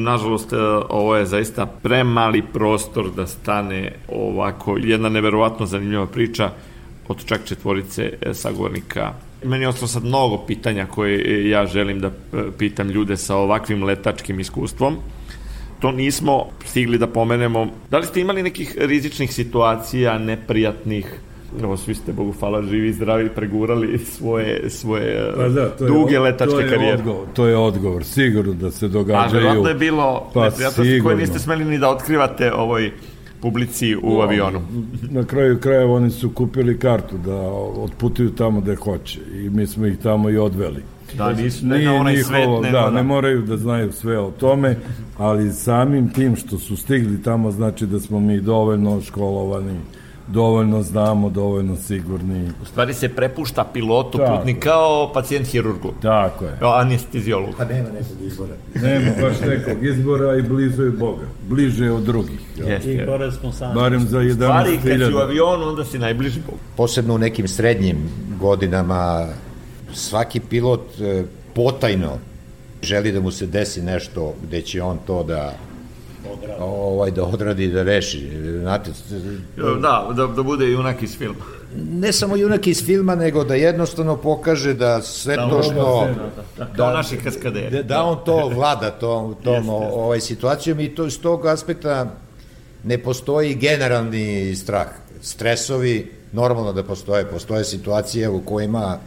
Nažalost, 0.05 0.53
e, 0.53 0.57
ovo 0.89 1.17
je 1.17 1.27
zaista 1.27 1.67
premali 1.67 2.43
prostor 2.53 3.11
da 3.11 3.27
stane 3.27 3.93
ovako 4.09 4.77
jedna 4.81 5.09
neverovatno 5.09 5.67
zanimljiva 5.67 6.07
priča 6.07 6.51
od 7.09 7.25
čak 7.25 7.45
četvorice 7.45 8.13
e, 8.21 8.35
sagovornika. 8.35 9.13
Meni 9.45 9.65
je 9.65 9.69
ostalo 9.69 9.89
sad 9.89 10.05
mnogo 10.05 10.39
pitanja 10.47 10.87
koje 10.87 11.15
e, 11.17 11.49
ja 11.49 11.67
želim 11.67 12.01
da 12.01 12.11
pitam 12.59 12.91
ljude 12.91 13.17
sa 13.17 13.37
ovakvim 13.37 13.85
letačkim 13.85 14.41
iskustvom. 14.41 14.97
To 15.81 15.93
nismo 15.93 16.47
stigli 16.65 16.99
da 16.99 17.07
pomenemo. 17.07 17.67
Da 17.91 17.99
li 17.99 18.07
ste 18.07 18.21
imali 18.21 18.43
nekih 18.43 18.77
rizičnih 18.79 19.33
situacija, 19.33 20.19
neprijatnih, 20.19 21.21
Evo, 21.63 21.77
svi 21.77 21.95
ste, 21.95 22.13
Bogu 22.13 22.33
hvala, 22.33 22.63
živi 22.63 22.89
i 22.89 22.93
zdravi, 22.93 23.29
pregurali 23.29 23.99
svoje, 23.99 24.71
svoje 24.71 25.33
Pa 25.37 25.49
da, 25.49 25.69
to 25.69 25.85
je, 25.85 25.89
duge 25.89 26.15
to 26.15 26.23
letačke 26.23 26.57
je 26.57 26.69
karijere. 26.69 26.99
Odgovor, 26.99 27.27
to 27.35 27.47
je 27.47 27.57
odgovor, 27.57 28.05
sigurno 28.05 28.53
da 28.53 28.71
se 28.71 28.87
A 28.87 28.89
događaju. 28.89 29.33
verovatno 29.33 29.69
je 29.69 29.75
bilo 29.75 30.31
pa, 30.35 30.45
neprijatnosti 30.45 31.01
koje 31.01 31.17
niste 31.17 31.39
smeli 31.39 31.65
ni 31.65 31.79
da 31.79 31.91
otkrivate 31.91 32.53
ovoj 32.53 32.93
publici 33.41 33.97
u 34.03 34.21
avionu. 34.21 34.63
Na 35.11 35.25
kraju 35.25 35.61
krajeva 35.61 35.93
oni 35.95 36.11
su 36.11 36.31
kupili 36.31 36.79
kartu 36.79 37.19
da 37.19 37.37
otputuju 37.77 38.31
tamo 38.31 38.61
gde 38.61 38.77
hoće 38.77 39.21
i 39.35 39.51
mi 39.51 39.67
smo 39.67 39.87
ih 39.87 39.99
tamo 39.99 40.31
i 40.31 40.37
odveli. 40.37 40.83
Da, 41.17 41.33
nisu 41.33 41.67
ne 41.67 41.85
na 41.85 41.95
onaj 41.95 42.17
svet, 42.17 42.49
nego 42.49 42.61
da, 42.63 42.71
da. 42.71 42.91
ne 42.91 43.03
moraju 43.03 43.43
da 43.43 43.57
znaju 43.57 43.93
sve 43.93 44.19
o 44.19 44.31
tome, 44.31 44.77
ali 45.19 45.53
samim 45.53 46.13
tim 46.13 46.37
što 46.37 46.59
su 46.59 46.77
stigli 46.77 47.23
tamo 47.23 47.51
znači 47.51 47.87
da 47.87 48.01
smo 48.01 48.21
mi 48.21 48.41
dovoljno 48.41 49.01
školovani, 49.01 49.79
dovoljno 50.27 50.83
znamo, 50.83 51.31
dovoljno 51.31 51.77
sigurni. 51.77 52.51
U 52.63 52.65
stvari 52.65 52.95
se 52.95 53.09
prepušta 53.09 53.65
pilotu 53.73 54.19
Tako. 54.19 54.37
putnik 54.37 54.63
kao 54.63 55.11
pacijent 55.13 55.47
hirurgu. 55.47 55.93
Tako 56.03 56.45
je. 56.45 56.57
Kao 56.59 56.73
anestezijolog. 56.73 57.55
Pa 57.59 57.65
nema 57.65 57.89
nekog 57.89 58.23
izbora. 58.27 58.55
Nema 58.75 59.11
baš 59.21 59.41
nekog 59.41 59.85
izbora 59.85 60.37
i 60.37 60.43
blizu 60.43 60.83
je 60.83 60.91
Boga. 60.91 61.27
Bliže 61.49 61.85
je 61.85 61.93
od 61.93 62.03
drugih. 62.03 62.41
Jeste. 62.57 62.95
I 62.95 63.07
gore 63.07 63.33
smo 63.33 63.53
sami. 63.53 63.75
Barem 63.75 64.01
za 64.01 64.21
Stvari, 64.35 64.73
kad 64.73 64.83
si 64.83 64.89
u 64.89 64.93
11.000. 64.93 65.23
avionu, 65.23 65.69
onda 65.69 65.85
si 65.85 65.99
najbliži 65.99 66.41
Bogu. 66.47 66.59
Posebno 66.77 67.15
u 67.15 67.19
nekim 67.19 67.49
srednjim 67.49 67.97
godinama 68.41 69.29
svaki 69.93 70.41
pilot 70.41 71.01
e, 71.01 71.25
potajno 71.55 72.19
želi 72.83 73.13
da 73.13 73.21
mu 73.21 73.31
se 73.31 73.47
desi 73.47 73.83
nešto 73.83 74.35
gde 74.43 74.63
će 74.63 74.83
on 74.83 74.99
to 75.07 75.23
da 75.23 75.55
ovaj 76.61 77.11
da 77.11 77.25
odradi 77.25 77.69
da 77.69 77.83
reši 77.83 78.31
znate 78.53 78.91
Da, 79.57 79.75
da, 80.15 80.27
da 80.27 80.43
bude 80.43 80.67
junak 80.67 81.03
iz 81.03 81.19
filma. 81.19 81.45
ne 81.91 82.13
samo 82.13 82.37
junak 82.37 82.67
iz 82.67 82.85
filma 82.85 83.15
nego 83.15 83.45
da 83.45 83.55
jednostavno 83.55 84.17
pokaže 84.17 84.75
da 84.75 85.03
sve 85.03 85.37
to 85.37 85.63
što 85.63 86.09
Kao 86.77 86.91
naši 86.91 87.17
kaskaderi. 87.17 87.71
da, 87.73 87.83
da 87.85 88.03
on 88.03 88.19
to 88.25 88.49
vlada 88.57 88.91
tom, 88.91 89.35
tom 89.35 89.69
o- 89.69 89.91
ovaj 89.95 90.21
situacijom 90.21 90.81
i 90.81 90.89
to 90.89 91.07
iz 91.07 91.21
tog 91.21 91.47
aspekta 91.47 92.07
ne 92.85 92.99
postoji 92.99 93.55
generalni 93.55 94.57
strah. 94.57 94.87
Stresovi, 95.23 96.13
normalno 96.33 96.73
da 96.73 96.83
postoje, 96.83 97.25
postoje 97.25 97.65
situacije 97.65 98.29
u 98.29 98.41
kojima 98.41 98.99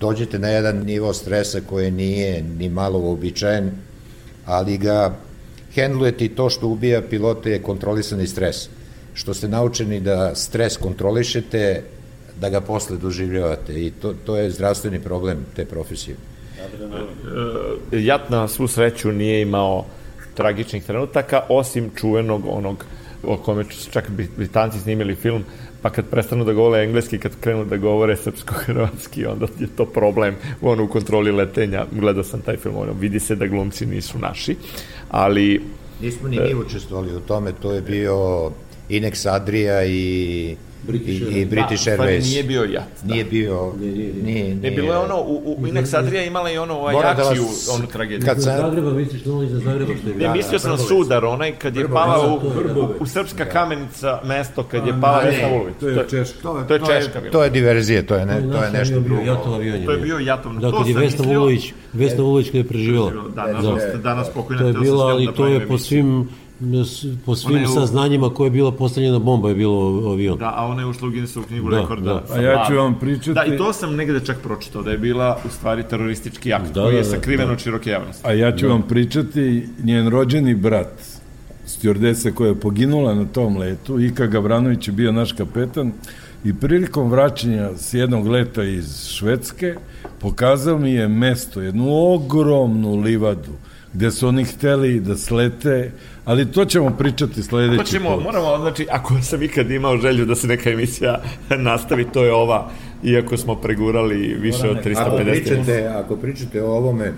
dođete 0.00 0.38
na 0.38 0.48
jedan 0.48 0.76
nivo 0.78 1.12
stresa 1.12 1.60
koji 1.60 1.90
nije 1.90 2.42
ni 2.42 2.68
malo 2.68 2.98
uobičajen, 2.98 3.70
ali 4.46 4.78
ga 4.78 5.14
hendlujete 5.76 6.24
i 6.24 6.28
to 6.28 6.50
što 6.50 6.68
ubija 6.68 7.02
pilote 7.02 7.50
je 7.50 7.62
kontrolisani 7.62 8.26
stres. 8.26 8.68
Što 9.14 9.34
ste 9.34 9.48
naučeni 9.48 10.00
da 10.00 10.34
stres 10.34 10.76
kontrolišete, 10.76 11.82
da 12.40 12.48
ga 12.48 12.60
posle 12.60 12.96
doživljavate 12.96 13.86
i 13.86 13.90
to, 13.90 14.14
to 14.26 14.36
je 14.36 14.50
zdravstveni 14.50 15.00
problem 15.00 15.38
te 15.56 15.64
profesije. 15.64 16.16
E, 17.92 18.00
Jat 18.00 18.30
na 18.30 18.48
svu 18.48 18.68
sreću 18.68 19.12
nije 19.12 19.42
imao 19.42 19.84
tragičnih 20.34 20.84
trenutaka, 20.84 21.42
osim 21.48 21.90
čuvenog 21.96 22.42
onog 22.46 22.84
o 23.24 23.36
kome 23.36 23.64
čak 23.90 24.10
Bri- 24.10 24.28
Britanci 24.36 24.78
snimili 24.78 25.14
film, 25.14 25.44
pa 25.82 25.90
kad 25.90 26.04
prestanu 26.04 26.44
da 26.44 26.52
govore 26.52 26.84
engleski, 26.84 27.18
kad 27.18 27.32
krenu 27.40 27.64
da 27.64 27.76
govore 27.76 28.16
srpsko-hrvatski, 28.16 29.26
onda 29.26 29.46
je 29.58 29.68
to 29.76 29.86
problem 29.86 30.36
ono, 30.62 30.84
u 30.84 30.88
kontroli 30.88 31.32
letenja. 31.32 31.86
Gledao 31.92 32.24
sam 32.24 32.40
taj 32.40 32.56
film, 32.56 32.76
ono, 32.76 32.92
vidi 32.92 33.20
se 33.20 33.36
da 33.36 33.46
glumci 33.46 33.86
nisu 33.86 34.18
naši, 34.18 34.56
ali 35.10 35.60
Nismo 36.00 36.28
ni 36.28 36.40
mi 36.40 36.54
učestvovali 36.54 37.16
u 37.16 37.20
tome, 37.20 37.52
to 37.52 37.72
je 37.72 37.80
bio 37.80 38.50
Inex 38.90 39.26
Adria 39.26 39.84
i 39.84 40.56
British, 40.82 41.20
i, 41.22 41.40
i 41.40 41.44
British 41.44 41.84
da, 41.84 41.92
u 41.92 41.94
stvari 41.94 42.12
Airways. 42.12 42.24
nije 42.24 42.42
bio 42.42 42.62
Jat. 42.62 42.84
Da. 43.02 43.12
Nije 43.12 43.24
bio, 43.24 43.72
nije, 43.80 44.12
nije, 44.14 44.54
Ne, 44.54 44.70
bilo 44.70 44.92
je 44.92 44.98
ono, 44.98 45.16
u, 45.16 45.54
u 45.58 45.66
Inex 45.66 45.94
Adria 45.94 46.24
imala 46.24 46.50
i 46.50 46.58
ono 46.58 46.74
ovaj 46.74 46.94
da 46.94 47.22
vas- 47.22 47.68
onu 47.70 47.86
tragediju. 47.86 48.26
kad 48.26 48.42
sam- 48.42 48.56
Zagreba, 48.58 48.90
misliš 48.90 49.24
na 49.24 49.32
ono 49.32 49.42
iza 49.42 49.58
Zagreba 49.58 49.92
što 49.94 50.08
je 50.08 50.12
Ne, 50.12 50.18
bilo? 50.18 50.32
mislio 50.32 50.58
sam 50.58 50.70
na 50.70 50.78
sudar, 50.78 51.24
onaj 51.24 51.52
kad 51.52 51.76
je 51.76 51.88
pala 51.88 52.26
u, 52.28 52.36
u, 52.80 52.88
u 53.00 53.06
Srpska 53.06 53.44
kamenica 53.44 54.20
mesto, 54.24 54.62
kad 54.62 54.86
je 54.86 54.94
pala 55.00 55.18
Vesna 55.20 55.48
Vulović. 55.48 55.74
To 55.80 55.88
je 55.88 56.04
Češka. 56.10 56.40
To 56.68 56.74
je 56.74 56.80
Češka 56.80 57.20
bila. 57.20 57.32
To 57.32 57.44
je 57.44 57.50
diverzije, 57.50 58.06
to 58.06 58.14
je, 58.14 58.26
ne, 58.26 58.40
to 58.42 58.64
je 58.64 58.70
nešto 58.70 59.00
drugo. 59.00 59.22
Jatov 59.22 59.54
avion 59.54 59.76
je 59.76 59.84
To 59.86 59.92
je 59.92 59.98
bio. 59.98 60.18
Jatov. 60.18 60.52
Da, 60.52 60.70
to 60.70 60.78
kad 60.78 60.86
je 60.86 60.94
Vesna 60.94 61.24
Vulović, 61.26 61.72
Vesna 61.92 62.22
Vulović 62.22 62.46
kada 62.46 62.58
je 62.58 62.64
preživjela. 62.64 63.12
Da, 63.34 63.46
nažalost, 63.46 63.86
danas 63.94 64.28
pokojna 64.30 64.62
To 64.62 64.68
je 64.68 64.74
njom 64.74 65.00
ali 65.00 65.26
da 65.26 65.32
to 65.32 65.46
je 65.46 65.66
po 65.68 65.78
svim 65.78 66.28
po 67.24 67.36
svim 67.36 67.64
u- 67.64 67.66
saznanjima 67.66 68.30
koje 68.30 68.46
je 68.46 68.50
bila 68.50 68.72
postavljena 68.72 69.18
bomba 69.18 69.48
je 69.48 69.54
bilo 69.54 69.76
avion. 70.06 70.38
Da, 70.38 70.52
a 70.56 70.66
ona 70.66 70.82
je 70.82 70.86
ušla 70.86 71.08
u 71.08 71.10
Guinnessovu 71.10 71.46
knjigu 71.46 71.70
Da, 71.70 71.80
rekorda. 71.80 72.22
da. 72.28 72.34
A 72.34 72.40
ja 72.40 72.64
ću 72.68 72.74
vam 72.74 72.94
pričati- 72.94 73.32
Da, 73.32 73.44
i 73.44 73.58
to 73.58 73.72
sam 73.72 73.96
negde 73.96 74.20
čak 74.20 74.36
pročitao, 74.38 74.82
da 74.82 74.90
je 74.90 74.98
bila 74.98 75.38
u 75.44 75.50
stvari 75.50 75.82
teroristički 75.82 76.52
akt, 76.52 76.66
Da, 76.66 76.82
koji 76.82 76.92
da, 76.92 76.98
je 76.98 77.04
da, 77.04 77.10
sakriven 77.10 77.46
da. 77.46 77.52
od 77.52 77.58
široke 77.58 77.90
javnosti. 77.90 78.26
A 78.26 78.32
ja 78.32 78.52
ću 78.52 78.68
vam 78.68 78.82
pričati 78.82 79.42
njen 79.82 80.08
rođeni 80.08 80.54
brat, 80.54 81.02
stjordese 81.66 82.32
koja 82.32 82.48
je 82.48 82.54
poginula 82.56 83.14
na 83.14 83.24
tom 83.24 83.56
letu, 83.56 84.00
Ika 84.00 84.26
Gavranović 84.26 84.88
je 84.88 84.92
bio 84.92 85.12
naš 85.12 85.32
kapetan 85.32 85.92
i 86.44 86.54
prilikom 86.54 87.10
vraćanja 87.10 87.70
s 87.76 87.94
jednog 87.94 88.26
leta 88.26 88.62
iz 88.64 89.06
Švedske 89.06 89.74
pokazao 90.20 90.78
mi 90.78 90.90
je 90.90 91.08
mesto, 91.08 91.60
jednu 91.60 91.86
ogromnu 92.04 92.94
livadu 92.94 93.50
gde 93.92 94.10
su 94.10 94.28
oni 94.28 94.44
hteli 94.44 95.00
da 95.00 95.16
slete, 95.16 95.90
ali 96.26 96.52
to 96.52 96.64
ćemo 96.64 96.90
pričati 96.98 97.42
sledeći 97.42 97.78
To 97.78 97.84
ćemo, 97.84 98.14
put. 98.14 98.24
moramo, 98.24 98.58
znači, 98.58 98.86
ako 98.90 99.14
sam 99.22 99.42
ikad 99.42 99.70
imao 99.70 99.96
želju 99.96 100.24
da 100.24 100.34
se 100.34 100.46
neka 100.46 100.70
emisija 100.70 101.20
nastavi, 101.68 102.04
to 102.04 102.24
je 102.24 102.32
ova, 102.34 102.68
iako 103.04 103.36
smo 103.36 103.54
pregurali 103.54 104.36
više 104.40 104.70
od 104.70 104.76
350 104.84 104.98
Ako 105.00 105.16
pričate, 105.16 105.86
ako 105.88 106.16
pričate 106.16 106.62
o 106.62 106.68
ovome, 106.68 107.12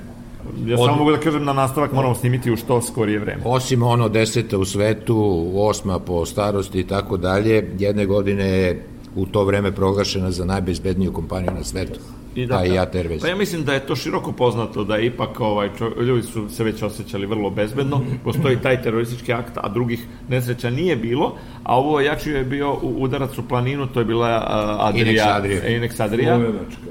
Ja 0.66 0.76
samo 0.76 0.96
mogu 0.96 1.10
da 1.10 1.16
kažem 1.16 1.44
na 1.44 1.52
nastavak 1.52 1.92
moramo 1.92 2.14
snimiti 2.14 2.52
u 2.52 2.56
što 2.56 2.82
skorije 2.82 3.18
vreme. 3.18 3.42
osim 3.44 3.82
ono 3.82 4.08
deseta 4.08 4.58
u 4.58 4.64
svetu, 4.64 5.46
osma 5.54 5.98
po 5.98 6.26
starosti 6.26 6.80
i 6.80 6.86
tako 6.86 7.16
dalje, 7.16 7.70
jedne 7.78 8.06
godine 8.06 8.44
je 8.48 8.82
u 9.16 9.26
to 9.26 9.44
vreme 9.44 9.72
proglašena 9.72 10.30
za 10.30 10.44
najbezbedniju 10.44 11.12
kompaniju 11.12 11.52
na 11.52 11.64
svetu. 11.64 12.00
I 12.38 12.46
da, 12.46 12.54
pa 12.54 12.64
i 12.64 12.70
Airways. 12.70 13.20
Pa 13.20 13.28
ja 13.28 13.36
mislim 13.36 13.64
da 13.64 13.74
je 13.74 13.86
to 13.86 13.96
široko 13.96 14.32
poznato 14.32 14.84
da 14.84 14.96
je 14.96 15.06
ipak 15.06 15.40
ovaj 15.40 15.70
čo, 15.78 15.92
ljudi 16.00 16.22
su 16.22 16.48
se 16.48 16.64
već 16.64 16.82
osjećali 16.82 17.26
vrlo 17.26 17.50
bezbedno, 17.50 18.00
postoji 18.24 18.56
taj 18.56 18.82
teroristički 18.82 19.32
akt, 19.32 19.52
a 19.56 19.68
drugih 19.68 20.06
nesreća 20.28 20.70
nije 20.70 20.96
bilo, 20.96 21.34
a 21.62 21.76
ovo 21.76 22.00
jači 22.00 22.30
je 22.30 22.44
bio 22.44 22.72
u 22.82 23.02
udarac 23.02 23.38
u 23.38 23.48
planinu, 23.48 23.86
to 23.86 24.00
je 24.00 24.04
bila 24.04 24.28
uh, 24.28 24.88
Adria, 24.88 25.04
Inex 25.04 25.36
Adria. 25.36 25.62
Inex 25.68 26.02
Adria, 26.02 26.40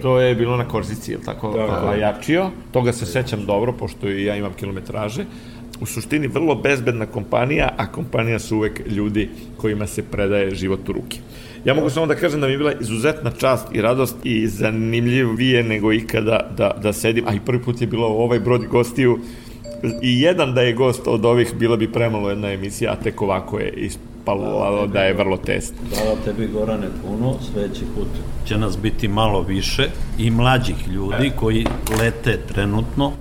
to 0.01 0.19
je 0.19 0.35
bilo 0.35 0.57
na 0.57 0.67
Korzici, 0.67 1.11
je 1.11 1.17
li 1.17 1.23
tako, 1.23 1.53
Tako 1.53 1.91
je. 1.91 2.03
Ajačio, 2.03 2.49
toga 2.71 2.93
se 2.93 3.05
sećam 3.05 3.45
dobro, 3.45 3.73
pošto 3.73 4.09
i 4.09 4.23
ja 4.23 4.35
imam 4.35 4.53
kilometraže, 4.53 5.25
u 5.81 5.85
suštini 5.85 6.27
vrlo 6.27 6.55
bezbedna 6.55 7.05
kompanija, 7.05 7.69
a 7.77 7.91
kompanija 7.91 8.39
su 8.39 8.57
uvek 8.57 8.81
ljudi 8.87 9.29
kojima 9.57 9.87
se 9.87 10.03
predaje 10.03 10.55
život 10.55 10.89
u 10.89 10.91
ruke. 10.91 11.17
Ja 11.68 11.74
mogu 11.74 11.89
samo 11.89 12.05
da 12.05 12.15
kažem 12.15 12.41
da 12.41 12.47
mi 12.47 12.53
je 12.53 12.57
bila 12.57 12.74
izuzetna 12.82 13.32
čast 13.32 13.68
i 13.72 13.82
radost 13.82 14.15
i 14.24 14.47
zanimljivije 14.47 15.63
nego 15.63 15.93
ikada 15.93 16.39
da, 16.57 16.72
da 16.82 16.93
sedim, 16.93 17.26
a 17.28 17.34
i 17.34 17.39
prvi 17.45 17.61
put 17.61 17.82
je 17.82 17.88
bilo 17.88 18.07
ovaj 18.07 18.39
brod 18.39 18.65
gostiju 18.65 19.20
i 20.01 20.22
jedan 20.22 20.53
da 20.53 20.61
je 20.61 20.74
gost 20.74 21.07
od 21.07 21.26
ovih 21.26 21.55
bila 21.55 21.78
bi 21.78 21.91
premalo 21.91 22.30
jedna 22.30 22.51
emisija, 22.51 22.91
a 22.91 23.03
tek 23.03 23.22
ovako 23.22 23.59
je 23.59 23.70
ispalo 23.72 24.88
da 24.88 24.99
je 24.99 25.13
vrlo 25.13 25.38
tesno. 25.38 25.78
Hvala 25.95 26.18
tebi 26.26 26.47
Gorane 26.53 26.88
puno, 27.01 27.36
sledeći 27.51 27.86
put 27.95 28.07
će 28.45 28.57
nas 28.57 28.78
biti 28.78 29.07
malo 29.07 29.41
više 29.41 29.89
i 30.18 30.32
mlađih 30.32 30.88
ljudi 30.88 31.32
koji 31.36 31.65
lete 31.99 32.39
trenutno, 32.53 33.11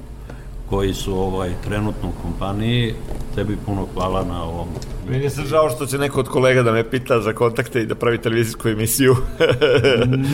koji 0.71 0.95
su 0.95 1.19
ovaj 1.19 1.51
trenutno 1.65 2.09
u 2.09 2.23
kompaniji. 2.23 2.95
Tebi 3.35 3.57
puno 3.67 3.87
hvala 3.95 4.25
na 4.25 4.45
ovom. 4.45 4.69
Meni 5.11 5.25
je 5.25 5.31
sad 5.31 5.47
žao 5.47 5.71
što 5.71 5.87
će 5.87 5.99
neko 5.99 6.21
od 6.21 6.29
kolega 6.29 6.63
da 6.63 6.73
me 6.73 6.91
pita 6.91 7.21
za 7.21 7.33
kontakte 7.33 7.83
i 7.83 7.87
da 7.87 7.95
pravi 7.95 8.19
televizijsku 8.19 8.69
emisiju. 8.69 9.17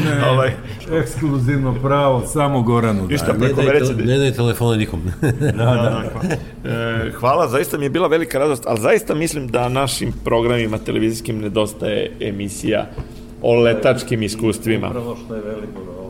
Ne, 0.05 0.31
ovaj, 0.31 0.53
ekskluzivno 0.93 1.75
pravo, 1.83 2.27
samo 2.27 2.63
Goranu 2.63 3.07
Ništa, 3.07 3.27
dajem. 3.27 3.41
Ne 3.41 3.47
preko 3.47 3.63
daj, 3.63 3.81
te, 3.81 3.95
da- 3.95 4.05
ne 4.05 4.19
daj 4.19 4.33
telefona 4.33 4.77
nikom. 4.77 5.01
da, 5.41 5.53
da, 5.53 6.03
da. 6.23 6.71
E, 6.71 7.13
hvala, 7.13 7.49
zaista 7.49 7.79
mi 7.79 7.85
je 7.85 7.91
bila 7.91 8.09
velika 8.09 8.39
radost, 8.39 8.63
ali 8.67 8.81
zaista 8.81 9.15
mislim 9.15 9.49
da 9.49 9.69
našim 9.69 10.13
programima 10.25 10.79
televizijskim 10.79 11.39
nedostaje 11.41 12.11
emisija 12.21 12.87
o 13.43 13.55
letačkim 13.55 14.23
iskustvima. 14.23 14.91
Prvo 14.91 15.17
što 15.25 15.35
je 15.35 15.43
rekao. 15.43 16.02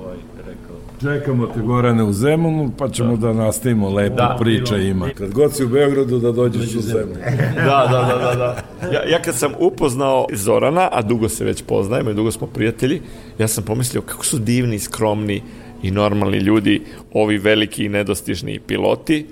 Čekamo 1.02 1.46
te 1.46 1.60
Gorane 1.60 2.04
u 2.04 2.12
Zemunu, 2.12 2.70
pa 2.78 2.88
ćemo 2.88 3.16
da, 3.16 3.32
nastavimo 3.32 3.90
lepo 3.90 4.16
Da. 4.16 4.36
priča 4.40 4.76
ima. 4.76 5.08
Kad 5.18 5.32
god 5.32 5.56
si 5.56 5.64
u 5.64 5.68
Beogradu 5.68 6.18
da 6.18 6.32
dođeš 6.32 6.74
u 6.74 6.80
Zemun. 6.80 7.16
da, 7.66 7.88
da, 7.90 8.04
da, 8.08 8.18
da, 8.24 8.34
da. 8.34 8.56
Ja, 8.92 9.10
ja 9.10 9.22
kad 9.22 9.34
sam 9.34 9.52
upoznao 9.58 10.26
Zorana, 10.32 10.88
a 10.92 11.02
dugo 11.02 11.28
se 11.28 11.44
već 11.44 11.62
poznajemo 11.62 12.10
i 12.10 12.14
dugo 12.14 12.30
smo 12.30 12.46
prijatelji, 12.46 13.00
ja 13.38 13.48
sam 13.48 13.64
pomislio 13.64 14.02
kako 14.02 14.24
su 14.24 14.38
divni, 14.38 14.78
skromni 14.78 15.42
i 15.82 15.90
normalni 15.90 16.38
ljudi, 16.38 16.82
ovi 17.12 17.38
veliki 17.38 17.84
i 17.84 17.88
nedostižni 17.88 18.60
piloti, 18.66 19.26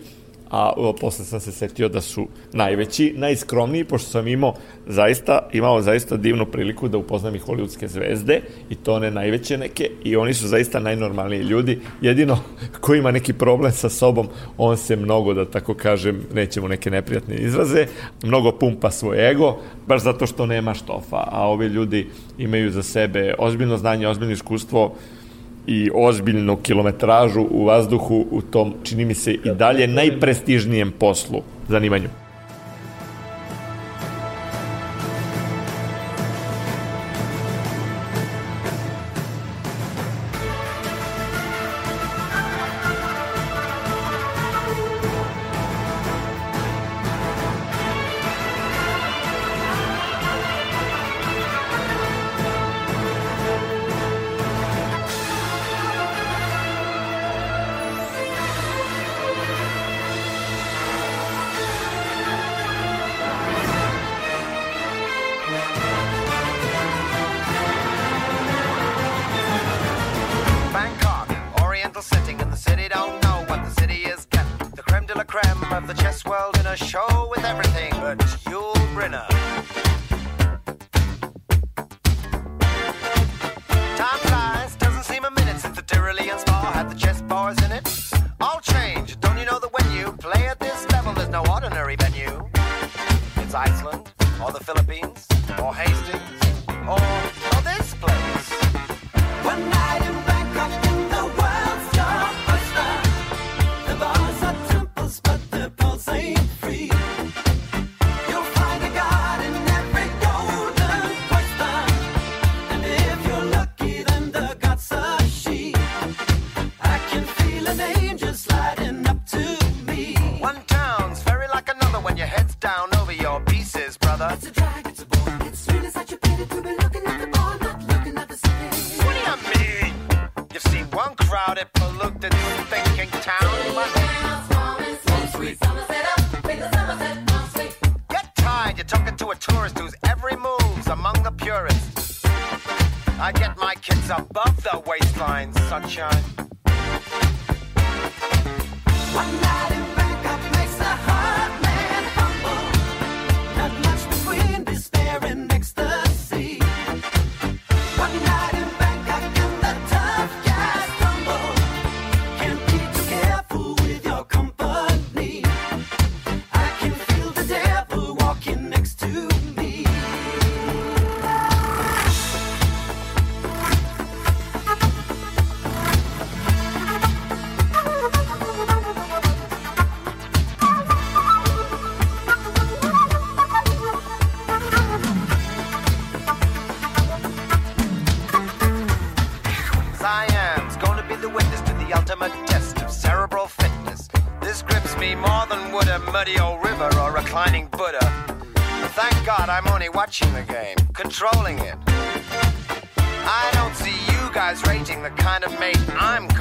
a 0.50 0.72
o, 0.76 0.92
posle 0.92 1.24
sam 1.24 1.40
se 1.40 1.52
setio 1.52 1.88
da 1.88 2.00
su 2.00 2.28
najveći, 2.52 3.14
najskromniji, 3.16 3.84
pošto 3.84 4.10
sam 4.10 4.28
imao 4.28 4.54
zaista, 4.86 5.48
imao 5.52 5.82
zaista 5.82 6.16
divnu 6.16 6.46
priliku 6.46 6.88
da 6.88 6.98
upoznam 6.98 7.34
i 7.34 7.38
hollywoodske 7.38 7.86
zvezde 7.86 8.40
i 8.70 8.74
to 8.74 8.94
one 8.94 9.10
najveće 9.10 9.58
neke 9.58 9.90
i 10.04 10.16
oni 10.16 10.34
su 10.34 10.48
zaista 10.48 10.80
najnormalniji 10.80 11.40
ljudi. 11.40 11.80
Jedino 12.00 12.38
ko 12.80 12.94
ima 12.94 13.10
neki 13.10 13.32
problem 13.32 13.72
sa 13.72 13.88
sobom, 13.88 14.28
on 14.58 14.76
se 14.76 14.96
mnogo, 14.96 15.34
da 15.34 15.44
tako 15.44 15.74
kažem, 15.74 16.22
nećemo 16.34 16.68
neke 16.68 16.90
neprijatne 16.90 17.36
izraze, 17.36 17.86
mnogo 18.22 18.52
pumpa 18.52 18.90
svoj 18.90 19.30
ego, 19.30 19.58
baš 19.86 20.02
zato 20.02 20.26
što 20.26 20.46
nema 20.46 20.74
štofa, 20.74 21.24
a 21.32 21.48
ovi 21.48 21.66
ljudi 21.66 22.06
imaju 22.38 22.70
za 22.70 22.82
sebe 22.82 23.34
ozbiljno 23.38 23.76
znanje, 23.76 24.08
ozbiljno 24.08 24.32
iskustvo, 24.32 24.94
i 25.70 25.90
ozbiljnu 25.94 26.56
kilometražu 26.56 27.46
u 27.50 27.64
vazduhu 27.64 28.24
u 28.30 28.42
tom, 28.42 28.74
čini 28.84 29.04
mi 29.04 29.14
se, 29.14 29.32
i 29.32 29.54
dalje 29.54 29.86
najprestižnijem 29.86 30.92
poslu, 30.98 31.42
zanimanju. 31.68 32.08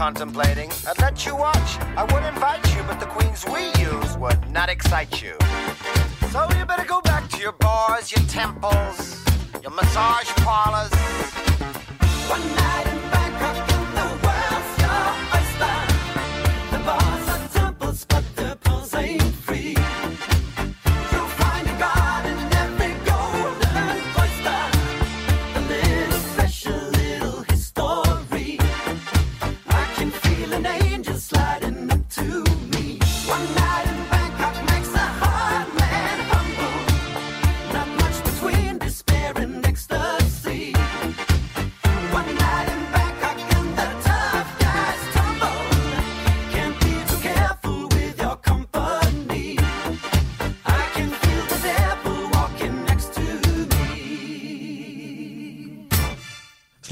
contemplate. 0.09 0.48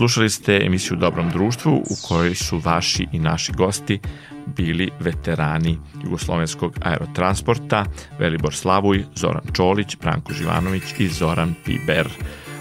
Slušali 0.08 0.30
ste 0.30 0.62
emisiju 0.66 0.98
Dobrom 0.98 1.30
društvu 1.30 1.72
u 1.72 2.08
kojoj 2.08 2.36
su 2.36 2.62
vaši 2.66 3.08
i 3.12 3.20
naši 3.20 3.52
gosti 3.52 4.00
bili 4.46 4.90
veterani 5.00 5.78
jugoslovenskog 6.04 6.78
aerotransporta 6.82 7.86
Velibor 8.20 8.56
Slavuj, 8.56 9.06
Zoran 9.16 9.42
Čolić, 9.54 9.98
Branko 10.02 10.34
Živanović 10.34 10.84
i 10.98 11.08
Zoran 11.08 11.54
Piber. 11.66 12.08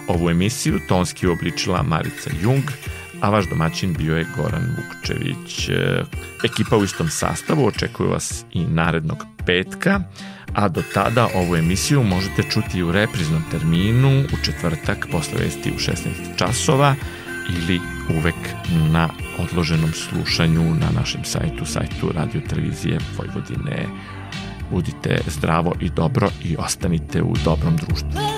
Ovu 0.08 0.30
emisiju 0.30 0.80
tonski 0.88 1.26
obličila 1.26 1.82
Marica 1.82 2.30
Jung, 2.42 2.64
a 3.20 3.30
vaš 3.30 3.48
domaćin 3.48 3.94
bio 3.94 4.16
je 4.16 4.26
Goran 4.36 4.76
Vukčević. 4.76 5.68
Ekipa 6.44 6.76
u 6.76 6.84
istom 6.84 7.08
sastavu 7.08 7.66
očekuje 7.66 8.08
vas 8.08 8.44
i 8.52 8.64
narednog 8.64 9.24
petka, 9.46 10.00
a 10.54 10.68
do 10.68 10.82
tada 10.94 11.28
ovu 11.34 11.56
emisiju 11.56 12.02
možete 12.02 12.42
čuti 12.42 12.82
u 12.82 12.92
repriznom 12.92 13.42
terminu 13.50 14.20
u 14.20 14.44
četvrtak 14.44 15.06
posle 15.10 15.38
vesti 15.38 15.70
u 15.70 15.78
16 15.78 15.92
časova 16.36 16.94
ili 17.48 17.80
uvek 18.18 18.34
na 18.92 19.08
odloženom 19.38 19.92
slušanju 19.92 20.62
na 20.62 20.90
našem 20.94 21.24
sajtu, 21.24 21.64
sajtu 21.64 22.12
Radio 22.14 22.40
Televizije 22.48 22.98
Vojvodine. 23.18 23.86
Budite 24.70 25.20
zdravo 25.26 25.74
i 25.80 25.90
dobro 25.90 26.28
i 26.44 26.56
ostanite 26.56 27.22
u 27.22 27.34
dobrom 27.44 27.76
društvu. 27.76 28.35